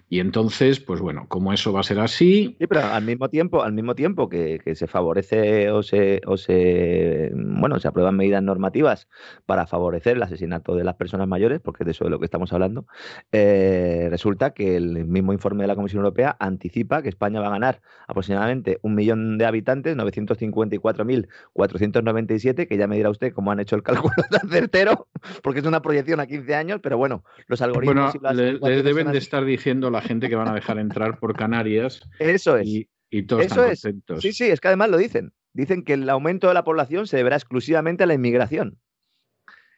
Y 0.10 0.22
entonces, 0.22 0.80
pues 0.80 1.02
bueno, 1.02 1.26
como 1.28 1.52
eso 1.52 1.74
va 1.74 1.82
a 1.82 1.84
ser 1.84 2.00
así. 2.00 2.56
Sí, 2.60 2.68
pero 2.68 2.86
al 2.86 3.04
mismo 3.04 3.28
tiempo, 3.30 3.64
al 3.64 3.74
mismo 3.74 3.94
tiempo 3.94 4.30
que, 4.30 4.62
se 4.74 4.88
favorece 4.88 5.70
o 5.72 5.84
se, 5.84 6.22
o 6.26 6.38
se 6.38 7.30
bueno, 7.34 7.78
se 7.80 7.90
aprueban 7.90 8.16
medidas 8.16 8.42
normativas 8.42 9.10
para 9.46 9.68
favorecer 9.68 10.16
el 10.16 10.24
asesinato 10.24 10.76
de 10.76 10.86
las 10.86 10.96
personas 10.96 11.28
mayores, 11.28 11.60
porque 11.60 11.84
es 11.84 11.86
de 11.86 11.92
eso 11.92 12.06
de 12.06 12.10
lo 12.10 12.20
que 12.20 12.26
estamos 12.26 12.54
hablando, 12.54 12.88
eh, 13.34 14.08
resulta 14.10 14.52
que 14.52 14.78
el 14.78 15.06
mismo 15.06 15.34
informe 15.34 15.66
de 15.66 15.68
la 15.68 15.76
Comisión 15.76 16.00
Europea 16.00 16.38
anticipa 16.40 17.02
que 17.02 17.10
España 17.10 17.42
va 17.42 17.48
a 17.48 17.52
ganar 17.52 17.82
aproximadamente 18.08 18.80
un 18.84 18.96
millón 18.96 19.38
de 19.38 19.46
habitantes, 19.46 19.98
954.497, 19.98 22.66
que 22.68 22.78
ya 22.78 22.88
me 22.88 22.96
dirá 22.96 23.10
usted 23.10 23.34
cómo 23.34 23.52
han 23.52 23.60
hecho 23.60 23.76
el 23.76 23.84
cálculo 23.84 24.14
tan 24.32 24.50
certero, 24.50 25.10
porque 25.44 25.60
es 25.60 25.66
una 25.66 25.82
proyección 25.82 26.22
a 26.22 26.28
15 26.28 26.56
años, 26.56 26.80
pero 26.82 26.98
bueno, 26.98 27.26
los 27.48 27.62
algoritmos 27.62 28.16
y 28.16 28.20
las, 28.20 28.34
les 28.36 28.84
deben 28.84 29.12
de 29.12 29.18
estar 29.18 29.44
diciendo 29.44 29.90
la 29.90 29.97
gente 30.02 30.30
que 30.30 30.36
van 30.36 30.48
a 30.48 30.54
dejar 30.54 30.80
entrar 30.80 31.20
por 31.20 31.36
Canarias. 31.36 32.02
Eso 32.20 32.58
es. 32.58 32.68
Y, 33.10 33.24
todos 33.24 33.44
están 33.44 33.70
contentos. 33.70 34.22
Sí, 34.22 34.34
sí, 34.34 34.46
es 34.46 34.60
que 34.60 34.68
además 34.68 34.90
lo 34.90 34.98
dicen. 34.98 35.34
Dicen 35.54 35.84
que 35.84 35.94
el 35.94 36.10
aumento 36.10 36.48
de 36.48 36.54
la 36.54 36.64
población 36.64 37.08
se 37.08 37.18
deberá 37.18 37.36
exclusivamente 37.36 38.04
a 38.04 38.08
la 38.08 38.14
inmigración. 38.14 38.80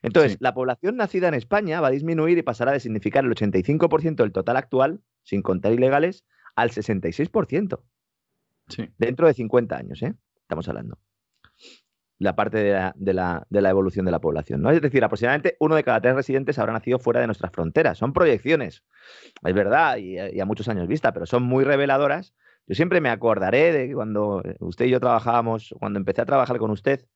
Entonces, 0.02 0.38
la 0.40 0.54
población 0.54 0.96
nacida 0.96 1.28
en 1.28 1.34
España 1.34 1.80
va 1.80 1.88
a 1.88 1.92
disminuir 1.92 2.38
y 2.38 2.42
pasará 2.42 2.72
de 2.72 2.80
significar 2.80 3.24
el 3.24 3.30
85% 3.30 4.16
del 4.16 4.32
total 4.32 4.56
actual, 4.56 5.00
sin 5.22 5.42
contar 5.42 5.72
ilegales, 5.72 6.24
al 6.56 6.70
66%. 6.70 7.80
Sí. 8.68 8.88
Dentro 8.98 9.26
de 9.26 9.34
50 9.34 9.76
años, 9.76 10.02
¿eh? 10.02 10.14
Estamos 10.42 10.68
hablando 10.68 10.98
la 12.20 12.36
parte 12.36 12.58
de 12.58 13.14
la, 13.14 13.46
evolución 13.50 14.04
de 14.04 14.12
la 14.12 14.20
población. 14.20 14.60
¿no? 14.60 14.70
Es 14.70 14.82
decir, 14.82 15.02
aproximadamente 15.02 15.56
uno 15.58 15.74
de 15.74 15.82
cada 15.82 16.02
tres 16.02 16.14
residentes 16.14 16.58
habrá 16.58 16.74
nacido 16.74 16.98
fuera 16.98 17.18
de 17.20 17.26
nuestras 17.26 17.50
fronteras. 17.50 17.96
Son 17.96 18.12
proyecciones, 18.12 18.84
es 19.42 19.54
verdad, 19.54 19.96
y, 19.96 20.38
a 20.38 20.44
muchos 20.44 20.68
años 20.68 20.86
vista, 20.86 21.12
pero 21.12 21.24
son 21.24 21.42
muy 21.42 21.64
reveladoras. 21.64 22.34
Yo 22.66 22.74
siempre 22.74 23.00
me 23.00 23.08
acordaré 23.08 23.72
de 23.72 23.94
cuando 23.94 24.42
usted 24.60 24.84
y 24.84 24.90
yo 24.90 25.00
trabajábamos, 25.00 25.74
cuando 25.80 25.98
empecé 25.98 26.20
a 26.20 26.26
trabajar 26.26 26.58
con 26.58 26.70
usted, 26.70 27.06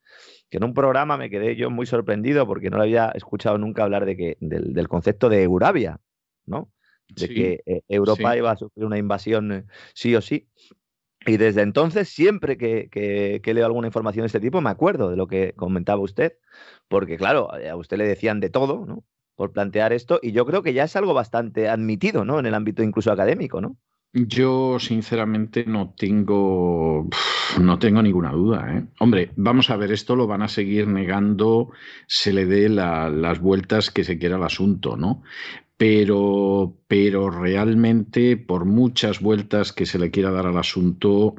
que 0.48 0.56
en 0.56 0.64
un 0.64 0.72
programa 0.72 1.18
me 1.18 1.28
quedé 1.28 1.54
yo 1.54 1.68
muy 1.68 1.84
sorprendido 1.84 2.46
porque 2.46 2.70
no 2.70 2.78
lo 2.78 2.84
había 2.84 3.10
escuchado 3.10 3.58
nunca 3.58 3.84
hablar 3.84 4.06
de 4.06 4.16
que, 4.16 4.38
del, 4.40 4.88
concepto 4.88 5.28
de 5.28 5.42
Eurabia, 5.42 6.00
¿no? 6.46 6.72
De 7.08 7.28
que 7.28 7.62
eh, 7.66 7.82
Europa 7.88 8.34
iba 8.38 8.52
a 8.52 8.56
sufrir 8.56 8.86
una 8.86 8.96
invasión 8.96 9.52
eh, 9.52 9.64
sí 9.92 10.16
o 10.16 10.22
sí. 10.22 10.48
Y 11.26 11.36
desde 11.36 11.62
entonces, 11.62 12.08
siempre 12.08 12.56
que, 12.56 13.40
leo 13.44 13.66
alguna 13.66 13.88
información 13.88 14.24
de 14.24 14.26
este 14.26 14.40
tipo, 14.40 14.60
me 14.60 14.70
acuerdo 14.70 15.10
de 15.10 15.16
lo 15.16 15.26
que 15.26 15.52
comentaba 15.56 16.00
usted, 16.00 16.34
porque 16.88 17.16
claro, 17.16 17.50
a 17.52 17.76
usted 17.76 17.98
le 17.98 18.06
decían 18.06 18.40
de 18.40 18.50
todo, 18.50 18.84
¿no? 18.86 19.04
Por 19.34 19.52
plantear 19.52 19.92
esto, 19.92 20.20
y 20.22 20.32
yo 20.32 20.46
creo 20.46 20.62
que 20.62 20.74
ya 20.74 20.84
es 20.84 20.94
algo 20.96 21.14
bastante 21.14 21.68
admitido, 21.68 22.24
¿no? 22.24 22.38
En 22.38 22.46
el 22.46 22.54
ámbito 22.54 22.82
incluso 22.82 23.10
académico, 23.10 23.60
¿no? 23.60 23.76
Yo, 24.16 24.78
sinceramente, 24.78 25.64
no 25.66 25.92
tengo, 25.96 27.08
no 27.60 27.78
tengo 27.80 28.00
ninguna 28.00 28.30
duda. 28.30 28.72
¿eh? 28.72 28.84
Hombre, 29.00 29.32
vamos 29.34 29.70
a 29.70 29.76
ver, 29.76 29.90
esto 29.90 30.14
lo 30.14 30.28
van 30.28 30.42
a 30.42 30.46
seguir 30.46 30.86
negando, 30.86 31.72
se 32.06 32.32
le 32.32 32.46
dé 32.46 32.68
las 32.68 33.40
vueltas 33.40 33.90
que 33.90 34.04
se 34.04 34.16
quiera 34.16 34.36
al 34.36 34.44
asunto, 34.44 34.96
¿no? 34.96 35.24
Pero, 35.76 36.76
pero 36.96 37.28
realmente, 37.28 38.36
por 38.36 38.66
muchas 38.66 39.18
vueltas 39.18 39.72
que 39.72 39.84
se 39.84 39.98
le 39.98 40.12
quiera 40.12 40.30
dar 40.30 40.46
al 40.46 40.56
asunto, 40.56 41.34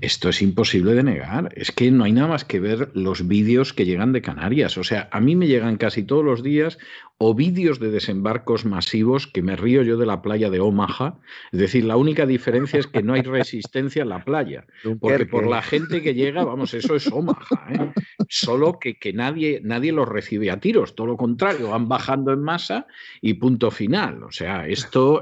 esto 0.00 0.28
es 0.28 0.40
imposible 0.42 0.94
de 0.94 1.02
negar. 1.02 1.52
Es 1.56 1.72
que 1.72 1.90
no 1.90 2.04
hay 2.04 2.12
nada 2.12 2.28
más 2.28 2.44
que 2.44 2.60
ver 2.60 2.92
los 2.94 3.26
vídeos 3.26 3.72
que 3.72 3.84
llegan 3.84 4.12
de 4.12 4.22
Canarias. 4.22 4.78
O 4.78 4.84
sea, 4.84 5.08
a 5.10 5.18
mí 5.18 5.34
me 5.34 5.48
llegan 5.48 5.76
casi 5.76 6.04
todos 6.04 6.24
los 6.24 6.44
días 6.44 6.78
o 7.24 7.34
vídeos 7.34 7.78
de 7.78 7.92
desembarcos 7.92 8.64
masivos 8.64 9.28
que 9.28 9.42
me 9.42 9.54
río 9.54 9.82
yo 9.82 9.96
de 9.96 10.06
la 10.06 10.22
playa 10.22 10.50
de 10.50 10.58
Omaha. 10.58 11.20
Es 11.52 11.60
decir, 11.60 11.84
la 11.84 11.96
única 11.96 12.26
diferencia 12.26 12.80
es 12.80 12.88
que 12.88 13.04
no 13.04 13.14
hay 13.14 13.22
resistencia 13.22 14.02
en 14.02 14.08
la 14.08 14.24
playa, 14.24 14.66
porque 15.00 15.26
por 15.26 15.46
la 15.46 15.62
gente 15.62 16.02
que 16.02 16.14
llega, 16.14 16.44
vamos, 16.44 16.74
eso 16.74 16.96
es 16.96 17.06
Omaha. 17.12 17.68
¿eh? 17.70 17.92
Solo 18.28 18.80
que, 18.80 18.98
que 18.98 19.12
nadie, 19.12 19.60
nadie 19.62 19.92
los 19.92 20.08
recibe 20.08 20.50
a 20.50 20.58
tiros, 20.58 20.96
todo 20.96 21.06
lo 21.06 21.16
contrario, 21.16 21.70
van 21.70 21.86
bajando 21.88 22.32
en 22.32 22.42
masa 22.42 22.88
y 23.20 23.34
punto 23.34 23.70
final. 23.70 24.24
O 24.24 24.32
sea, 24.32 24.66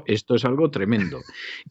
esto, 0.05 0.35
es 0.35 0.45
algo 0.45 0.69
tremendo. 0.69 1.21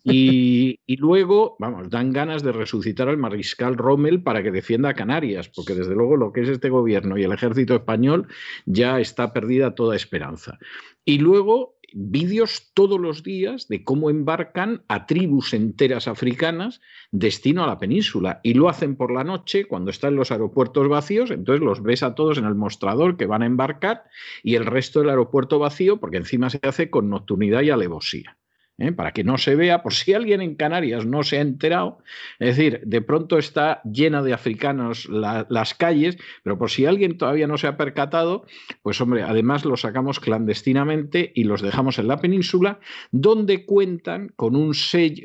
Y, 0.05 0.81
y 0.87 0.97
luego, 0.97 1.57
vamos, 1.59 1.91
dan 1.91 2.13
ganas 2.13 2.43
de 2.43 2.53
resucitar 2.53 3.09
al 3.09 3.19
mariscal 3.19 3.77
Rommel 3.77 4.23
para 4.23 4.43
que 4.43 4.51
defienda 4.51 4.91
a 4.91 4.95
Canarias, 4.95 5.49
porque 5.49 5.75
desde 5.75 5.95
luego 5.95 6.17
lo 6.17 6.33
que 6.33 6.43
es 6.43 6.49
este 6.49 6.71
gobierno 6.71 7.19
y 7.19 7.25
el 7.25 7.33
ejército 7.33 7.75
español 7.75 8.27
ya 8.65 9.01
está 9.01 9.33
perdida 9.33 9.75
toda 9.75 9.97
esperanza. 9.97 10.59
Y 11.05 11.19
luego 11.19 11.77
vídeos 11.95 12.71
todos 12.75 13.01
los 13.01 13.23
días 13.23 13.69
de 13.69 13.85
cómo 13.85 14.11
embarcan 14.11 14.83
a 14.89 15.07
tribus 15.07 15.55
enteras 15.55 16.09
africanas 16.09 16.81
destino 17.11 17.65
a 17.65 17.67
la 17.67 17.79
península 17.79 18.41
y 18.43 18.55
lo 18.55 18.69
hacen 18.69 18.97
por 18.97 19.13
la 19.13 19.25
noche 19.25 19.67
cuando 19.67 19.91
están 19.91 20.17
los 20.17 20.31
aeropuertos 20.31 20.89
vacíos, 20.89 21.31
entonces 21.31 21.65
los 21.65 21.83
ves 21.83 22.03
a 22.03 22.15
todos 22.15 22.39
en 22.39 22.45
el 22.45 22.55
mostrador 22.55 23.17
que 23.17 23.27
van 23.27 23.43
a 23.43 23.47
embarcar 23.47 24.05
y 24.43 24.55
el 24.55 24.67
resto 24.67 25.01
del 25.01 25.11
aeropuerto 25.11 25.59
vacío 25.59 25.99
porque 25.99 26.19
encima 26.19 26.51
se 26.51 26.61
hace 26.63 26.91
con 26.91 27.11
nocturnidad 27.11 27.63
y 27.63 27.71
alevosía. 27.71 28.40
¿Eh? 28.81 28.93
para 28.93 29.13
que 29.13 29.23
no 29.23 29.39
se 29.39 29.55
vea, 29.55 29.83
por 29.83 29.95
si 29.95 30.15
alguien 30.15 30.41
en 30.41 30.57
Canarias 30.57 31.07
no 31.07 31.23
se 31.23 31.39
ha 31.39 31.43
enterado, 31.43 31.99
es 32.39 32.57
decir, 32.57 32.81
de 32.85 33.03
pronto 33.03 33.39
está 33.39 33.81
llena 33.85 34.23
de 34.23 34.33
africanos 34.33 35.09
las 35.09 35.75
calles, 35.75 36.19
pero 36.43 36.59
por 36.59 36.71
si 36.71 36.87
alguien 36.87 37.19
todavía 37.19 37.47
no 37.47 37.59
se 37.59 37.69
ha 37.69 37.77
percatado, 37.77 38.47
pues 38.83 39.01
hombre, 39.01 39.23
además 39.23 39.65
los 39.65 39.83
sacamos 39.83 40.19
clandestinamente 40.19 41.31
y 41.35 41.45
los 41.45 41.63
dejamos 41.63 41.99
en 41.99 42.09
la 42.09 42.17
península, 42.17 42.81
donde 43.13 43.65
cuentan 43.67 44.33
con 44.35 44.57
un, 44.57 44.73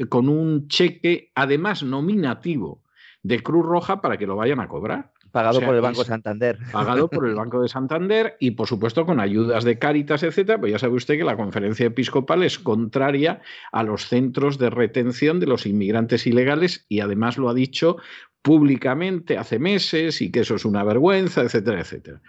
con 0.10 0.30
un 0.30 0.68
cheque, 0.68 1.32
además 1.34 1.82
nominativo, 1.82 2.84
de 3.24 3.42
Cruz 3.42 3.66
Roja 3.66 4.02
para 4.02 4.18
que 4.18 4.28
lo 4.28 4.36
vayan 4.36 4.60
a 4.60 4.68
cobrar. 4.68 5.15
Pagado 5.36 5.60
por 5.60 5.76
el 5.76 5.82
Banco 5.82 6.00
de 6.00 6.06
Santander. 6.06 6.58
Pagado 6.72 7.10
por 7.10 7.28
el 7.28 7.36
Banco 7.36 7.62
de 7.62 7.68
Santander 7.68 8.38
y, 8.40 8.52
por 8.52 8.70
supuesto, 8.70 9.06
con 9.06 9.20
ayudas 9.20 9.66
de 9.66 9.78
Cáritas, 9.78 10.24
etcétera. 10.24 10.62
Pues 10.62 10.72
ya 10.72 10.80
sabe 10.80 10.94
usted 10.94 11.18
que 11.18 11.26
la 11.26 11.36
conferencia 11.36 11.88
episcopal 11.88 12.42
es 12.42 12.58
contraria 12.58 13.42
a 13.74 13.84
los 13.84 14.08
centros 14.08 14.58
de 14.58 14.70
retención 14.70 15.42
de 15.42 15.48
los 15.48 15.66
inmigrantes 15.66 16.26
ilegales 16.26 16.86
y, 16.88 17.02
además, 17.02 17.38
lo 17.38 17.50
ha 17.50 17.54
dicho 17.54 17.98
públicamente 18.42 19.38
hace 19.38 19.60
meses 19.60 20.22
y 20.22 20.32
que 20.32 20.40
eso 20.40 20.56
es 20.56 20.64
una 20.64 20.86
vergüenza, 20.86 21.42
etcétera, 21.42 21.82
etcétera. 21.82 22.22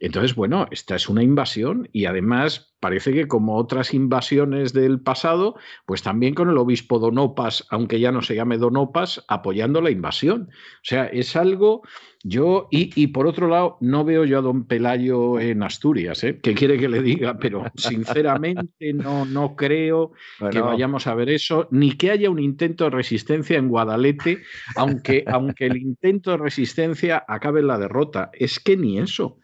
Entonces, 0.00 0.34
bueno, 0.34 0.66
esta 0.70 0.96
es 0.96 1.10
una 1.10 1.22
invasión 1.22 1.90
y 1.92 2.06
además 2.06 2.74
parece 2.80 3.12
que 3.12 3.28
como 3.28 3.56
otras 3.56 3.94
invasiones 3.94 4.72
del 4.72 5.00
pasado, 5.00 5.56
pues 5.86 6.02
también 6.02 6.34
con 6.34 6.50
el 6.50 6.58
obispo 6.58 6.98
Donopas, 6.98 7.66
aunque 7.70 8.00
ya 8.00 8.12
no 8.12 8.22
se 8.22 8.34
llame 8.34 8.58
Donopas, 8.58 9.24
apoyando 9.28 9.80
la 9.80 9.90
invasión. 9.90 10.48
O 10.50 10.84
sea, 10.84 11.06
es 11.06 11.36
algo 11.36 11.82
yo, 12.28 12.66
y, 12.72 13.06
por 13.08 13.28
otro 13.28 13.46
lado, 13.46 13.78
no 13.80 14.04
veo 14.04 14.24
yo 14.24 14.38
a 14.38 14.42
don 14.42 14.66
Pelayo 14.66 15.38
en 15.38 15.62
Asturias, 15.62 16.24
¿eh? 16.24 16.40
¿Qué 16.42 16.54
quiere 16.54 16.76
que 16.76 16.88
le 16.88 17.00
diga? 17.00 17.38
Pero 17.38 17.64
sinceramente 17.76 18.92
no, 18.92 19.24
no 19.24 19.54
creo 19.54 20.10
que 20.50 20.60
vayamos 20.60 21.06
a 21.06 21.14
ver 21.14 21.30
eso, 21.30 21.68
ni 21.70 21.92
que 21.92 22.10
haya 22.10 22.28
un 22.28 22.40
intento 22.40 22.82
de 22.84 22.90
resistencia 22.90 23.56
en 23.58 23.68
Guadalete, 23.68 24.42
aunque, 24.74 25.22
aunque 25.28 25.66
el 25.66 25.76
intento 25.76 26.32
de 26.32 26.38
resistencia 26.38 27.24
acabe 27.28 27.60
en 27.60 27.68
la 27.68 27.78
derrota. 27.78 28.30
Es 28.32 28.58
que 28.58 28.76
ni 28.76 28.98
eso. 28.98 29.38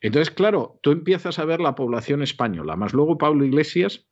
Entonces, 0.00 0.32
claro, 0.32 0.78
tú 0.82 0.90
empiezas 0.90 1.38
a 1.38 1.44
ver 1.44 1.60
la 1.60 1.74
población 1.74 2.22
española, 2.22 2.76
más 2.76 2.92
luego 2.92 3.18
Pablo 3.18 3.44
Iglesias, 3.44 4.06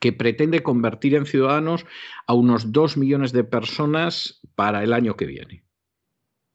que 0.00 0.12
pretende 0.12 0.62
convertir 0.62 1.14
en 1.14 1.26
ciudadanos 1.26 1.86
a 2.26 2.34
unos 2.34 2.72
dos 2.72 2.96
millones 2.96 3.32
de 3.32 3.44
personas 3.44 4.40
para 4.54 4.82
el 4.82 4.92
año 4.92 5.16
que 5.16 5.26
viene 5.26 5.68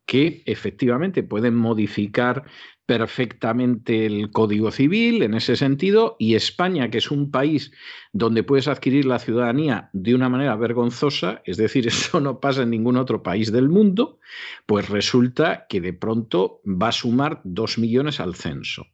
que 0.05 0.43
efectivamente 0.45 1.23
pueden 1.23 1.55
modificar 1.55 2.43
perfectamente 2.85 4.05
el 4.05 4.31
Código 4.31 4.71
Civil 4.71 5.21
en 5.23 5.33
ese 5.33 5.55
sentido 5.55 6.15
y 6.19 6.35
España, 6.35 6.89
que 6.89 6.97
es 6.97 7.11
un 7.11 7.31
país 7.31 7.71
donde 8.11 8.43
puedes 8.43 8.67
adquirir 8.67 9.05
la 9.05 9.19
ciudadanía 9.19 9.89
de 9.93 10.13
una 10.15 10.29
manera 10.29 10.55
vergonzosa, 10.55 11.41
es 11.45 11.57
decir, 11.57 11.87
eso 11.87 12.19
no 12.19 12.39
pasa 12.39 12.63
en 12.63 12.71
ningún 12.71 12.97
otro 12.97 13.23
país 13.23 13.51
del 13.51 13.69
mundo, 13.69 14.19
pues 14.65 14.89
resulta 14.89 15.65
que 15.69 15.81
de 15.81 15.93
pronto 15.93 16.61
va 16.65 16.89
a 16.89 16.93
sumar 16.93 17.41
dos 17.43 17.77
millones 17.77 18.19
al 18.19 18.35
censo. 18.35 18.87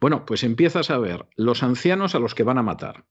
Bueno, 0.00 0.26
pues 0.26 0.44
empiezas 0.44 0.90
a 0.90 0.98
ver 0.98 1.26
los 1.36 1.62
ancianos 1.62 2.14
a 2.14 2.18
los 2.18 2.34
que 2.34 2.42
van 2.42 2.58
a 2.58 2.62
matar, 2.62 3.06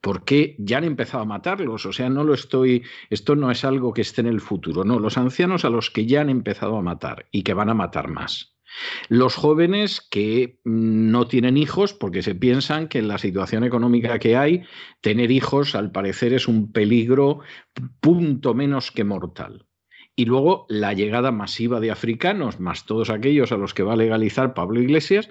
porque 0.00 0.56
ya 0.58 0.78
han 0.78 0.84
empezado 0.84 1.22
a 1.22 1.26
matarlos. 1.26 1.84
O 1.86 1.92
sea, 1.92 2.08
no 2.08 2.24
lo 2.24 2.34
estoy, 2.34 2.84
esto 3.10 3.36
no 3.36 3.50
es 3.50 3.64
algo 3.64 3.92
que 3.92 4.02
esté 4.02 4.20
en 4.22 4.28
el 4.28 4.40
futuro, 4.40 4.84
no, 4.84 4.98
los 4.98 5.18
ancianos 5.18 5.64
a 5.64 5.70
los 5.70 5.90
que 5.90 6.06
ya 6.06 6.20
han 6.20 6.30
empezado 6.30 6.76
a 6.76 6.82
matar 6.82 7.26
y 7.30 7.42
que 7.42 7.54
van 7.54 7.68
a 7.68 7.74
matar 7.74 8.08
más. 8.08 8.57
Los 9.08 9.34
jóvenes 9.34 10.00
que 10.00 10.58
mm, 10.64 11.10
no 11.10 11.26
tienen 11.26 11.56
hijos 11.56 11.94
porque 11.94 12.22
se 12.22 12.34
piensan 12.34 12.88
que 12.88 12.98
en 12.98 13.08
la 13.08 13.18
situación 13.18 13.64
económica 13.64 14.18
que 14.18 14.36
hay, 14.36 14.64
tener 15.00 15.30
hijos 15.30 15.74
al 15.74 15.92
parecer 15.92 16.32
es 16.32 16.48
un 16.48 16.72
peligro 16.72 17.40
punto 18.00 18.54
menos 18.54 18.90
que 18.90 19.04
mortal. 19.04 19.66
Y 20.14 20.24
luego 20.24 20.66
la 20.68 20.94
llegada 20.94 21.30
masiva 21.30 21.78
de 21.78 21.92
africanos, 21.92 22.58
más 22.58 22.86
todos 22.86 23.08
aquellos 23.08 23.52
a 23.52 23.56
los 23.56 23.72
que 23.72 23.84
va 23.84 23.92
a 23.92 23.96
legalizar 23.96 24.52
Pablo 24.52 24.80
Iglesias, 24.80 25.30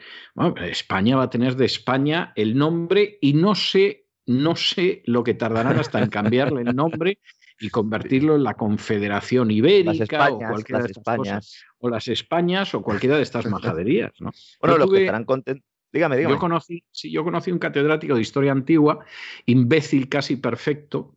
España 0.62 1.18
va 1.18 1.24
a 1.24 1.30
tener 1.30 1.58
de 1.58 1.66
España 1.66 2.32
el 2.38 2.58
nombre 2.58 3.18
y 3.22 3.34
no 3.34 3.54
sé 3.54 4.08
no 4.28 4.58
sé 4.58 5.02
lo 5.06 5.24
que 5.24 5.34
tardarán 5.34 5.80
hasta 5.80 6.02
en 6.02 6.10
cambiarle 6.10 6.62
el 6.62 6.76
nombre 6.76 7.20
y 7.60 7.70
convertirlo 7.70 8.36
en 8.36 8.44
la 8.44 8.54
Confederación 8.54 9.52
Ibérica 9.52 10.30
o 10.32 10.38
cualquiera 10.40 10.84
de 10.84 10.92
estas 10.92 11.18
cosas. 11.18 11.64
O 11.80 11.90
las 11.90 12.08
Españas 12.08 12.74
o 12.74 12.82
cualquiera 12.82 13.18
de 13.18 13.24
estas 13.24 13.46
majaderías. 13.50 14.12
¿no? 14.20 14.32
Bueno, 14.60 14.78
lo 14.78 14.90
que 14.90 15.02
estarán 15.02 15.26
contentos. 15.26 15.66
Dígame, 15.92 16.18
dígame. 16.18 16.36
Yo 16.36 16.40
conocí, 16.40 16.84
sí, 16.92 17.12
yo 17.12 17.24
conocí 17.24 17.52
un 17.52 17.60
catedrático 17.60 18.16
de 18.16 18.22
historia 18.22 18.52
antigua, 18.52 19.06
imbécil 19.46 20.10
casi 20.10 20.36
perfecto, 20.36 21.16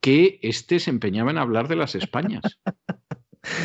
que 0.00 0.38
este 0.42 0.80
se 0.80 0.90
empeñaba 0.90 1.30
en 1.30 1.38
hablar 1.38 1.68
de 1.68 1.76
las 1.76 1.94
Españas. 1.94 2.42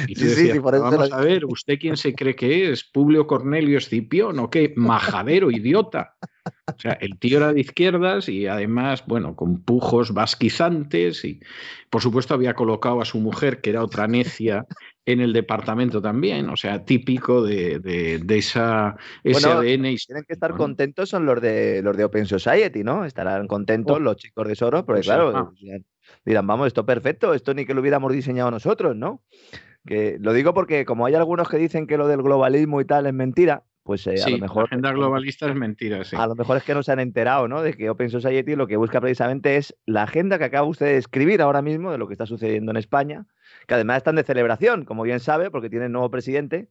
Y 0.07 0.15
sí, 0.15 0.29
sí, 0.29 0.59
por 0.59 0.75
eso 0.75 0.83
vamos 0.83 1.11
a 1.11 1.21
ver, 1.21 1.45
¿usted 1.45 1.77
quién 1.79 1.97
se 1.97 2.13
cree 2.13 2.35
que 2.35 2.71
es? 2.71 2.83
¿Publio 2.83 3.27
Cornelio 3.27 3.77
Escipión 3.77 4.39
o 4.39 4.49
qué? 4.49 4.73
Majadero, 4.75 5.51
idiota. 5.51 6.15
O 6.67 6.79
sea, 6.79 6.93
el 6.93 7.19
tío 7.19 7.37
era 7.37 7.53
de 7.53 7.61
izquierdas 7.61 8.27
y 8.27 8.47
además, 8.47 9.03
bueno, 9.05 9.35
con 9.35 9.61
pujos 9.61 10.13
vasquizantes 10.13 11.23
y 11.23 11.39
por 11.89 12.01
supuesto 12.01 12.33
había 12.33 12.55
colocado 12.55 13.01
a 13.01 13.05
su 13.05 13.19
mujer, 13.19 13.61
que 13.61 13.69
era 13.69 13.83
otra 13.83 14.07
necia, 14.07 14.65
en 15.05 15.19
el 15.19 15.33
departamento 15.33 16.01
también, 16.01 16.49
o 16.49 16.55
sea, 16.55 16.85
típico 16.85 17.43
de, 17.43 17.79
de, 17.79 18.37
esa, 18.37 18.95
ese 19.23 19.47
ADN. 19.47 19.95
Tienen 19.95 20.23
que 20.27 20.33
estar 20.33 20.55
contentos 20.55 21.09
son 21.09 21.25
los 21.25 21.41
de 21.41 21.81
los 21.81 21.97
de 21.97 22.03
Open 22.03 22.25
Society, 22.25 22.83
¿no? 22.83 23.05
Estarán 23.05 23.47
contentos 23.47 23.97
oh. 23.97 23.99
los 23.99 24.15
chicos 24.17 24.47
de 24.47 24.55
Soros, 24.55 24.83
porque 24.83 25.01
claro, 25.01 25.53
dirán, 26.23 26.47
vamos, 26.47 26.67
esto 26.67 26.85
perfecto, 26.85 27.33
esto 27.33 27.53
ni 27.53 27.65
que 27.65 27.73
lo 27.73 27.81
hubiéramos 27.81 28.13
diseñado 28.13 28.51
nosotros, 28.51 28.95
¿no? 28.95 29.23
Que 29.85 30.17
lo 30.19 30.33
digo 30.33 30.53
porque 30.53 30.85
como 30.85 31.05
hay 31.05 31.15
algunos 31.15 31.49
que 31.49 31.57
dicen 31.57 31.87
que 31.87 31.97
lo 31.97 32.07
del 32.07 32.21
globalismo 32.21 32.81
y 32.81 32.85
tal 32.85 33.07
es 33.07 33.13
mentira, 33.13 33.63
pues 33.83 34.05
eh, 34.05 34.15
a 34.23 34.29
lo 34.29 34.37
mejor. 34.37 34.63
La 34.63 34.65
agenda 34.65 34.91
globalista 34.91 35.49
es 35.49 35.55
mentira, 35.55 36.01
A 36.13 36.27
lo 36.27 36.35
mejor 36.35 36.57
es 36.57 36.63
que 36.63 36.73
no 36.75 36.83
se 36.83 36.91
han 36.91 36.99
enterado, 36.99 37.47
¿no? 37.47 37.61
De 37.61 37.73
que 37.73 37.89
Open 37.89 38.09
Society 38.09 38.55
lo 38.55 38.67
que 38.67 38.77
busca 38.77 39.01
precisamente 39.01 39.57
es 39.57 39.75
la 39.85 40.03
agenda 40.03 40.37
que 40.37 40.45
acaba 40.45 40.67
usted 40.67 40.85
de 40.85 40.97
escribir 40.97 41.41
ahora 41.41 41.61
mismo 41.61 41.91
de 41.91 41.97
lo 41.97 42.07
que 42.07 42.13
está 42.13 42.27
sucediendo 42.27 42.71
en 42.71 42.77
España, 42.77 43.25
que 43.67 43.73
además 43.73 43.97
están 43.97 44.15
de 44.15 44.23
celebración, 44.23 44.85
como 44.85 45.03
bien 45.03 45.19
sabe, 45.19 45.49
porque 45.49 45.69
tiene 45.69 45.89
nuevo 45.89 46.11
presidente. 46.11 46.69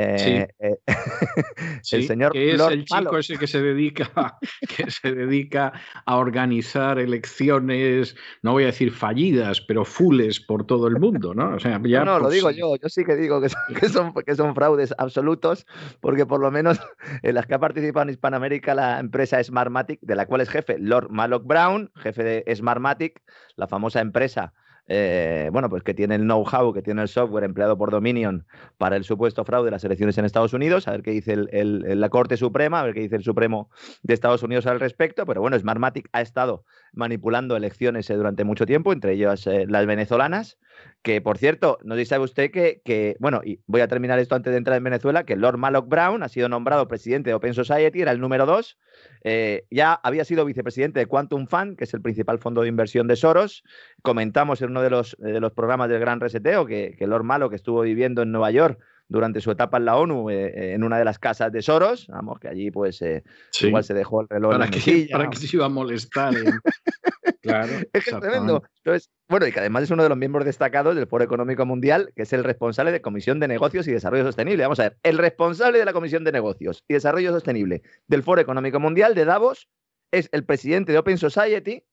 Eh, 0.00 0.46
eh, 0.60 0.76
el 1.92 2.06
señor 2.06 2.30
que 2.30 2.52
es 2.52 2.60
el 2.60 2.84
chico 2.84 3.18
ese 3.18 3.36
que 3.36 3.48
se 3.48 3.60
dedica 3.60 4.38
que 4.76 4.88
se 4.92 5.12
dedica 5.12 5.72
a 6.06 6.16
organizar 6.18 7.00
elecciones, 7.00 8.14
no 8.42 8.52
voy 8.52 8.62
a 8.62 8.66
decir 8.66 8.92
fallidas, 8.92 9.60
pero 9.60 9.84
fules 9.84 10.38
por 10.38 10.64
todo 10.64 10.86
el 10.86 11.00
mundo, 11.00 11.34
¿no? 11.34 11.56
O 11.56 11.58
sea, 11.58 11.80
ya 11.82 12.04
no, 12.04 12.20
lo 12.20 12.30
digo 12.30 12.52
yo, 12.52 12.76
yo 12.76 12.88
sí 12.88 13.04
que 13.04 13.16
digo 13.16 13.40
que 13.80 13.88
son, 13.88 14.14
que 14.14 14.36
son, 14.36 14.54
fraudes 14.54 14.94
absolutos, 14.98 15.66
porque 15.98 16.26
por 16.26 16.40
lo 16.40 16.52
menos 16.52 16.78
en 17.24 17.34
las 17.34 17.46
que 17.46 17.54
ha 17.54 17.58
participado 17.58 18.04
en 18.04 18.10
Hispanoamérica 18.10 18.76
la 18.76 19.00
empresa 19.00 19.42
Smartmatic, 19.42 19.98
de 20.00 20.14
la 20.14 20.26
cual 20.26 20.42
es 20.42 20.48
jefe 20.48 20.78
Lord 20.78 21.10
Malloch 21.10 21.44
Brown, 21.44 21.90
jefe 21.96 22.22
de 22.22 22.54
Smartmatic, 22.54 23.20
la 23.56 23.66
famosa 23.66 24.00
empresa 24.00 24.54
eh, 24.90 25.50
bueno, 25.52 25.68
pues 25.68 25.82
que 25.82 25.92
tiene 25.92 26.14
el 26.14 26.22
know-how, 26.22 26.72
que 26.72 26.80
tiene 26.80 27.02
el 27.02 27.08
software 27.08 27.44
empleado 27.44 27.76
por 27.76 27.90
Dominion 27.90 28.46
para 28.78 28.96
el 28.96 29.04
supuesto 29.04 29.44
fraude 29.44 29.66
de 29.66 29.72
las 29.72 29.84
elecciones 29.84 30.16
en 30.16 30.24
Estados 30.24 30.54
Unidos, 30.54 30.88
a 30.88 30.92
ver 30.92 31.02
qué 31.02 31.10
dice 31.10 31.36
la 31.36 32.08
Corte 32.08 32.38
Suprema, 32.38 32.80
a 32.80 32.84
ver 32.84 32.94
qué 32.94 33.00
dice 33.00 33.16
el 33.16 33.22
Supremo 33.22 33.70
de 34.02 34.14
Estados 34.14 34.42
Unidos 34.42 34.66
al 34.66 34.80
respecto, 34.80 35.26
pero 35.26 35.42
bueno, 35.42 35.58
Smartmatic 35.58 36.08
ha 36.12 36.22
estado 36.22 36.64
manipulando 36.94 37.54
elecciones 37.54 38.08
eh, 38.08 38.14
durante 38.14 38.44
mucho 38.44 38.64
tiempo, 38.64 38.92
entre 38.92 39.12
ellas 39.12 39.46
eh, 39.46 39.66
las 39.68 39.84
venezolanas, 39.84 40.58
que 41.02 41.20
por 41.20 41.38
cierto, 41.38 41.78
no 41.84 41.94
sé 41.94 42.02
si 42.02 42.06
sabe 42.06 42.24
usted 42.24 42.50
que, 42.50 43.16
bueno, 43.20 43.40
y 43.44 43.60
voy 43.66 43.80
a 43.80 43.88
terminar 43.88 44.18
esto 44.18 44.34
antes 44.34 44.50
de 44.50 44.58
entrar 44.58 44.76
en 44.76 44.84
Venezuela, 44.84 45.24
que 45.24 45.36
Lord 45.36 45.56
Malloch 45.56 45.88
Brown 45.88 46.22
ha 46.22 46.28
sido 46.28 46.48
nombrado 46.48 46.88
presidente 46.88 47.30
de 47.30 47.34
Open 47.34 47.54
Society, 47.54 48.00
era 48.00 48.12
el 48.12 48.20
número 48.20 48.46
dos, 48.46 48.78
eh, 49.22 49.64
ya 49.70 49.94
había 49.94 50.24
sido 50.24 50.44
vicepresidente 50.44 51.00
de 51.00 51.06
Quantum 51.06 51.46
Fund, 51.46 51.76
que 51.76 51.84
es 51.84 51.94
el 51.94 52.02
principal 52.02 52.38
fondo 52.38 52.62
de 52.62 52.68
inversión 52.68 53.06
de 53.06 53.16
Soros. 53.16 53.62
Comentamos 54.02 54.60
en 54.60 54.70
uno 54.70 54.82
de 54.82 54.90
los, 54.90 55.16
de 55.18 55.40
los 55.40 55.52
programas 55.52 55.88
del 55.88 56.00
Gran 56.00 56.20
Reseteo 56.20 56.66
que, 56.66 56.94
que 56.98 57.06
Lord 57.06 57.24
Malloch 57.24 57.52
estuvo 57.52 57.82
viviendo 57.82 58.22
en 58.22 58.32
Nueva 58.32 58.50
York 58.50 58.78
durante 59.08 59.40
su 59.40 59.50
etapa 59.50 59.78
en 59.78 59.86
la 59.86 59.96
ONU 59.96 60.30
eh, 60.30 60.46
eh, 60.46 60.74
en 60.74 60.84
una 60.84 60.98
de 60.98 61.04
las 61.04 61.18
casas 61.18 61.50
de 61.50 61.62
Soros, 61.62 62.06
vamos, 62.08 62.38
que 62.38 62.48
allí 62.48 62.70
pues 62.70 63.00
eh, 63.02 63.24
igual 63.62 63.82
se 63.82 63.94
dejó 63.94 64.20
el 64.20 64.28
reloj 64.28 64.52
para 64.52 64.66
en 64.66 64.70
que, 64.70 65.08
Para 65.10 65.30
que 65.30 65.36
se 65.38 65.56
iba 65.56 65.66
a 65.66 65.70
molestar. 65.70 66.34
claro. 67.48 67.72
Es 67.92 68.04
que 68.04 68.10
es 68.10 68.20
tremendo. 68.20 68.62
Entonces, 68.84 69.10
bueno, 69.28 69.46
y 69.46 69.52
que 69.52 69.60
además 69.60 69.84
es 69.84 69.90
uno 69.90 70.02
de 70.02 70.08
los 70.08 70.18
miembros 70.18 70.44
destacados 70.44 70.94
del 70.94 71.06
Foro 71.06 71.24
Económico 71.24 71.66
Mundial, 71.66 72.12
que 72.14 72.22
es 72.22 72.32
el 72.32 72.44
responsable 72.44 72.92
de 72.92 73.00
Comisión 73.00 73.40
de 73.40 73.48
Negocios 73.48 73.86
y 73.88 73.92
Desarrollo 73.92 74.24
Sostenible. 74.24 74.62
Vamos 74.62 74.80
a 74.80 74.84
ver, 74.84 74.98
el 75.02 75.18
responsable 75.18 75.78
de 75.78 75.84
la 75.84 75.92
Comisión 75.92 76.24
de 76.24 76.32
Negocios 76.32 76.84
y 76.88 76.94
Desarrollo 76.94 77.32
Sostenible 77.32 77.82
del 78.06 78.22
Foro 78.22 78.40
Económico 78.40 78.80
Mundial 78.80 79.14
de 79.14 79.24
Davos 79.24 79.68
es 80.10 80.28
el 80.32 80.44
presidente 80.44 80.92
de 80.92 80.98
Open 80.98 81.18
Society 81.18 81.84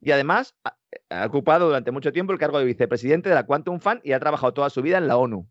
y 0.00 0.10
además 0.10 0.54
ha, 0.64 0.76
ha 1.10 1.26
ocupado 1.26 1.66
durante 1.66 1.90
mucho 1.90 2.12
tiempo 2.12 2.32
el 2.32 2.38
cargo 2.38 2.58
de 2.58 2.64
vicepresidente 2.64 3.28
de 3.28 3.34
la 3.34 3.46
Quantum 3.46 3.80
Fund 3.80 4.00
y 4.04 4.12
ha 4.12 4.20
trabajado 4.20 4.52
toda 4.52 4.70
su 4.70 4.82
vida 4.82 4.98
en 4.98 5.08
la 5.08 5.16
ONU. 5.16 5.48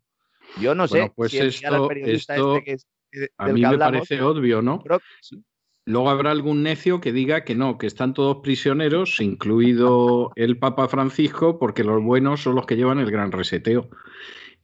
Yo 0.60 0.74
no 0.74 0.86
sé 0.88 1.12
pues 1.14 1.32
si 1.32 1.38
esto, 1.38 1.90
esto 1.90 2.58
este 2.64 2.86
a 3.38 3.48
mí 3.48 3.62
me 3.62 3.78
parece 3.78 4.20
obvio, 4.20 4.62
¿no? 4.62 4.82
Luego 5.88 6.10
habrá 6.10 6.32
algún 6.32 6.64
necio 6.64 7.00
que 7.00 7.12
diga 7.12 7.44
que 7.44 7.54
no, 7.54 7.78
que 7.78 7.86
están 7.86 8.12
todos 8.12 8.38
prisioneros, 8.42 9.20
incluido 9.20 10.32
el 10.34 10.58
Papa 10.58 10.88
Francisco, 10.88 11.60
porque 11.60 11.84
los 11.84 12.02
buenos 12.02 12.42
son 12.42 12.56
los 12.56 12.66
que 12.66 12.74
llevan 12.74 12.98
el 12.98 13.10
gran 13.10 13.30
reseteo. 13.30 13.88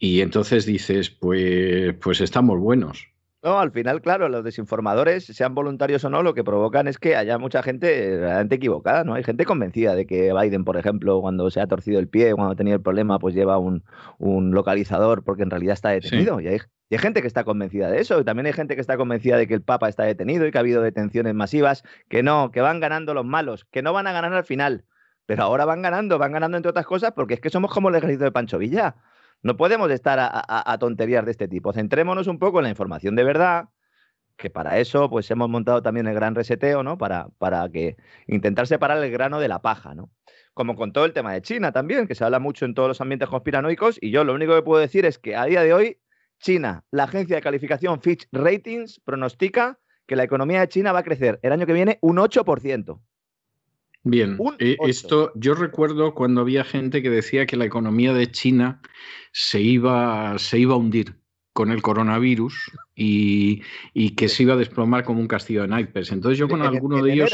Y 0.00 0.20
entonces 0.20 0.66
dices, 0.66 1.10
pues, 1.10 1.94
pues 2.00 2.20
estamos 2.20 2.58
buenos. 2.58 3.12
No, 3.44 3.60
al 3.60 3.70
final, 3.70 4.02
claro, 4.02 4.28
los 4.28 4.42
desinformadores, 4.42 5.24
sean 5.24 5.54
voluntarios 5.54 6.04
o 6.04 6.10
no, 6.10 6.24
lo 6.24 6.34
que 6.34 6.42
provocan 6.42 6.88
es 6.88 6.98
que 6.98 7.14
haya 7.14 7.38
mucha 7.38 7.62
gente 7.62 8.18
realmente 8.18 8.56
equivocada, 8.56 9.02
¿no? 9.02 9.14
Hay 9.14 9.22
gente 9.22 9.44
convencida 9.44 9.96
de 9.96 10.06
que 10.06 10.32
Biden, 10.32 10.64
por 10.64 10.76
ejemplo, 10.76 11.20
cuando 11.20 11.50
se 11.50 11.60
ha 11.60 11.66
torcido 11.66 12.00
el 12.00 12.08
pie, 12.08 12.34
cuando 12.34 12.52
ha 12.52 12.56
tenido 12.56 12.76
el 12.76 12.82
problema, 12.82 13.18
pues 13.20 13.34
lleva 13.34 13.58
un, 13.58 13.82
localizador 14.18 15.22
porque 15.22 15.42
en 15.42 15.50
realidad 15.50 15.74
está 15.74 15.90
detenido. 15.90 16.40
Y, 16.40 16.48
hay, 16.48 16.58
gente 16.98 17.20
que 17.22 17.26
está 17.26 17.44
convencida 17.44 17.90
de 17.90 18.00
eso. 18.00 18.20
Y 18.20 18.24
también 18.24 18.46
hay 18.46 18.52
gente 18.52 18.74
que 18.74 18.80
está 18.80 18.96
convencida 18.96 19.36
de 19.36 19.46
que 19.46 19.54
el 19.54 19.62
Papa 19.62 19.88
está 19.88 20.04
detenido 20.04 20.46
y 20.46 20.50
que 20.50 20.58
ha 20.58 20.60
habido 20.60 20.82
detenciones 20.82 21.34
masivas, 21.34 21.84
que 22.08 22.22
no, 22.22 22.50
que 22.50 22.60
van 22.60 22.80
ganando 22.80 23.14
los 23.14 23.24
malos, 23.24 23.64
que 23.70 23.82
no 23.82 23.92
van 23.92 24.06
a 24.06 24.12
ganar 24.12 24.32
al 24.32 24.44
final. 24.44 24.84
Pero 25.26 25.44
ahora 25.44 25.64
van 25.64 25.82
ganando, 25.82 26.18
van 26.18 26.32
ganando 26.32 26.56
entre 26.56 26.70
otras 26.70 26.86
cosas 26.86 27.12
porque 27.12 27.34
es 27.34 27.40
que 27.40 27.50
somos 27.50 27.72
como 27.72 27.88
el 27.88 27.94
ejército 27.94 28.24
de 28.24 28.32
Pancho 28.32 28.58
Villa. 28.58 28.96
No 29.42 29.56
podemos 29.56 29.90
estar 29.90 30.18
a, 30.20 30.78
tonterías 30.78 31.24
de 31.24 31.32
este 31.32 31.48
tipo. 31.48 31.72
Centrémonos 31.72 32.28
un 32.28 32.38
poco 32.38 32.58
en 32.60 32.64
la 32.64 32.70
información 32.70 33.16
de 33.16 33.24
verdad, 33.24 33.70
que 34.36 34.50
para 34.50 34.78
eso 34.78 35.10
pues 35.10 35.30
hemos 35.30 35.48
montado 35.48 35.82
también 35.82 36.06
el 36.06 36.14
gran 36.14 36.34
reseteo, 36.34 36.82
¿no? 36.82 36.98
Para, 36.98 37.28
para 37.38 37.68
que 37.70 37.96
intentar 38.26 38.66
separar 38.66 39.02
el 39.02 39.10
grano 39.10 39.40
de 39.40 39.48
la 39.48 39.60
paja, 39.60 39.94
¿no? 39.94 40.10
Como 40.54 40.76
con 40.76 40.92
todo 40.92 41.06
el 41.06 41.12
tema 41.12 41.32
de 41.32 41.42
China 41.42 41.72
también, 41.72 42.06
que 42.06 42.14
se 42.14 42.24
habla 42.24 42.38
mucho 42.38 42.64
en 42.66 42.74
todos 42.74 42.88
los 42.88 43.00
ambientes 43.00 43.28
conspiranoicos, 43.28 43.98
y 44.00 44.10
yo 44.10 44.24
lo 44.24 44.34
único 44.34 44.54
que 44.54 44.62
puedo 44.62 44.80
decir 44.80 45.06
es 45.06 45.18
que 45.18 45.34
a 45.34 45.44
día 45.46 45.62
de 45.62 45.72
hoy, 45.72 45.98
China, 46.42 46.84
la 46.90 47.04
agencia 47.04 47.36
de 47.36 47.42
calificación 47.42 48.02
Fitch 48.02 48.28
Ratings, 48.32 49.00
pronostica 49.00 49.78
que 50.06 50.16
la 50.16 50.24
economía 50.24 50.60
de 50.60 50.68
China 50.68 50.92
va 50.92 50.98
a 50.98 51.04
crecer 51.04 51.38
el 51.42 51.52
año 51.52 51.64
que 51.64 51.72
viene 51.72 51.98
un 52.02 52.18
8%. 52.18 53.00
Bien, 54.04 54.36
eh, 54.58 54.76
esto 54.80 55.32
yo 55.36 55.54
recuerdo 55.54 56.12
cuando 56.12 56.40
había 56.40 56.64
gente 56.64 57.02
que 57.02 57.10
decía 57.10 57.46
que 57.46 57.56
la 57.56 57.64
economía 57.64 58.12
de 58.12 58.30
China 58.30 58.82
se 59.30 59.60
iba, 59.60 60.36
se 60.38 60.58
iba 60.58 60.74
a 60.74 60.76
hundir 60.76 61.14
con 61.52 61.70
el 61.70 61.82
coronavirus 61.82 62.72
y, 62.96 63.62
que 64.16 64.28
se 64.28 64.42
iba 64.42 64.54
a 64.54 64.56
desplomar 64.56 65.04
como 65.04 65.20
un 65.20 65.28
castillo 65.28 65.62
de 65.62 65.68
naipes. 65.68 66.10
Entonces 66.10 66.38
yo 66.38 66.48
con 66.48 66.62
alguno 66.62 67.02
de 67.02 67.12
ellos 67.12 67.32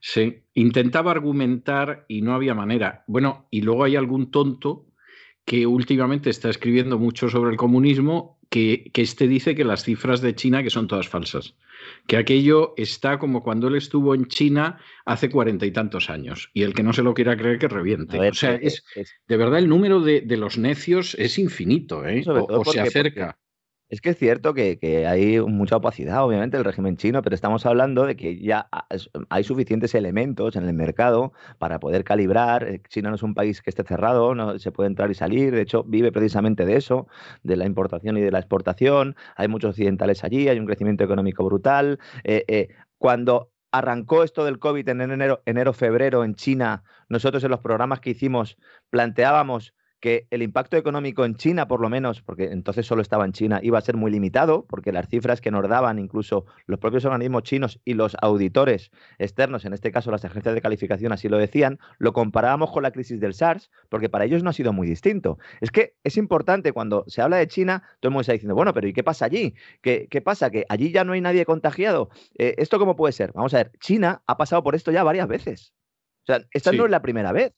se 0.00 0.44
intentaba 0.54 1.12
argumentar 1.12 2.04
y 2.08 2.22
no 2.22 2.34
había 2.34 2.54
manera. 2.54 3.04
Bueno, 3.06 3.46
y 3.50 3.60
luego 3.60 3.84
hay 3.84 3.94
algún 3.94 4.32
tonto 4.32 4.86
que 5.46 5.66
últimamente 5.66 6.28
está 6.28 6.50
escribiendo 6.50 6.98
mucho 6.98 7.30
sobre 7.30 7.52
el 7.52 7.56
comunismo 7.56 8.38
que, 8.50 8.90
que 8.92 9.00
este 9.00 9.26
dice 9.26 9.54
que 9.54 9.64
las 9.64 9.84
cifras 9.84 10.20
de 10.20 10.34
China 10.34 10.62
que 10.62 10.70
son 10.70 10.86
todas 10.86 11.08
falsas 11.08 11.54
que 12.06 12.16
aquello 12.16 12.74
está 12.76 13.18
como 13.18 13.42
cuando 13.42 13.68
él 13.68 13.76
estuvo 13.76 14.14
en 14.14 14.26
China 14.26 14.78
hace 15.04 15.30
cuarenta 15.30 15.66
y 15.66 15.70
tantos 15.70 16.10
años. 16.10 16.50
Y 16.54 16.62
el 16.62 16.74
que 16.74 16.82
no 16.82 16.92
se 16.92 17.02
lo 17.02 17.14
quiera 17.14 17.36
creer 17.36 17.58
que 17.58 17.68
reviente. 17.68 18.18
o 18.18 18.34
sea, 18.34 18.54
es, 18.54 18.84
de 19.28 19.36
verdad 19.36 19.58
el 19.58 19.68
número 19.68 20.00
de, 20.00 20.24
los 20.36 20.58
necios 20.58 21.14
es 21.18 21.38
infinito, 21.38 22.06
¿eh? 22.06 22.24
o, 22.26 22.64
se 22.64 22.80
acerca. 22.80 23.38
Es 23.88 24.00
que 24.00 24.10
es 24.10 24.18
cierto 24.18 24.52
que, 24.52 25.06
hay 25.06 25.40
mucha 25.40 25.76
opacidad, 25.76 26.24
obviamente, 26.24 26.56
el 26.56 26.64
régimen 26.64 26.96
chino, 26.96 27.22
pero 27.22 27.34
estamos 27.36 27.66
hablando 27.66 28.04
de 28.04 28.16
que 28.16 28.40
ya 28.40 28.68
hay 29.28 29.44
suficientes 29.44 29.94
elementos 29.94 30.56
en 30.56 30.64
el 30.64 30.74
mercado 30.74 31.32
para 31.58 31.78
poder 31.78 32.02
calibrar. 32.02 32.64
Eh, 32.64 32.82
China 32.88 33.10
no 33.10 33.14
es 33.14 33.22
un 33.22 33.34
país 33.34 33.62
que 33.62 33.70
esté 33.70 33.84
cerrado, 33.84 34.34
no 34.34 34.58
se 34.58 34.72
puede 34.72 34.88
entrar 34.88 35.10
y 35.12 35.14
salir. 35.14 35.54
De 35.54 35.60
hecho, 35.60 35.84
vive 35.84 36.10
precisamente 36.10 36.66
de 36.66 36.76
eso, 36.76 37.06
de 37.44 37.56
la 37.56 37.64
importación 37.64 38.16
y 38.16 38.22
de 38.22 38.32
la 38.32 38.40
exportación. 38.40 39.14
Hay 39.36 39.46
muchos 39.46 39.70
occidentales 39.70 40.24
allí, 40.24 40.48
hay 40.48 40.58
un 40.58 40.66
crecimiento 40.66 41.04
económico 41.04 41.44
brutal. 41.44 42.00
Eh, 42.24 42.44
eh, 42.48 42.68
cuando 42.98 43.52
arrancó 43.70 44.24
esto 44.24 44.44
del 44.44 44.58
COVID 44.58 44.88
en 44.88 45.00
enero, 45.00 45.42
enero, 45.46 45.72
febrero 45.72 46.24
en 46.24 46.34
China, 46.34 46.82
nosotros 47.08 47.44
en 47.44 47.50
los 47.50 47.60
programas 47.60 48.00
que 48.00 48.10
hicimos 48.10 48.56
planteábamos 48.90 49.74
que 50.00 50.26
el 50.30 50.42
impacto 50.42 50.76
económico 50.76 51.24
en 51.24 51.36
China, 51.36 51.68
por 51.68 51.80
lo 51.80 51.88
menos, 51.88 52.22
porque 52.22 52.52
entonces 52.52 52.86
solo 52.86 53.02
estaba 53.02 53.24
en 53.24 53.32
China, 53.32 53.60
iba 53.62 53.78
a 53.78 53.80
ser 53.80 53.96
muy 53.96 54.10
limitado, 54.10 54.66
porque 54.66 54.92
las 54.92 55.08
cifras 55.08 55.40
que 55.40 55.50
nos 55.50 55.66
daban 55.68 55.98
incluso 55.98 56.46
los 56.66 56.78
propios 56.78 57.04
organismos 57.04 57.42
chinos 57.42 57.80
y 57.84 57.94
los 57.94 58.16
auditores 58.20 58.90
externos, 59.18 59.64
en 59.64 59.72
este 59.72 59.90
caso 59.90 60.10
las 60.10 60.24
agencias 60.24 60.54
de 60.54 60.60
calificación 60.60 61.12
así 61.12 61.28
lo 61.28 61.38
decían, 61.38 61.78
lo 61.98 62.12
comparábamos 62.12 62.70
con 62.70 62.82
la 62.82 62.90
crisis 62.90 63.20
del 63.20 63.34
SARS, 63.34 63.70
porque 63.88 64.08
para 64.08 64.24
ellos 64.24 64.42
no 64.42 64.50
ha 64.50 64.52
sido 64.52 64.72
muy 64.72 64.86
distinto. 64.86 65.38
Es 65.60 65.70
que 65.70 65.94
es 66.04 66.16
importante 66.16 66.72
cuando 66.72 67.04
se 67.06 67.22
habla 67.22 67.36
de 67.36 67.48
China, 67.48 67.82
todo 68.00 68.10
el 68.10 68.12
mundo 68.12 68.22
está 68.22 68.32
diciendo, 68.32 68.54
bueno, 68.54 68.74
pero 68.74 68.88
¿y 68.88 68.92
qué 68.92 69.02
pasa 69.02 69.24
allí? 69.24 69.54
¿Qué, 69.82 70.08
qué 70.10 70.20
pasa? 70.20 70.50
¿Que 70.50 70.66
allí 70.68 70.92
ya 70.92 71.04
no 71.04 71.12
hay 71.12 71.20
nadie 71.20 71.44
contagiado? 71.44 72.10
Eh, 72.38 72.54
¿Esto 72.58 72.78
cómo 72.78 72.96
puede 72.96 73.12
ser? 73.12 73.32
Vamos 73.32 73.54
a 73.54 73.58
ver, 73.58 73.72
China 73.80 74.22
ha 74.26 74.36
pasado 74.36 74.62
por 74.62 74.74
esto 74.74 74.90
ya 74.90 75.02
varias 75.02 75.28
veces. 75.28 75.72
O 76.22 76.26
sea, 76.26 76.44
esta 76.50 76.72
no 76.72 76.84
es 76.84 76.90
la 76.90 77.02
primera 77.02 77.32
vez. 77.32 77.52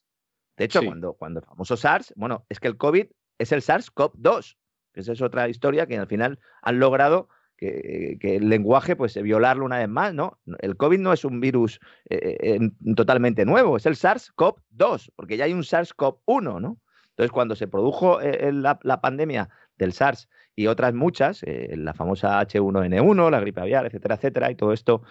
De 0.59 0.65
hecho, 0.65 0.83
cuando, 0.85 1.15
cuando 1.15 1.41
el 1.41 1.47
famoso 1.47 1.77
SARS, 1.77 2.13
bueno, 2.17 2.45
es 2.49 2.59
que 2.61 2.69
el 2.69 2.77
COVID 2.77 3.07
es 3.39 3.53
el 3.53 3.63
SARS-CoV-2, 3.63 4.57
que 4.93 5.01
esa 5.01 5.13
es 5.13 5.23
otra 5.23 5.49
historia 5.49 5.87
que 5.87 5.97
al 5.97 6.09
final 6.09 6.41
han 6.63 6.81
logrado 6.81 7.29
que, 7.59 8.19
el 8.23 8.49
lenguaje, 8.49 8.97
pues, 8.97 9.21
violarlo 9.21 9.65
una 9.65 9.79
vez 9.79 9.89
más, 9.89 10.15
¿no? 10.15 10.39
El 10.61 10.77
COVID 10.77 10.99
no 10.99 11.13
es 11.13 11.25
un 11.25 11.41
virus 11.41 11.81
eh, 12.09 12.37
eh, 12.41 12.95
totalmente 12.95 13.45
nuevo, 13.45 13.77
es 13.77 13.87
el 13.87 13.95
SARS-CoV-2, 13.95 15.11
porque 15.17 15.37
ya 15.37 15.45
hay 15.45 15.53
un 15.53 15.63
SARS-CoV-1, 15.63 16.61
¿no? 16.61 16.79
Entonces, 17.11 17.33
cuando 17.33 17.57
se 17.57 17.67
produjo 17.67 18.21
eh, 18.21 18.53
la, 18.53 19.01
pandemia 19.01 19.49
del 19.77 19.93
SARS 19.93 20.29
y 20.55 20.69
otras 20.69 20.95
muchas, 20.95 21.43
la 21.47 21.95
famosa 21.95 22.41
H1N1, 22.41 23.31
la 23.31 23.41
gripe 23.41 23.61
aviar, 23.61 23.87
etcétera, 23.87 24.17
etcétera, 24.17 24.51
y 24.53 24.55
todo 24.55 24.73
esto, 24.73 25.03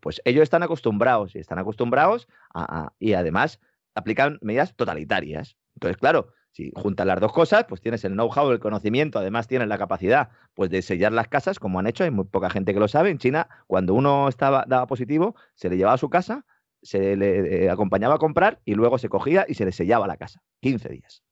pues 0.00 0.20
ellos 0.24 0.42
están 0.42 0.62
acostumbrados 0.62 1.34
y 1.34 1.38
están 1.38 1.58
acostumbrados 1.58 2.28
a, 2.54 2.92
y 2.98 3.12
además 3.14 3.60
aplican 3.96 4.38
medidas 4.42 4.76
totalitarias. 4.76 5.56
Entonces, 5.74 5.96
claro, 5.96 6.28
si 6.52 6.72
juntas 6.74 7.06
las 7.06 7.20
dos 7.20 7.32
cosas, 7.32 7.64
pues 7.68 7.80
tienes 7.80 8.04
el 8.04 8.12
know-how, 8.12 8.50
el 8.50 8.60
conocimiento, 8.60 9.18
además 9.18 9.48
tienes 9.48 9.68
la 9.68 9.78
capacidad 9.78 10.30
pues, 10.54 10.70
de 10.70 10.82
sellar 10.82 11.12
las 11.12 11.28
casas, 11.28 11.58
como 11.58 11.80
han 11.80 11.86
hecho, 11.86 12.04
hay 12.04 12.10
muy 12.10 12.24
poca 12.24 12.48
gente 12.48 12.72
que 12.72 12.80
lo 12.80 12.88
sabe. 12.88 13.10
En 13.10 13.18
China, 13.18 13.48
cuando 13.66 13.94
uno 13.94 14.28
estaba, 14.28 14.64
daba 14.68 14.86
positivo, 14.86 15.34
se 15.54 15.68
le 15.68 15.76
llevaba 15.76 15.94
a 15.94 15.98
su 15.98 16.08
casa, 16.08 16.46
se 16.82 17.16
le 17.16 17.64
eh, 17.64 17.70
acompañaba 17.70 18.14
a 18.14 18.18
comprar 18.18 18.60
y 18.64 18.74
luego 18.74 18.98
se 18.98 19.08
cogía 19.08 19.44
y 19.48 19.54
se 19.54 19.64
le 19.64 19.72
sellaba 19.72 20.06
la 20.06 20.16
casa. 20.16 20.42
15 20.60 20.88
días. 20.88 21.22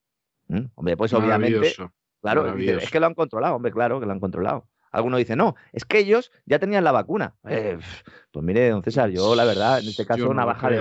¿Mm? 0.48 0.66
Hombre, 0.74 0.96
pues 0.96 1.12
obviamente 1.14 1.74
Claro, 2.24 2.56
es 2.56 2.90
que 2.90 3.00
lo 3.00 3.06
han 3.06 3.12
controlado, 3.12 3.54
hombre, 3.54 3.70
claro 3.70 4.00
que 4.00 4.06
lo 4.06 4.12
han 4.12 4.18
controlado. 4.18 4.66
Algunos 4.90 5.18
dicen, 5.18 5.36
no, 5.36 5.56
es 5.72 5.84
que 5.84 5.98
ellos 5.98 6.32
ya 6.46 6.58
tenían 6.58 6.82
la 6.82 6.90
vacuna. 6.90 7.34
Eh, 7.46 7.78
pues 8.30 8.42
mire, 8.42 8.70
don 8.70 8.82
César, 8.82 9.10
yo 9.10 9.34
la 9.34 9.44
verdad, 9.44 9.80
en 9.80 9.88
este 9.88 10.06
caso, 10.06 10.30
una 10.30 10.46
baja 10.46 10.70
de 10.70 10.78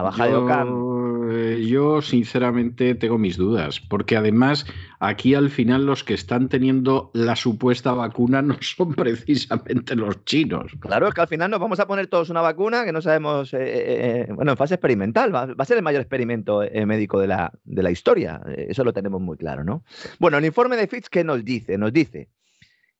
Ocam. 0.00 0.18
Navaja 0.18 0.26
de 0.26 0.34
Ocam. 0.34 0.96
Eh, 1.28 1.66
yo, 1.66 2.02
sinceramente, 2.02 2.94
tengo 2.94 3.18
mis 3.18 3.36
dudas, 3.36 3.80
porque 3.80 4.16
además 4.16 4.66
aquí 5.00 5.34
al 5.34 5.50
final 5.50 5.84
los 5.84 6.04
que 6.04 6.14
están 6.14 6.48
teniendo 6.48 7.10
la 7.14 7.36
supuesta 7.36 7.92
vacuna 7.92 8.42
no 8.42 8.56
son 8.60 8.94
precisamente 8.94 9.96
los 9.96 10.24
chinos. 10.24 10.72
Claro, 10.80 11.08
es 11.08 11.14
que 11.14 11.20
al 11.20 11.28
final 11.28 11.50
nos 11.50 11.60
vamos 11.60 11.80
a 11.80 11.86
poner 11.86 12.06
todos 12.06 12.30
una 12.30 12.42
vacuna 12.42 12.84
que 12.84 12.92
no 12.92 13.02
sabemos, 13.02 13.52
eh, 13.54 13.58
eh, 13.60 14.26
bueno, 14.32 14.52
en 14.52 14.56
fase 14.56 14.74
experimental, 14.74 15.34
va, 15.34 15.48
a 15.56 15.64
ser 15.64 15.76
el 15.76 15.82
mayor 15.82 16.00
experimento 16.00 16.62
médico 16.86 17.20
de 17.20 17.26
la, 17.26 17.52
de 17.64 17.82
la 17.82 17.90
historia, 17.90 18.40
eso 18.56 18.84
lo 18.84 18.92
tenemos 18.92 19.20
muy 19.20 19.36
claro, 19.36 19.64
¿no? 19.64 19.82
Bueno, 20.18 20.38
el 20.38 20.44
informe 20.44 20.76
de 20.76 20.86
Fitch, 20.86 21.08
¿qué 21.08 21.24
nos 21.24 21.44
dice? 21.44 21.78
Nos 21.78 21.92
dice 21.92 22.28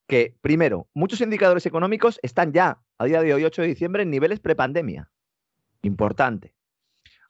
que, 0.07 0.36
primero, 0.40 0.88
muchos 0.94 1.20
indicadores 1.20 1.66
económicos 1.66 2.18
están 2.22 2.53
ya, 2.53 2.80
a 2.99 3.05
día 3.05 3.22
de 3.22 3.34
hoy, 3.34 3.44
8 3.44 3.62
de 3.62 3.68
diciembre, 3.68 4.03
en 4.03 4.11
niveles 4.11 4.40
prepandemia. 4.40 5.11
Importante. 5.82 6.56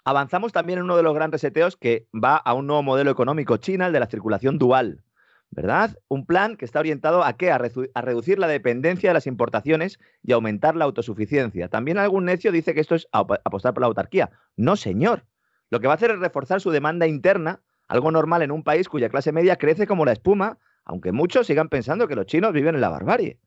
Avanzamos 0.07 0.52
también 0.52 0.78
en 0.78 0.84
uno 0.84 0.96
de 0.96 1.02
los 1.02 1.16
grandes 1.16 1.42
reseteos 1.42 1.76
que 1.76 2.07
va 2.14 2.36
a 2.36 2.54
un 2.54 2.68
nuevo 2.68 2.84
modelo 2.84 3.11
económico 3.11 3.57
china, 3.57 3.88
el 3.88 3.92
de 3.92 3.98
la 3.98 4.07
circulación 4.07 4.57
dual. 4.57 5.02
¿Verdad? 5.50 5.96
Un 6.07 6.26
plan 6.26 6.57
que 6.57 6.64
está 6.64 6.78
orientado 6.78 7.24
a 7.24 7.32
qué? 7.32 7.50
A, 7.50 7.59
reducir 7.59 8.38
la 8.38 8.46
dependencia 8.46 9.11
de 9.11 9.14
las 9.14 9.26
importaciones 9.26 9.98
y 10.22 10.30
aumentar 10.30 10.76
la 10.76 10.84
autosuficiencia. 10.84 11.66
También 11.66 11.98
algún 11.98 12.24
necio 12.24 12.52
dice 12.52 12.72
que 12.72 12.80
esto 12.80 12.94
es 12.94 13.09
apostar 13.11 13.74
por 13.74 13.80
la 13.80 13.88
autarquía. 13.88 14.30
No, 14.54 14.76
señor. 14.76 15.24
Lo 15.70 15.80
que 15.80 15.88
va 15.88 15.94
a 15.94 15.96
hacer 15.96 16.12
es 16.12 16.20
reforzar 16.20 16.61
su 16.61 16.70
demanda 16.70 17.09
interna, 17.09 17.62
algo 17.88 18.12
normal 18.12 18.42
en 18.42 18.52
un 18.52 18.62
país 18.62 18.88
cuya 18.88 19.09
clase 19.09 19.32
media 19.32 19.57
crece 19.57 19.88
como 19.88 20.04
la 20.04 20.12
espuma, 20.12 20.59
aunque 20.84 21.11
muchos 21.11 21.48
sigan 21.48 21.68
pensando 21.68 22.07
que 22.07 22.14
los 22.14 22.26
chinos 22.26 22.52
viven 22.52 22.76
en 22.76 22.80
la 22.80 22.90
barbarie. 22.90 23.40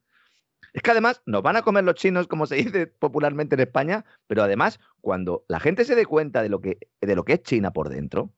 Es 0.74 0.82
que 0.82 0.92
además 0.92 1.22
nos 1.26 1.42
van 1.42 1.56
a 1.56 1.62
comer 1.62 1.84
los 1.84 1.96
chinos, 1.96 2.28
como 2.28 2.46
se 2.46 2.56
dice 2.56 2.88
popularmente 2.88 3.56
en 3.56 3.62
España, 3.62 4.06
pero 4.28 4.44
además 4.44 4.80
cuando 5.02 5.46
la 5.48 5.60
gente 5.60 5.86
se 5.86 5.96
dé 5.96 6.06
cuenta 6.06 6.42
de 6.42 6.50
lo 6.50 6.62
que, 6.62 6.78
de 7.02 7.16
lo 7.16 7.24
que 7.24 7.34
es 7.34 7.44
China 7.44 7.72
por 7.72 7.90
dentro, 7.90 8.32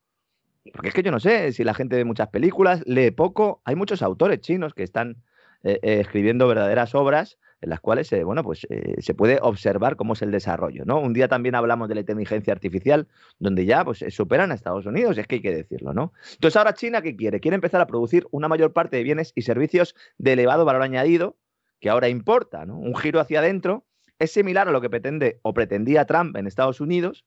porque 0.74 0.90
es 0.90 0.94
que 0.94 1.04
yo 1.04 1.12
no 1.12 1.20
sé 1.20 1.52
si 1.54 1.64
la 1.64 1.74
gente 1.74 1.96
ve 1.96 2.06
muchas 2.06 2.30
películas, 2.30 2.84
lee 2.86 3.12
poco, 3.12 3.62
hay 3.66 3.76
muchos 3.76 4.02
autores 4.02 4.42
chinos 4.42 4.74
que 4.74 4.84
están 4.84 5.18
eh, 5.64 5.80
eh, 5.84 6.00
escribiendo 6.02 6.48
verdaderas 6.48 6.96
obras 6.96 7.38
en 7.62 7.70
las 7.70 7.80
cuales 7.80 8.12
eh, 8.12 8.24
bueno, 8.24 8.44
pues, 8.44 8.68
se 8.98 9.14
puede 9.14 9.38
observar 9.40 9.96
cómo 9.96 10.14
es 10.14 10.24
el 10.24 10.32
desarrollo. 10.32 10.84
¿no? 10.86 11.00
Un 11.00 11.14
día 11.14 11.28
también 11.28 11.54
hablamos 11.54 11.88
de 11.90 11.94
la 11.94 12.02
inteligencia 12.02 12.52
artificial, 12.52 13.08
donde 13.38 13.66
ya 13.66 13.86
pues, 13.86 14.04
superan 14.10 14.52
a 14.52 14.56
Estados 14.56 14.88
Unidos, 14.88 15.20
es 15.20 15.28
que 15.28 15.36
hay 15.36 15.42
que 15.42 15.54
decirlo. 15.54 15.94
¿no? 15.94 16.14
Entonces 16.34 16.58
ahora 16.58 16.74
China, 16.74 17.04
¿qué 17.04 17.16
quiere? 17.16 17.40
Quiere 17.40 17.56
empezar 17.56 17.82
a 17.82 17.86
producir 17.86 18.28
una 18.32 18.48
mayor 18.48 18.74
parte 18.74 18.98
de 18.98 19.04
bienes 19.04 19.32
y 19.36 19.44
servicios 19.44 19.96
de 20.18 20.34
elevado 20.34 20.66
valor 20.66 20.82
añadido, 20.82 21.38
que 21.82 21.90
ahora 21.90 22.08
importa, 22.08 22.66
¿no? 22.66 22.78
Un 22.78 22.96
giro 22.96 23.20
hacia 23.20 23.40
adentro 23.40 23.86
es 24.20 24.32
similar 24.32 24.70
a 24.70 24.72
lo 24.72 24.80
que 24.80 24.90
pretende 24.90 25.40
o 25.42 25.54
pretendía 25.54 26.06
Trump 26.06 26.38
en 26.38 26.48
Estados 26.48 26.80
Unidos 26.80 27.26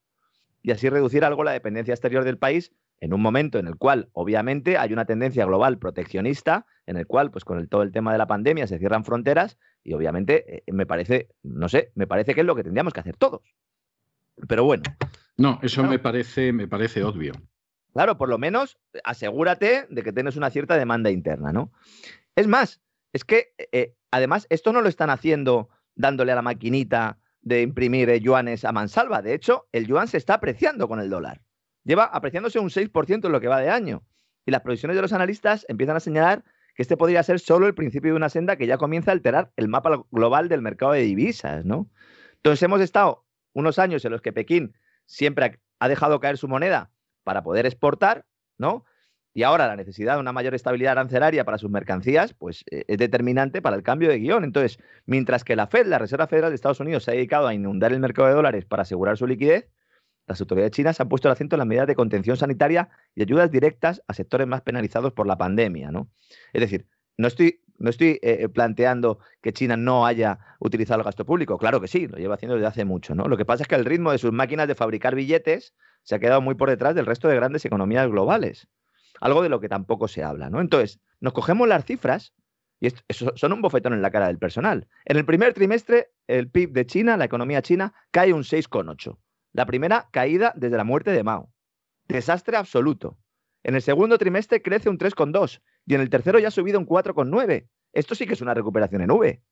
y 0.62 0.70
así 0.70 0.88
reducir 0.88 1.24
algo 1.24 1.44
la 1.44 1.50
dependencia 1.50 1.92
exterior 1.92 2.24
del 2.24 2.38
país 2.38 2.72
en 3.00 3.12
un 3.12 3.20
momento 3.20 3.58
en 3.58 3.66
el 3.66 3.76
cual 3.76 4.08
obviamente 4.12 4.78
hay 4.78 4.92
una 4.92 5.04
tendencia 5.04 5.44
global 5.44 5.78
proteccionista, 5.78 6.66
en 6.86 6.96
el 6.96 7.06
cual 7.06 7.32
pues 7.32 7.44
con 7.44 7.58
el, 7.58 7.68
todo 7.68 7.82
el 7.82 7.92
tema 7.92 8.12
de 8.12 8.18
la 8.18 8.28
pandemia 8.28 8.66
se 8.68 8.78
cierran 8.78 9.04
fronteras 9.04 9.58
y 9.82 9.92
obviamente 9.92 10.58
eh, 10.58 10.72
me 10.72 10.86
parece, 10.86 11.28
no 11.42 11.68
sé, 11.68 11.90
me 11.96 12.06
parece 12.06 12.32
que 12.32 12.40
es 12.40 12.46
lo 12.46 12.54
que 12.54 12.62
tendríamos 12.62 12.92
que 12.92 13.00
hacer 13.00 13.16
todos. 13.16 13.42
Pero 14.48 14.64
bueno. 14.64 14.84
No, 15.36 15.58
eso 15.62 15.82
me 15.82 15.98
parece 15.98 16.52
me 16.52 16.68
parece 16.68 17.02
obvio. 17.02 17.32
Claro, 17.92 18.16
por 18.16 18.28
lo 18.28 18.38
menos 18.38 18.78
asegúrate 19.02 19.86
de 19.90 20.02
que 20.02 20.12
tienes 20.12 20.36
una 20.36 20.50
cierta 20.50 20.78
demanda 20.78 21.10
interna, 21.10 21.52
¿no? 21.52 21.72
Es 22.36 22.46
más, 22.46 22.83
es 23.14 23.24
que 23.24 23.54
eh, 23.72 23.94
además 24.10 24.46
esto 24.50 24.72
no 24.72 24.82
lo 24.82 24.88
están 24.88 25.08
haciendo 25.08 25.70
dándole 25.94 26.32
a 26.32 26.34
la 26.34 26.42
maquinita 26.42 27.18
de 27.42 27.62
imprimir 27.62 28.10
eh, 28.10 28.20
yuanes 28.20 28.64
a 28.64 28.72
mansalva. 28.72 29.22
De 29.22 29.34
hecho, 29.34 29.68
el 29.70 29.86
yuan 29.86 30.08
se 30.08 30.18
está 30.18 30.34
apreciando 30.34 30.88
con 30.88 30.98
el 30.98 31.08
dólar. 31.08 31.40
Lleva 31.84 32.04
apreciándose 32.04 32.58
un 32.58 32.70
6% 32.70 33.24
en 33.24 33.32
lo 33.32 33.40
que 33.40 33.46
va 33.46 33.60
de 33.60 33.70
año. 33.70 34.02
Y 34.44 34.50
las 34.50 34.62
proyecciones 34.62 34.96
de 34.96 35.02
los 35.02 35.12
analistas 35.12 35.64
empiezan 35.68 35.96
a 35.96 36.00
señalar 36.00 36.44
que 36.74 36.82
este 36.82 36.96
podría 36.96 37.22
ser 37.22 37.38
solo 37.38 37.68
el 37.68 37.74
principio 37.74 38.10
de 38.10 38.16
una 38.16 38.28
senda 38.28 38.56
que 38.56 38.66
ya 38.66 38.78
comienza 38.78 39.12
a 39.12 39.14
alterar 39.14 39.52
el 39.54 39.68
mapa 39.68 40.02
global 40.10 40.48
del 40.48 40.60
mercado 40.60 40.92
de 40.92 41.02
divisas, 41.02 41.64
¿no? 41.64 41.88
Entonces 42.34 42.62
hemos 42.64 42.80
estado 42.80 43.24
unos 43.52 43.78
años 43.78 44.04
en 44.04 44.10
los 44.10 44.22
que 44.22 44.32
Pekín 44.32 44.74
siempre 45.06 45.60
ha 45.78 45.88
dejado 45.88 46.18
caer 46.18 46.36
su 46.36 46.48
moneda 46.48 46.90
para 47.22 47.44
poder 47.44 47.64
exportar, 47.64 48.26
¿no? 48.58 48.84
Y 49.36 49.42
ahora 49.42 49.66
la 49.66 49.74
necesidad 49.74 50.14
de 50.14 50.20
una 50.20 50.32
mayor 50.32 50.54
estabilidad 50.54 50.92
arancelaria 50.92 51.44
para 51.44 51.58
sus 51.58 51.68
mercancías, 51.68 52.32
pues 52.34 52.64
eh, 52.70 52.84
es 52.86 52.98
determinante 52.98 53.60
para 53.60 53.74
el 53.74 53.82
cambio 53.82 54.08
de 54.08 54.20
guion. 54.20 54.44
Entonces, 54.44 54.78
mientras 55.06 55.42
que 55.42 55.56
la 55.56 55.66
Fed, 55.66 55.86
la 55.86 55.98
Reserva 55.98 56.28
Federal 56.28 56.52
de 56.52 56.54
Estados 56.54 56.78
Unidos, 56.78 57.02
se 57.02 57.10
ha 57.10 57.14
dedicado 57.14 57.48
a 57.48 57.52
inundar 57.52 57.92
el 57.92 57.98
mercado 57.98 58.28
de 58.28 58.34
dólares 58.34 58.64
para 58.64 58.82
asegurar 58.82 59.18
su 59.18 59.26
liquidez, 59.26 59.68
las 60.28 60.40
autoridades 60.40 60.70
chinas 60.70 61.00
han 61.00 61.08
puesto 61.08 61.28
el 61.28 61.32
acento 61.32 61.56
en 61.56 61.58
las 61.58 61.66
medidas 61.66 61.88
de 61.88 61.96
contención 61.96 62.36
sanitaria 62.36 62.88
y 63.14 63.22
ayudas 63.22 63.50
directas 63.50 64.02
a 64.06 64.14
sectores 64.14 64.46
más 64.46 64.62
penalizados 64.62 65.12
por 65.12 65.26
la 65.26 65.36
pandemia. 65.36 65.90
¿no? 65.90 66.08
Es 66.52 66.60
decir, 66.60 66.86
no 67.18 67.26
estoy, 67.26 67.60
no 67.78 67.90
estoy 67.90 68.20
eh, 68.22 68.38
eh, 68.40 68.48
planteando 68.48 69.18
que 69.42 69.52
China 69.52 69.76
no 69.76 70.06
haya 70.06 70.38
utilizado 70.60 71.00
el 71.00 71.04
gasto 71.04 71.26
público. 71.26 71.58
Claro 71.58 71.80
que 71.80 71.88
sí, 71.88 72.06
lo 72.06 72.18
lleva 72.18 72.36
haciendo 72.36 72.54
desde 72.54 72.68
hace 72.68 72.84
mucho. 72.84 73.16
¿no? 73.16 73.24
Lo 73.24 73.36
que 73.36 73.44
pasa 73.44 73.64
es 73.64 73.68
que 73.68 73.74
el 73.74 73.84
ritmo 73.84 74.12
de 74.12 74.18
sus 74.18 74.32
máquinas 74.32 74.68
de 74.68 74.76
fabricar 74.76 75.14
billetes 75.14 75.74
se 76.04 76.14
ha 76.14 76.20
quedado 76.20 76.40
muy 76.40 76.54
por 76.54 76.70
detrás 76.70 76.94
del 76.94 77.06
resto 77.06 77.28
de 77.28 77.34
grandes 77.34 77.64
economías 77.64 78.08
globales 78.08 78.68
algo 79.24 79.42
de 79.42 79.48
lo 79.48 79.58
que 79.58 79.70
tampoco 79.70 80.06
se 80.06 80.22
habla, 80.22 80.50
¿no? 80.50 80.60
Entonces, 80.60 81.00
nos 81.18 81.32
cogemos 81.32 81.66
las 81.66 81.86
cifras 81.86 82.34
y 82.78 82.90
son 83.08 83.54
un 83.54 83.62
bofetón 83.62 83.94
en 83.94 84.02
la 84.02 84.10
cara 84.10 84.26
del 84.26 84.36
personal. 84.36 84.86
En 85.06 85.16
el 85.16 85.24
primer 85.24 85.54
trimestre, 85.54 86.10
el 86.26 86.50
PIB 86.50 86.72
de 86.72 86.84
China, 86.84 87.16
la 87.16 87.24
economía 87.24 87.62
china, 87.62 87.94
cae 88.10 88.34
un 88.34 88.42
6,8. 88.42 89.16
La 89.54 89.64
primera 89.64 90.08
caída 90.10 90.52
desde 90.56 90.76
la 90.76 90.84
muerte 90.84 91.10
de 91.10 91.22
Mao. 91.22 91.50
Desastre 92.06 92.58
absoluto. 92.58 93.16
En 93.62 93.74
el 93.74 93.80
segundo 93.80 94.18
trimestre 94.18 94.60
crece 94.60 94.90
un 94.90 94.98
3,2 94.98 95.62
y 95.86 95.94
en 95.94 96.02
el 96.02 96.10
tercero 96.10 96.38
ya 96.38 96.48
ha 96.48 96.50
subido 96.50 96.78
un 96.78 96.86
4,9. 96.86 97.66
Esto 97.94 98.14
sí 98.14 98.26
que 98.26 98.34
es 98.34 98.42
una 98.42 98.52
recuperación 98.52 99.00
en 99.00 99.10
V. 99.10 99.42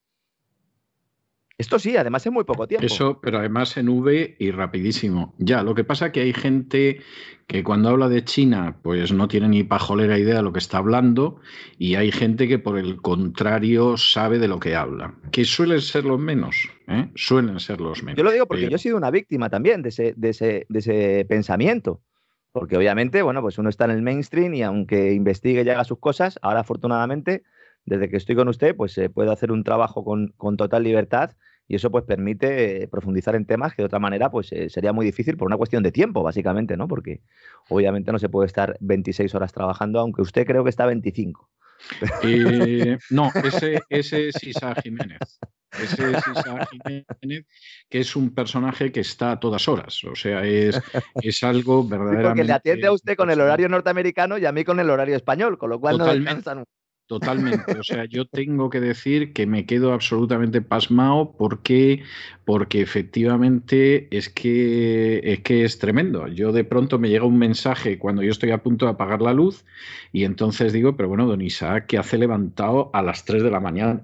Esto 1.58 1.78
sí, 1.78 1.96
además 1.96 2.26
en 2.26 2.32
muy 2.32 2.44
poco 2.44 2.66
tiempo. 2.66 2.86
Eso, 2.86 3.20
pero 3.20 3.38
además 3.38 3.76
en 3.76 3.88
V 3.88 4.36
y 4.38 4.50
rapidísimo. 4.50 5.34
Ya, 5.38 5.62
lo 5.62 5.74
que 5.74 5.84
pasa 5.84 6.06
es 6.06 6.12
que 6.12 6.20
hay 6.20 6.32
gente 6.32 7.00
que 7.46 7.62
cuando 7.62 7.90
habla 7.90 8.08
de 8.08 8.24
China, 8.24 8.78
pues 8.82 9.12
no 9.12 9.28
tiene 9.28 9.48
ni 9.48 9.62
pajolera 9.62 10.18
idea 10.18 10.36
de 10.36 10.42
lo 10.42 10.52
que 10.52 10.58
está 10.58 10.78
hablando, 10.78 11.40
y 11.78 11.96
hay 11.96 12.10
gente 12.10 12.48
que 12.48 12.58
por 12.58 12.78
el 12.78 12.96
contrario 13.02 13.96
sabe 13.96 14.38
de 14.38 14.48
lo 14.48 14.58
que 14.58 14.74
habla, 14.74 15.14
que 15.30 15.44
suelen 15.44 15.80
ser 15.80 16.04
los 16.04 16.18
menos, 16.18 16.70
¿eh? 16.88 17.10
suelen 17.14 17.60
ser 17.60 17.80
los 17.80 18.02
menos. 18.02 18.16
Yo 18.16 18.24
lo 18.24 18.32
digo 18.32 18.46
porque 18.46 18.68
yo 18.68 18.76
he 18.76 18.78
sido 18.78 18.96
una 18.96 19.10
víctima 19.10 19.50
también 19.50 19.82
de 19.82 19.90
ese, 19.90 20.14
de 20.16 20.30
ese, 20.30 20.66
de 20.68 20.78
ese 20.78 21.26
pensamiento. 21.28 22.00
Porque 22.52 22.76
obviamente, 22.76 23.22
bueno, 23.22 23.40
pues 23.40 23.56
uno 23.56 23.70
está 23.70 23.86
en 23.86 23.92
el 23.92 24.02
mainstream 24.02 24.52
y 24.52 24.62
aunque 24.62 25.14
investigue 25.14 25.62
y 25.62 25.68
haga 25.70 25.84
sus 25.84 25.98
cosas, 25.98 26.38
ahora 26.42 26.60
afortunadamente 26.60 27.44
desde 27.84 28.08
que 28.08 28.16
estoy 28.16 28.36
con 28.36 28.48
usted, 28.48 28.76
pues 28.76 28.92
se 28.92 29.10
puede 29.10 29.32
hacer 29.32 29.50
un 29.52 29.64
trabajo 29.64 30.04
con, 30.04 30.34
total 30.56 30.82
libertad 30.82 31.32
y 31.68 31.76
eso 31.76 31.90
pues 31.90 32.04
permite 32.04 32.82
eh, 32.82 32.88
profundizar 32.88 33.34
en 33.34 33.46
temas 33.46 33.74
que 33.74 33.82
de 33.82 33.86
otra 33.86 33.98
manera 33.98 34.30
pues 34.30 34.52
eh, 34.52 34.68
sería 34.68 34.92
muy 34.92 35.06
difícil 35.06 35.36
por 35.36 35.46
una 35.46 35.56
cuestión 35.56 35.82
de 35.82 35.92
tiempo, 35.92 36.22
básicamente, 36.22 36.76
¿no? 36.76 36.88
Porque 36.88 37.22
obviamente 37.68 38.12
no 38.12 38.18
se 38.18 38.28
puede 38.28 38.46
estar 38.46 38.76
26 38.80 39.34
horas 39.34 39.52
trabajando, 39.52 40.00
aunque 40.00 40.22
usted 40.22 40.46
creo 40.46 40.64
que 40.64 40.70
está 40.70 40.86
25. 40.86 41.48
Eh, 42.22 42.98
no, 43.10 43.30
ese, 43.42 43.80
ese 43.88 44.28
es 44.28 44.42
Isa 44.44 44.74
Jiménez. 44.82 45.40
Ese 45.72 46.12
es 46.12 46.18
Isa 46.18 46.66
Jiménez, 46.70 47.46
que 47.88 48.00
es 48.00 48.14
un 48.14 48.34
personaje 48.34 48.92
que 48.92 49.00
está 49.00 49.32
a 49.32 49.40
todas 49.40 49.66
horas. 49.68 50.04
O 50.04 50.14
sea, 50.14 50.44
es, 50.44 50.80
es 51.22 51.42
algo 51.42 51.86
verdaderamente. 51.86 52.28
porque 52.28 52.44
le 52.44 52.52
atiende 52.52 52.86
a 52.86 52.92
usted 52.92 53.16
con 53.16 53.30
el 53.30 53.40
horario 53.40 53.68
norteamericano 53.68 54.38
y 54.38 54.44
a 54.44 54.52
mí 54.52 54.64
con 54.64 54.78
el 54.80 54.90
horario 54.90 55.16
español, 55.16 55.58
con 55.58 55.70
lo 55.70 55.80
cual 55.80 55.98
no 55.98 56.06
descansan. 56.06 56.64
Totalmente. 57.12 57.78
O 57.78 57.82
sea, 57.82 58.06
yo 58.06 58.24
tengo 58.24 58.70
que 58.70 58.80
decir 58.80 59.34
que 59.34 59.46
me 59.46 59.66
quedo 59.66 59.92
absolutamente 59.92 60.62
pasmado 60.62 61.34
porque, 61.36 62.02
porque 62.46 62.80
efectivamente 62.80 64.08
es 64.16 64.30
que, 64.30 65.20
es 65.22 65.40
que 65.40 65.66
es 65.66 65.78
tremendo. 65.78 66.26
Yo 66.28 66.52
de 66.52 66.64
pronto 66.64 66.98
me 66.98 67.10
llega 67.10 67.26
un 67.26 67.36
mensaje 67.36 67.98
cuando 67.98 68.22
yo 68.22 68.30
estoy 68.30 68.50
a 68.50 68.62
punto 68.62 68.86
de 68.86 68.92
apagar 68.92 69.20
la 69.20 69.34
luz 69.34 69.66
y 70.10 70.24
entonces 70.24 70.72
digo, 70.72 70.96
pero 70.96 71.10
bueno, 71.10 71.26
don 71.26 71.42
Isaac, 71.42 71.84
¿qué 71.86 71.98
hace 71.98 72.16
levantado 72.16 72.88
a 72.94 73.02
las 73.02 73.26
3 73.26 73.42
de 73.42 73.50
la 73.50 73.60
mañana? 73.60 74.00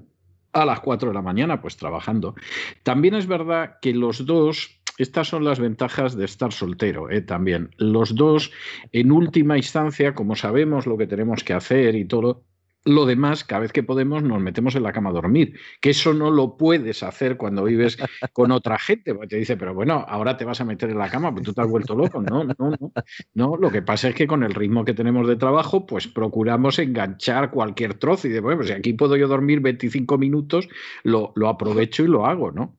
A 0.53 0.67
las 0.67 0.81
4 0.81 1.09
de 1.09 1.15
la 1.15 1.23
mañana, 1.23 1.63
pues 1.63 1.79
trabajando. 1.79 2.35
También 2.83 3.15
es 3.15 3.27
verdad 3.27 3.77
que 3.81 3.95
los 3.95 4.27
dos 4.27 4.83
estas 4.99 5.29
son 5.29 5.45
las 5.45 5.61
ventajas 5.61 6.15
de 6.15 6.27
estar 6.27 6.53
soltero, 6.53 7.09
¿eh? 7.09 7.23
también. 7.23 7.71
Los 7.79 8.15
dos, 8.15 8.51
en 8.93 9.13
última 9.13 9.57
instancia, 9.57 10.15
como 10.15 10.37
sabemos 10.37 10.87
lo 10.87 10.99
que 10.99 11.07
tenemos 11.07 11.43
que 11.43 11.55
hacer 11.55 11.95
y 11.95 12.05
todo, 12.05 12.43
Lo 12.89 13.05
demás, 13.05 13.45
cada 13.45 13.61
vez 13.61 13.72
que 13.72 13.82
podemos, 13.82 14.22
nos 14.22 14.41
metemos 14.41 14.74
en 14.74 14.82
la 14.82 14.95
cama 14.95 15.11
a 15.11 15.12
dormir. 15.12 15.53
Que 15.82 15.91
eso 15.91 16.14
no 16.14 16.30
lo 16.30 16.57
puedes 16.57 17.03
hacer 17.03 17.36
cuando 17.36 17.64
vives 17.64 17.99
con 18.32 18.51
otra 18.51 18.78
gente. 18.78 19.14
Te 19.28 19.36
dice, 19.36 19.59
pero 19.59 19.74
bueno, 19.74 20.07
ahora 20.09 20.39
te 20.39 20.47
vas 20.47 20.62
a 20.62 20.64
meter 20.64 20.89
en 20.89 20.97
la 20.97 21.11
cama, 21.11 21.30
porque 21.30 21.45
tú 21.45 21.53
te 21.53 21.61
has 21.61 21.68
vuelto 21.68 21.95
loco. 21.95 22.22
No, 22.22 22.45
no, 22.45 22.55
no. 22.59 22.93
No, 23.34 23.57
lo 23.59 23.70
que 23.70 23.82
pasa 23.82 24.09
es 24.09 24.14
que 24.14 24.26
con 24.26 24.43
el 24.43 24.55
ritmo 24.55 24.86
que 24.86 24.95
tenemos 24.95 25.28
de 25.28 25.36
trabajo, 25.36 25.84
pues 25.84 26.09
procuramos 26.09 26.78
enganchar 26.78 27.51
cualquier 27.51 27.93
trozo 27.93 28.26
y 28.26 28.30
de, 28.30 28.41
bueno, 28.41 28.57
pues 28.57 28.68
si 28.68 28.74
aquí 28.74 28.95
puedo 28.95 29.16
yo 29.16 29.28
dormir 29.28 29.61
25 29.61 30.16
minutos, 30.16 30.66
lo, 31.03 31.32
lo 31.36 31.49
aprovecho 31.49 32.05
y 32.05 32.07
lo 32.07 32.24
hago, 32.24 32.53
¿no? 32.53 32.78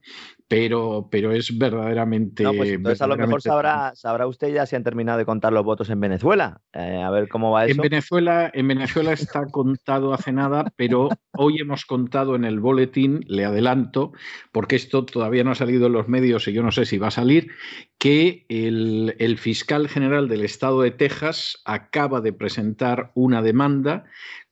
Pero, 0.50 1.08
pero 1.12 1.32
es 1.32 1.56
verdaderamente. 1.56 2.44
No, 2.44 2.54
pues 2.56 2.72
entonces 2.72 3.02
a 3.04 3.08
lo 3.08 3.16
mejor 3.16 3.40
sabrá, 3.40 3.94
sabrá 3.94 4.26
usted 4.26 4.52
ya 4.52 4.66
si 4.66 4.76
han 4.76 4.84
terminado 4.84 5.20
de 5.20 5.26
contar 5.26 5.54
los 5.54 5.64
votos 5.64 5.92
en 5.92 6.00
Venezuela. 6.00 6.60
Eh, 6.74 7.04
a 7.04 7.12
ver 7.12 7.30
cómo 7.30 7.52
va 7.52 7.66
eso. 7.66 7.76
En 7.76 7.90
Venezuela, 7.90 8.50
en 8.52 8.68
Venezuela 8.68 9.14
está 9.14 9.46
contado 9.46 10.12
hace 10.12 10.32
nada, 10.32 10.74
pero 10.76 11.10
hoy 11.38 11.62
hemos 11.62 11.86
contado 11.86 12.36
en 12.36 12.46
el 12.46 12.60
boletín, 12.60 13.24
le 13.28 13.46
adelanto, 13.46 14.12
porque 14.52 14.76
esto 14.76 15.06
todavía 15.06 15.44
no 15.44 15.52
ha 15.52 15.56
salido 15.56 15.86
en 15.86 15.94
los 15.94 16.08
medios 16.08 16.48
y 16.48 16.54
yo 16.54 16.64
no 16.64 16.72
sé 16.72 16.86
si 16.86 16.98
va 16.98 17.10
a 17.10 17.12
salir, 17.12 17.52
que 18.00 18.48
el, 18.50 19.16
el 19.20 19.38
fiscal 19.38 19.88
general 19.88 20.28
del 20.28 20.42
estado 20.42 20.82
de 20.82 20.90
Texas 20.90 21.62
acaba 21.64 22.22
de 22.22 22.34
presentar 22.34 23.12
una 23.14 23.44
demanda 23.44 24.06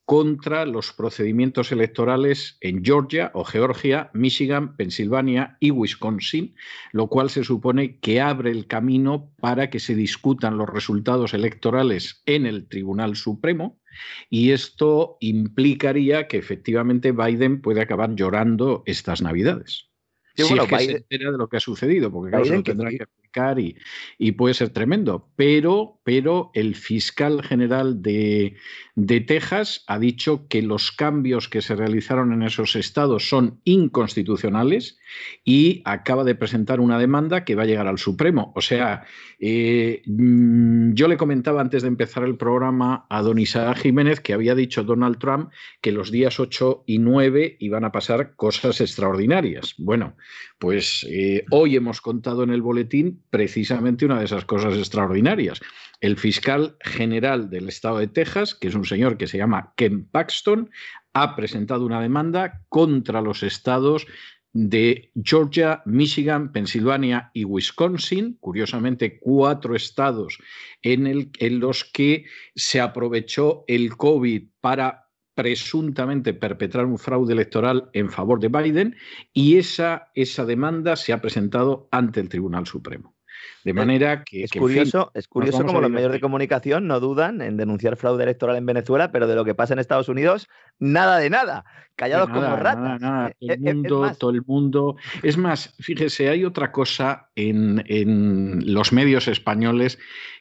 contra 0.07 0.65
los 0.65 0.93
procedimientos 0.93 1.73
electorales 1.73 2.57
en 2.61 2.81
Georgia 2.81 3.29
o 3.33 3.43
Georgia, 3.43 4.09
Michigan, 4.13 4.77
Pensilvania 4.77 5.57
y 5.59 5.71
Wisconsin, 5.71 6.55
lo 6.93 7.07
cual 7.07 7.29
se 7.29 7.43
supone 7.43 7.99
que 7.99 8.21
abre 8.21 8.51
el 8.51 8.67
camino 8.67 9.29
para 9.41 9.69
que 9.69 9.81
se 9.81 9.95
discutan 9.95 10.57
los 10.57 10.69
resultados 10.69 11.33
electorales 11.33 12.21
en 12.25 12.45
el 12.45 12.69
Tribunal 12.69 13.17
Supremo. 13.17 13.81
Y 14.29 14.51
esto 14.51 15.17
implicaría 15.19 16.29
que 16.29 16.37
efectivamente 16.37 17.11
Biden 17.11 17.61
puede 17.61 17.81
acabar 17.81 18.15
llorando 18.15 18.83
estas 18.85 19.21
Navidades. 19.21 19.89
si 20.35 20.43
es 20.43 20.67
que 20.67 20.79
se 20.79 20.91
entera 20.91 21.31
de 21.31 21.37
lo 21.37 21.49
que 21.49 21.57
ha 21.57 21.59
sucedido, 21.59 22.13
porque 22.13 22.29
claro, 22.29 22.45
se 22.45 22.55
lo 22.55 22.63
tendrá 22.63 22.91
que 22.91 23.03
y, 24.17 24.31
puede 24.31 24.53
ser 24.53 24.69
tremendo. 24.69 25.29
Pero, 25.35 25.99
pero 26.03 26.51
el 26.53 26.75
fiscal 26.75 27.43
general 27.43 28.01
de, 28.01 28.55
de 28.95 29.21
Texas 29.21 29.83
ha 29.87 29.99
dicho 29.99 30.47
que 30.47 30.61
los 30.61 30.91
cambios 30.91 31.49
que 31.49 31.61
se 31.61 31.75
realizaron 31.75 32.33
en 32.33 32.43
esos 32.43 32.75
estados 32.75 33.29
son 33.29 33.61
inconstitucionales 33.63 34.97
y 35.43 35.81
acaba 35.85 36.23
de 36.23 36.35
presentar 36.35 36.79
una 36.79 36.99
demanda 36.99 37.45
que 37.45 37.55
va 37.55 37.63
a 37.63 37.65
llegar 37.65 37.87
al 37.87 37.97
Supremo. 37.97 38.51
O 38.55 38.61
sea, 38.61 39.05
eh, 39.39 40.01
mm, 40.05 40.93
yo 40.93 41.07
le 41.07 41.17
comentaba 41.17 41.61
antes 41.61 41.83
de 41.83 41.87
empezar 41.87 42.23
el 42.23 42.37
programa 42.37 43.05
a 43.09 43.21
don 43.21 43.39
Isaac 43.39 43.77
Jiménez 43.77 44.19
que 44.19 44.33
había 44.33 44.55
dicho 44.55 44.83
Donald 44.83 45.19
Trump 45.19 45.51
que 45.81 45.91
los 45.91 46.11
días 46.11 46.39
8 46.39 46.83
y 46.87 46.99
9 46.99 47.57
iban 47.59 47.85
a 47.85 47.91
pasar 47.91 48.35
cosas 48.35 48.81
extraordinarias. 48.81 49.75
Bueno, 49.77 50.15
pues 50.59 51.05
eh, 51.09 51.45
hoy 51.51 51.75
hemos 51.75 52.01
contado 52.01 52.43
en 52.43 52.49
el 52.49 52.61
boletín 52.61 53.23
precisamente 53.29 54.05
una 54.05 54.19
de 54.19 54.25
esas 54.25 54.45
cosas 54.45 54.75
extraordinarias. 54.75 55.59
El 56.01 56.17
fiscal 56.17 56.77
general 56.81 57.49
del 57.49 57.69
estado 57.69 57.99
de 57.99 58.07
Texas, 58.07 58.55
que 58.55 58.67
es 58.67 58.75
un 58.75 58.85
señor 58.85 59.17
que 59.17 59.27
se 59.27 59.37
llama 59.37 59.73
Ken 59.75 60.05
Paxton, 60.05 60.69
ha 61.13 61.35
presentado 61.35 61.85
una 61.85 62.01
demanda 62.01 62.63
contra 62.69 63.21
los 63.21 63.43
estados 63.43 64.07
de 64.53 65.11
Georgia, 65.23 65.83
Michigan, 65.85 66.51
Pensilvania 66.51 67.29
y 67.33 67.45
Wisconsin, 67.45 68.37
curiosamente 68.39 69.19
cuatro 69.19 69.75
estados 69.75 70.39
en, 70.81 71.31
en 71.37 71.59
los 71.59 71.83
que 71.83 72.25
se 72.55 72.79
aprovechó 72.79 73.63
el 73.67 73.95
COVID 73.95 74.47
para 74.59 75.06
presuntamente 75.37 76.33
perpetrar 76.33 76.87
un 76.87 76.97
fraude 76.97 77.31
electoral 77.31 77.91
en 77.93 78.09
favor 78.09 78.39
de 78.39 78.47
Biden 78.47 78.95
y 79.33 79.57
esa, 79.57 80.09
esa 80.15 80.45
demanda 80.45 80.95
se 80.95 81.13
ha 81.13 81.21
presentado 81.21 81.87
ante 81.91 82.19
el 82.19 82.27
Tribunal 82.27 82.65
Supremo. 82.65 83.13
De 83.63 83.71
manera 83.71 84.23
que. 84.23 84.45
Es 84.45 84.51
curioso, 84.51 85.11
es 85.13 85.27
curioso 85.27 85.63
como 85.63 85.79
los 85.79 85.91
medios 85.91 86.11
de 86.11 86.19
comunicación 86.19 86.87
no 86.87 86.99
dudan 86.99 87.41
en 87.41 87.55
denunciar 87.55 87.97
fraude 87.97 88.23
electoral 88.23 88.55
en 88.55 88.65
Venezuela, 88.65 89.11
pero 89.11 89.27
de 89.27 89.35
lo 89.35 89.45
que 89.45 89.53
pasa 89.53 89.73
en 89.73 89.79
Estados 89.79 90.09
Unidos, 90.09 90.47
nada 90.79 91.19
de 91.19 91.29
nada. 91.29 91.65
Callados 91.95 92.29
como 92.29 92.55
ratas. 92.55 92.99
Nada, 92.99 93.31
Todo, 93.39 93.53
el 93.53 93.59
mundo, 93.59 94.11
todo 94.17 94.31
el 94.31 94.41
mundo. 94.43 94.95
Es 95.21 95.37
más, 95.37 95.75
fíjese, 95.79 96.29
hay 96.29 96.45
otra 96.45 96.71
cosa 96.71 97.29
en, 97.35 97.83
en 97.85 98.73
los 98.73 98.91
medios 98.91 99.27
españoles 99.27 99.99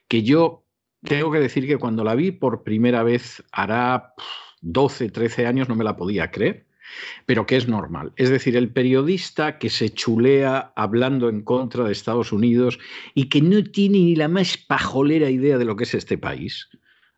que 0.09 0.23
yo 0.23 0.65
tengo 1.03 1.31
que 1.31 1.41
decir 1.41 1.67
que 1.67 1.77
cuando 1.77 2.03
la 2.03 2.15
vi 2.15 2.31
por 2.31 2.63
primera 2.63 3.03
vez 3.03 3.45
hará 3.53 4.15
12, 4.67 5.11
13 5.11 5.47
años 5.47 5.69
no 5.69 5.77
me 5.77 5.85
la 5.85 5.97
podía 5.97 6.31
creer 6.31 6.67
pero 7.27 7.47
que 7.47 7.57
es 7.57 7.69
normal. 7.69 8.13
Es 8.17 8.31
decir, 8.31 8.57
el 8.57 8.71
periodista 8.71 9.59
que 9.59 9.71
se 9.71 9.91
chulea 9.91 10.73
hablando 10.77 11.29
en 11.29 11.43
contra 11.43 11.85
de 11.85 11.93
Estados 11.93 12.33
Unidos 12.33 12.79
y 13.15 13.29
que 13.29 13.43
no 13.43 13.63
tiene 13.65 13.99
ni 13.99 14.17
la 14.17 14.29
más 14.29 14.57
pajolera 14.57 15.31
idea 15.31 15.59
de 15.59 15.65
lo 15.65 15.77
que 15.77 15.85
es 15.85 15.95
este 15.95 16.19
país. 16.19 16.69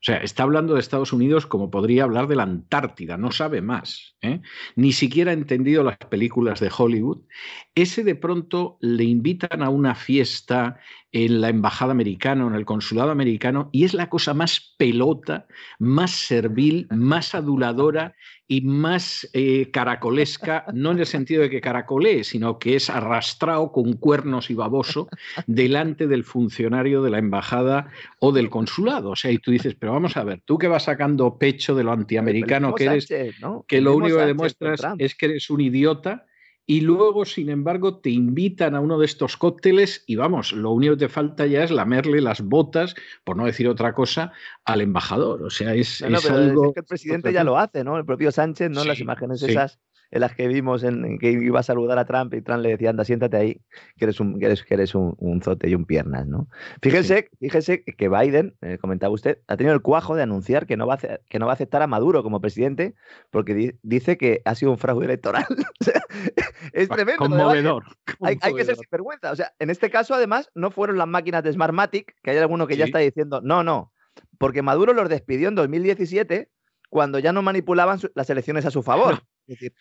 O 0.00 0.04
sea, 0.04 0.18
está 0.18 0.44
hablando 0.44 0.74
de 0.74 0.80
Estados 0.80 1.12
Unidos 1.12 1.46
como 1.46 1.72
podría 1.72 2.04
hablar 2.04 2.28
de 2.28 2.36
la 2.36 2.44
Antártida, 2.44 3.16
no 3.16 3.32
sabe 3.32 3.62
más. 3.62 4.16
¿eh? 4.22 4.40
Ni 4.76 4.92
siquiera 4.92 5.32
ha 5.32 5.34
entendido 5.34 5.82
las 5.82 5.96
películas 5.96 6.60
de 6.60 6.70
Hollywood. 6.76 7.22
Ese 7.74 8.04
de 8.04 8.14
pronto 8.14 8.78
le 8.80 9.02
invitan 9.02 9.60
a 9.60 9.70
una 9.70 9.96
fiesta 9.96 10.78
en 11.10 11.40
la 11.40 11.48
embajada 11.48 11.90
americana 11.90 12.44
o 12.44 12.48
en 12.48 12.54
el 12.54 12.64
consulado 12.64 13.10
americano 13.10 13.70
y 13.72 13.84
es 13.84 13.92
la 13.92 14.08
cosa 14.08 14.34
más 14.34 14.74
pelota, 14.78 15.46
más 15.80 16.12
servil, 16.12 16.86
más 16.90 17.34
aduladora 17.34 18.14
y 18.50 18.62
más 18.62 19.28
eh, 19.34 19.70
caracolesca, 19.70 20.64
no 20.72 20.92
en 20.92 20.98
el 20.98 21.06
sentido 21.06 21.42
de 21.42 21.50
que 21.50 21.60
caracolee, 21.60 22.24
sino 22.24 22.58
que 22.58 22.76
es 22.76 22.88
arrastrado 22.88 23.70
con 23.70 23.92
cuernos 23.92 24.50
y 24.50 24.54
baboso 24.54 25.08
delante 25.46 26.06
del 26.06 26.24
funcionario 26.24 27.02
de 27.02 27.10
la 27.10 27.18
embajada 27.18 27.90
o 28.20 28.32
del 28.32 28.48
consulado. 28.48 29.10
O 29.10 29.16
sea, 29.16 29.30
y 29.30 29.38
tú 29.38 29.50
dices, 29.50 29.74
pero 29.78 29.92
vamos 29.92 30.16
a 30.16 30.24
ver, 30.24 30.40
tú 30.46 30.56
que 30.56 30.66
vas 30.66 30.84
sacando 30.84 31.36
pecho 31.36 31.74
de 31.74 31.84
lo 31.84 31.92
antiamericano 31.92 32.74
que 32.74 32.84
eres, 32.84 33.06
que 33.66 33.80
lo 33.82 33.94
único 33.94 34.16
que 34.16 34.24
demuestras 34.24 34.80
es 34.96 35.14
que 35.14 35.26
eres 35.26 35.50
un 35.50 35.60
idiota 35.60 36.24
y 36.70 36.82
luego, 36.82 37.24
sin 37.24 37.48
embargo, 37.48 37.96
te 37.96 38.10
invitan 38.10 38.74
a 38.74 38.80
uno 38.80 38.98
de 38.98 39.06
estos 39.06 39.38
cócteles 39.38 40.04
y 40.06 40.16
vamos, 40.16 40.52
lo 40.52 40.70
único 40.70 40.92
que 40.92 41.06
te 41.06 41.08
falta 41.08 41.46
ya 41.46 41.64
es 41.64 41.70
lamerle 41.70 42.20
las 42.20 42.42
botas, 42.42 42.94
por 43.24 43.38
no 43.38 43.46
decir 43.46 43.66
otra 43.68 43.94
cosa, 43.94 44.32
al 44.66 44.82
embajador. 44.82 45.42
O 45.44 45.48
sea, 45.48 45.74
es, 45.74 46.02
algo... 46.02 46.74
que 46.74 46.80
el 46.80 46.86
presidente 46.86 47.32
ya 47.32 47.42
lo 47.42 47.56
hace, 47.56 47.84
¿no? 47.84 47.96
El 47.96 48.04
propio 48.04 48.30
Sánchez, 48.30 48.70
¿no? 48.70 48.84
las 48.84 49.00
imágenes 49.00 49.42
esas 49.42 49.78
en 50.10 50.20
las 50.20 50.34
que 50.34 50.48
vimos 50.48 50.82
en, 50.84 51.18
que 51.18 51.30
iba 51.32 51.60
a 51.60 51.62
saludar 51.62 51.98
a 51.98 52.04
Trump 52.04 52.34
y 52.34 52.42
Trump 52.42 52.62
le 52.62 52.70
decía, 52.70 52.90
anda, 52.90 53.04
siéntate 53.04 53.36
ahí, 53.36 53.60
que 53.96 54.06
eres 54.06 54.20
un, 54.20 54.38
que 54.38 54.46
eres, 54.46 54.62
que 54.64 54.74
eres 54.74 54.94
un, 54.94 55.40
zote 55.42 55.68
y 55.68 55.74
un 55.74 55.84
piernas, 55.84 56.26
¿no? 56.26 56.48
Fíjese, 56.82 57.28
fíjese 57.38 57.84
que 57.84 58.08
Biden, 58.08 58.56
eh, 58.62 58.78
comentaba 58.78 59.12
usted, 59.12 59.38
ha 59.46 59.56
tenido 59.56 59.74
el 59.74 59.82
cuajo 59.82 60.16
de 60.16 60.22
anunciar 60.22 60.66
que 60.66 60.76
no, 60.76 60.86
va 60.86 60.94
a, 60.94 60.98
que 61.28 61.38
no 61.38 61.46
va 61.46 61.52
a 61.52 61.54
aceptar 61.54 61.82
a 61.82 61.86
Maduro 61.86 62.22
como 62.22 62.40
presidente 62.40 62.94
porque 63.30 63.76
dice 63.82 64.16
que 64.16 64.42
ha 64.44 64.54
sido 64.54 64.70
un 64.70 64.78
fraude 64.78 65.04
electoral. 65.04 65.46
es 66.72 66.88
tremendo. 66.88 67.18
Conmovedor. 67.18 67.84
Hay, 68.20 68.36
hay, 68.40 68.54
que 68.54 68.64
ser 68.64 68.76
sinvergüenza. 68.76 69.30
O 69.30 69.36
sea, 69.36 69.52
en 69.60 69.70
este 69.70 69.90
caso, 69.90 70.12
además, 70.12 70.50
no 70.54 70.72
fueron 70.72 70.98
las 70.98 71.06
máquinas 71.06 71.44
de 71.44 71.52
Smartmatic, 71.52 72.16
que 72.20 72.32
hay 72.32 72.38
alguno 72.38 72.66
que 72.66 72.76
ya 72.76 72.84
está 72.86 72.98
diciendo, 72.98 73.40
no, 73.42 73.62
no, 73.62 73.92
porque 74.38 74.62
Maduro 74.62 74.92
los 74.92 75.08
despidió 75.08 75.48
en 75.48 75.54
2017 75.54 76.50
cuando 76.88 77.18
ya 77.18 77.32
no 77.32 77.42
manipulaban 77.42 78.00
las 78.14 78.30
elecciones 78.30 78.66
a 78.66 78.70
su 78.70 78.82
favor. 78.82 79.22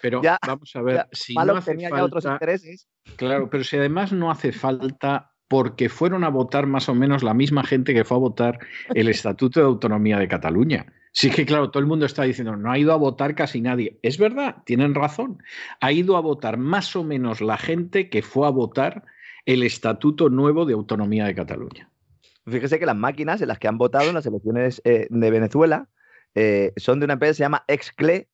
Pero 0.02 0.22
vamos 0.46 0.76
a 0.76 0.82
ver, 0.82 1.08
si 1.12 1.36
no 1.36 1.56
hace 1.56 1.76
falta, 1.90 2.04
otros 2.04 2.26
intereses. 2.26 2.88
Claro, 3.16 3.50
pero 3.50 3.64
si 3.64 3.78
además 3.78 4.12
no 4.12 4.32
hace 4.32 4.52
falta 4.52 5.32
porque 5.48 5.90
fueron 5.90 6.24
a 6.24 6.30
votar 6.30 6.68
más 6.68 6.90
o 6.90 6.96
menos 6.96 7.24
la 7.24 7.34
misma 7.34 7.64
gente 7.64 7.94
que 7.94 8.04
fue 8.04 8.18
a 8.18 8.20
votar 8.20 8.60
el 8.94 9.08
Estatuto 9.10 9.60
de 9.60 9.66
Autonomía 9.66 10.20
de 10.20 10.28
Cataluña. 10.28 10.94
Sí 11.12 11.32
que, 11.32 11.46
claro, 11.46 11.72
todo 11.72 11.82
el 11.82 11.88
mundo 11.88 12.06
está 12.06 12.24
diciendo, 12.24 12.56
no 12.56 12.72
ha 12.72 12.78
ido 12.78 12.94
a 12.94 12.98
votar 12.98 13.34
casi 13.34 13.60
nadie. 13.60 13.98
Es 14.04 14.20
verdad, 14.20 14.58
tienen 14.66 14.94
razón. 14.94 15.42
Ha 15.80 15.92
ido 15.92 16.16
a 16.16 16.22
votar 16.22 16.58
más 16.58 16.96
o 16.96 17.04
menos 17.04 17.42
la 17.42 17.58
gente 17.58 18.10
que 18.10 18.22
fue 18.22 18.46
a 18.46 18.52
votar 18.52 19.04
el 19.46 19.64
Estatuto 19.64 20.30
Nuevo 20.30 20.66
de 20.66 20.74
Autonomía 20.74 21.26
de 21.26 21.34
Cataluña. 21.34 21.90
Fíjese 22.46 22.78
que 22.78 22.86
las 22.86 22.96
máquinas 22.96 23.42
en 23.42 23.48
las 23.48 23.58
que 23.58 23.68
han 23.68 23.78
votado 23.78 24.08
en 24.08 24.14
las 24.14 24.26
elecciones 24.26 24.82
eh, 24.86 25.08
de 25.10 25.32
Venezuela 25.32 25.90
eh, 26.36 26.74
son 26.78 27.00
de 27.00 27.06
una 27.06 27.14
empresa 27.14 27.32
que 27.32 27.38
se 27.38 27.44
llama 27.44 27.64
Excle, 27.68 28.30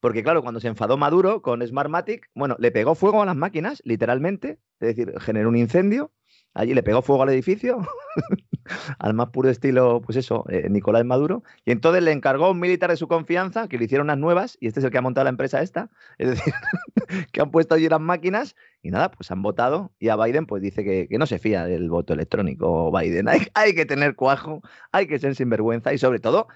porque 0.00 0.22
claro, 0.22 0.42
cuando 0.42 0.60
se 0.60 0.68
enfadó 0.68 0.96
Maduro 0.96 1.42
con 1.42 1.66
Smartmatic, 1.66 2.30
bueno, 2.34 2.56
le 2.58 2.70
pegó 2.70 2.94
fuego 2.94 3.22
a 3.22 3.26
las 3.26 3.36
máquinas, 3.36 3.82
literalmente, 3.84 4.58
es 4.80 4.96
decir, 4.96 5.12
generó 5.20 5.48
un 5.48 5.56
incendio, 5.56 6.12
allí 6.54 6.74
le 6.74 6.82
pegó 6.82 7.02
fuego 7.02 7.22
al 7.22 7.30
edificio, 7.30 7.78
al 8.98 9.14
más 9.14 9.30
puro 9.30 9.48
estilo, 9.48 10.00
pues 10.00 10.16
eso, 10.16 10.44
eh, 10.48 10.68
Nicolás 10.70 11.04
Maduro, 11.04 11.42
y 11.64 11.72
entonces 11.72 12.02
le 12.02 12.12
encargó 12.12 12.46
a 12.46 12.50
un 12.50 12.60
militar 12.60 12.90
de 12.90 12.96
su 12.96 13.08
confianza 13.08 13.68
que 13.68 13.78
le 13.78 13.84
hiciera 13.84 14.04
unas 14.04 14.18
nuevas, 14.18 14.56
y 14.60 14.68
este 14.68 14.80
es 14.80 14.84
el 14.84 14.90
que 14.90 14.98
ha 14.98 15.02
montado 15.02 15.24
la 15.24 15.30
empresa 15.30 15.62
esta, 15.62 15.90
es 16.18 16.30
decir, 16.30 16.54
que 17.32 17.40
han 17.40 17.50
puesto 17.50 17.74
allí 17.74 17.88
las 17.88 18.00
máquinas, 18.00 18.56
y 18.82 18.90
nada, 18.90 19.10
pues 19.10 19.30
han 19.30 19.42
votado, 19.42 19.92
y 19.98 20.08
a 20.08 20.16
Biden 20.16 20.46
pues 20.46 20.62
dice 20.62 20.84
que, 20.84 21.08
no 21.18 21.26
se 21.26 21.38
fía 21.38 21.64
del 21.64 21.90
voto 21.90 22.12
electrónico, 22.12 22.92
Biden, 22.92 23.28
hay, 23.54 23.74
que 23.74 23.86
tener 23.86 24.14
cuajo, 24.14 24.62
hay 24.92 25.06
que 25.06 25.18
ser 25.18 25.34
sinvergüenza, 25.34 25.92
y 25.92 25.98
sobre 25.98 26.20
todo 26.20 26.46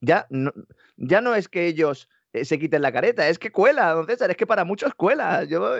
ya 0.00 0.26
no, 0.30 0.52
ya 0.96 1.20
no 1.20 1.34
es 1.34 1.48
que 1.48 1.66
ellos 1.66 2.08
se 2.32 2.58
quiten 2.58 2.82
la 2.82 2.92
careta, 2.92 3.28
es 3.28 3.38
que 3.38 3.50
cuela, 3.50 3.92
don 3.92 4.06
César, 4.06 4.30
es 4.30 4.36
que 4.36 4.46
para 4.46 4.64
muchos 4.64 4.94
cuela. 4.94 5.44
Yo, 5.44 5.74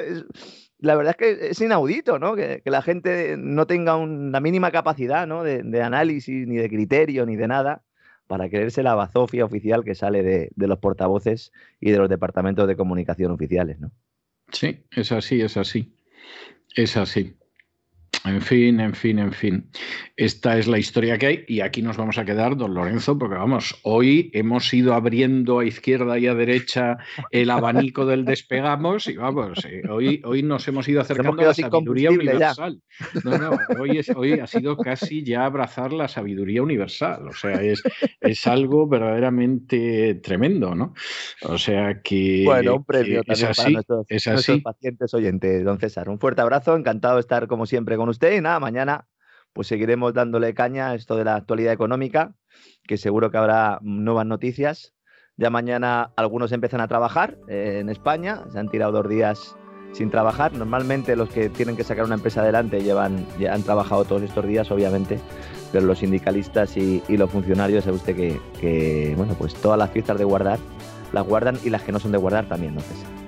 la 0.79 0.95
verdad 0.95 1.17
es 1.19 1.39
que 1.39 1.49
es 1.49 1.61
inaudito, 1.61 2.19
¿no? 2.19 2.35
Que, 2.35 2.63
la 2.65 2.83
gente 2.83 3.37
no 3.39 3.67
tenga 3.67 3.97
una 3.97 4.41
mínima 4.41 4.71
capacidad, 4.71 5.27
¿no? 5.27 5.43
De, 5.43 5.83
análisis, 5.83 6.47
ni 6.47 6.57
de 6.57 6.69
criterio, 6.69 7.27
ni 7.27 7.37
de 7.37 7.49
nada, 7.49 7.83
para 8.27 8.49
creerse 8.49 8.83
la 8.83 8.95
bazofia 8.95 9.45
oficial 9.45 9.85
que 9.85 9.95
sale 9.95 10.23
de, 10.23 10.51
de, 10.55 10.67
los 10.67 10.79
portavoces 10.79 11.53
y 11.81 11.91
de 11.91 11.99
los 11.99 12.09
departamentos 12.09 12.67
de 12.67 12.77
comunicación 12.77 13.33
oficiales, 13.33 13.79
¿no? 13.79 13.93
Sí, 14.53 14.85
es 14.91 15.13
así, 15.13 15.41
es 15.41 15.57
así. 15.57 15.95
Es 16.75 16.97
así. 16.97 17.37
En 18.25 18.41
fin, 18.41 18.81
en 18.81 18.95
fin, 18.95 19.19
en 19.19 19.33
fin. 19.33 19.71
Esta 20.17 20.59
es 20.59 20.67
la 20.67 20.79
historia 20.79 21.19
que 21.19 21.27
hay 21.27 21.45
y 21.47 21.61
aquí 21.61 21.83
nos 21.83 21.97
vamos 21.97 22.19
a 22.19 22.25
quedar, 22.25 22.57
don 22.57 22.75
Lorenzo, 22.75 23.19
porque 23.19 23.37
vamos, 23.37 23.79
hoy 23.83 24.31
hemos 24.33 24.73
ido 24.73 24.95
abriendo 24.95 25.61
a 25.61 25.65
izquierda 25.65 26.19
y 26.19 26.27
a 26.27 26.35
derecha 26.35 26.97
el 27.31 27.51
abanico 27.51 28.07
del 28.07 28.25
despegamos 28.25 29.07
y 29.09 29.17
vamos, 29.17 29.65
eh, 29.65 29.83
hoy, 29.89 30.23
hoy 30.25 30.43
nos 30.43 30.67
hemos 30.69 30.89
ido 30.89 31.01
acercando 31.03 31.43
a 31.43 31.47
la 31.47 31.55
sabiduría 31.55 32.11
universal. 32.11 32.81
No, 33.25 33.39
no, 33.39 33.51
hoy, 33.79 34.01
hoy 34.15 34.33
ha 34.33 34.47
sido 34.47 34.77
casi 34.77 35.23
ya 35.23 35.45
abrazar 35.45 35.93
la 35.93 36.09
sabiduría 36.09 36.63
universal, 36.63 37.29
o 37.29 37.33
sea, 37.33 37.63
es, 37.63 37.83
es 38.21 38.47
algo 38.47 38.89
verdaderamente 38.89 40.15
tremendo, 40.17 40.75
¿no? 40.75 40.95
O 41.43 41.59
sea 41.59 42.01
que... 42.03 42.43
Bueno, 42.45 42.77
un 42.77 42.85
premio 42.85 43.23
también 43.23 43.51
es 43.51 43.59
así, 43.59 43.63
para 43.63 43.73
nuestros, 43.73 44.07
es 44.09 44.27
así. 44.27 44.61
pacientes 44.61 45.13
oyentes, 45.15 45.65
don 45.65 45.79
César. 45.79 46.09
Un 46.09 46.19
fuerte 46.19 46.41
abrazo, 46.41 46.75
encantado 46.75 47.17
de 47.17 47.21
estar 47.21 47.47
como 47.47 47.67
siempre 47.67 47.97
con 47.97 48.06
usted 48.09 48.29
usted 48.29 48.39
y 48.39 48.41
nada, 48.41 48.61
mañana 48.61 49.07
pues 49.53 49.69
seguiremos 49.69 50.13
dándole 50.13 50.53
caña 50.53 50.91
a 50.91 50.95
esto 50.95 51.17
de 51.17 51.25
la 51.25 51.35
actualidad 51.37 51.73
económica, 51.73 52.35
que 52.87 52.99
seguro 52.99 53.31
que 53.31 53.39
habrá 53.39 53.79
nuevas 53.81 54.27
noticias. 54.27 54.95
Ya 55.39 55.49
mañana 55.49 56.13
algunos 56.17 56.53
empiezan 56.53 56.83
a 56.83 56.89
trabajar 56.89 57.39
eh, 57.49 57.79
en 57.81 57.89
España, 57.89 58.45
se 58.53 58.59
han 58.59 58.69
tirado 58.69 58.93
dos 58.93 59.09
días 59.09 59.57
sin 59.93 60.11
trabajar. 60.11 60.53
Normalmente 60.53 61.17
los 61.17 61.31
que 61.31 61.49
tienen 61.49 61.75
que 61.75 61.85
sacar 61.85 62.05
una 62.05 62.17
empresa 62.17 62.43
adelante 62.43 62.83
llevan, 62.83 63.27
ya 63.39 63.55
han 63.55 63.63
trabajado 63.63 64.05
todos 64.05 64.23
estos 64.23 64.47
días, 64.47 64.71
obviamente, 64.71 65.19
pero 65.73 65.87
los 65.87 66.01
sindicalistas 66.01 66.77
y, 66.77 67.03
los 67.09 67.31
funcionarios, 67.31 67.85
sabe 67.85 67.97
usted 67.97 68.15
que, 68.15 68.41
que, 68.61 69.15
bueno, 69.17 69.35
pues 69.39 69.55
todas 69.55 69.79
las 69.79 69.91
fiestas 69.91 70.19
de 70.19 70.25
guardar 70.25 70.59
las 71.13 71.27
guardan 71.27 71.59
y 71.65 71.71
las 71.71 71.83
que 71.83 71.93
no 71.93 71.99
son 71.99 72.13
de 72.13 72.19
guardar 72.19 72.47
también, 72.47 72.75
¿no? 72.75 72.81
Eh, 72.81 73.26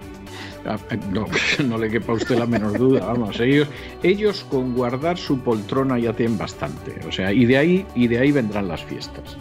no, 1.13 1.27
no 1.65 1.79
le 1.79 1.89
quepa 1.89 2.13
a 2.13 2.17
usted 2.17 2.39
la 2.39 2.47
menor 2.47 2.79
duda, 2.79 3.07
vamos, 3.07 3.39
ellos, 3.41 3.69
ellos 4.03 4.45
con 4.51 4.75
guardar 4.75 5.19
su 5.19 5.39
poltrona 5.41 5.99
ya 5.99 6.13
tienen 6.13 6.39
bastante, 6.39 7.01
o 7.07 7.13
sea, 7.13 7.33
y 7.33 7.47
de 7.47 7.59
ahí, 7.59 7.87
y 7.95 8.09
de 8.09 8.19
ahí 8.19 8.33
vendrán 8.33 8.69
las 8.69 8.85
fiestas. 8.85 9.37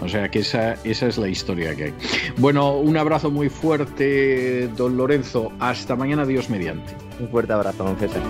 O 0.00 0.08
sea 0.08 0.30
que 0.30 0.40
esa, 0.40 0.74
esa 0.84 1.08
es 1.08 1.18
la 1.18 1.28
historia 1.28 1.74
que 1.74 1.84
hay. 1.84 1.94
Bueno, 2.36 2.76
un 2.76 2.96
abrazo 2.96 3.32
muy 3.32 3.48
fuerte, 3.48 4.68
don 4.76 4.96
Lorenzo. 4.96 5.50
Hasta 5.58 5.96
mañana, 5.96 6.24
Dios 6.24 6.48
mediante. 6.48 6.94
Un 7.18 7.28
fuerte 7.28 7.52
abrazo, 7.52 7.82
don 7.82 7.96
César. 7.96 8.22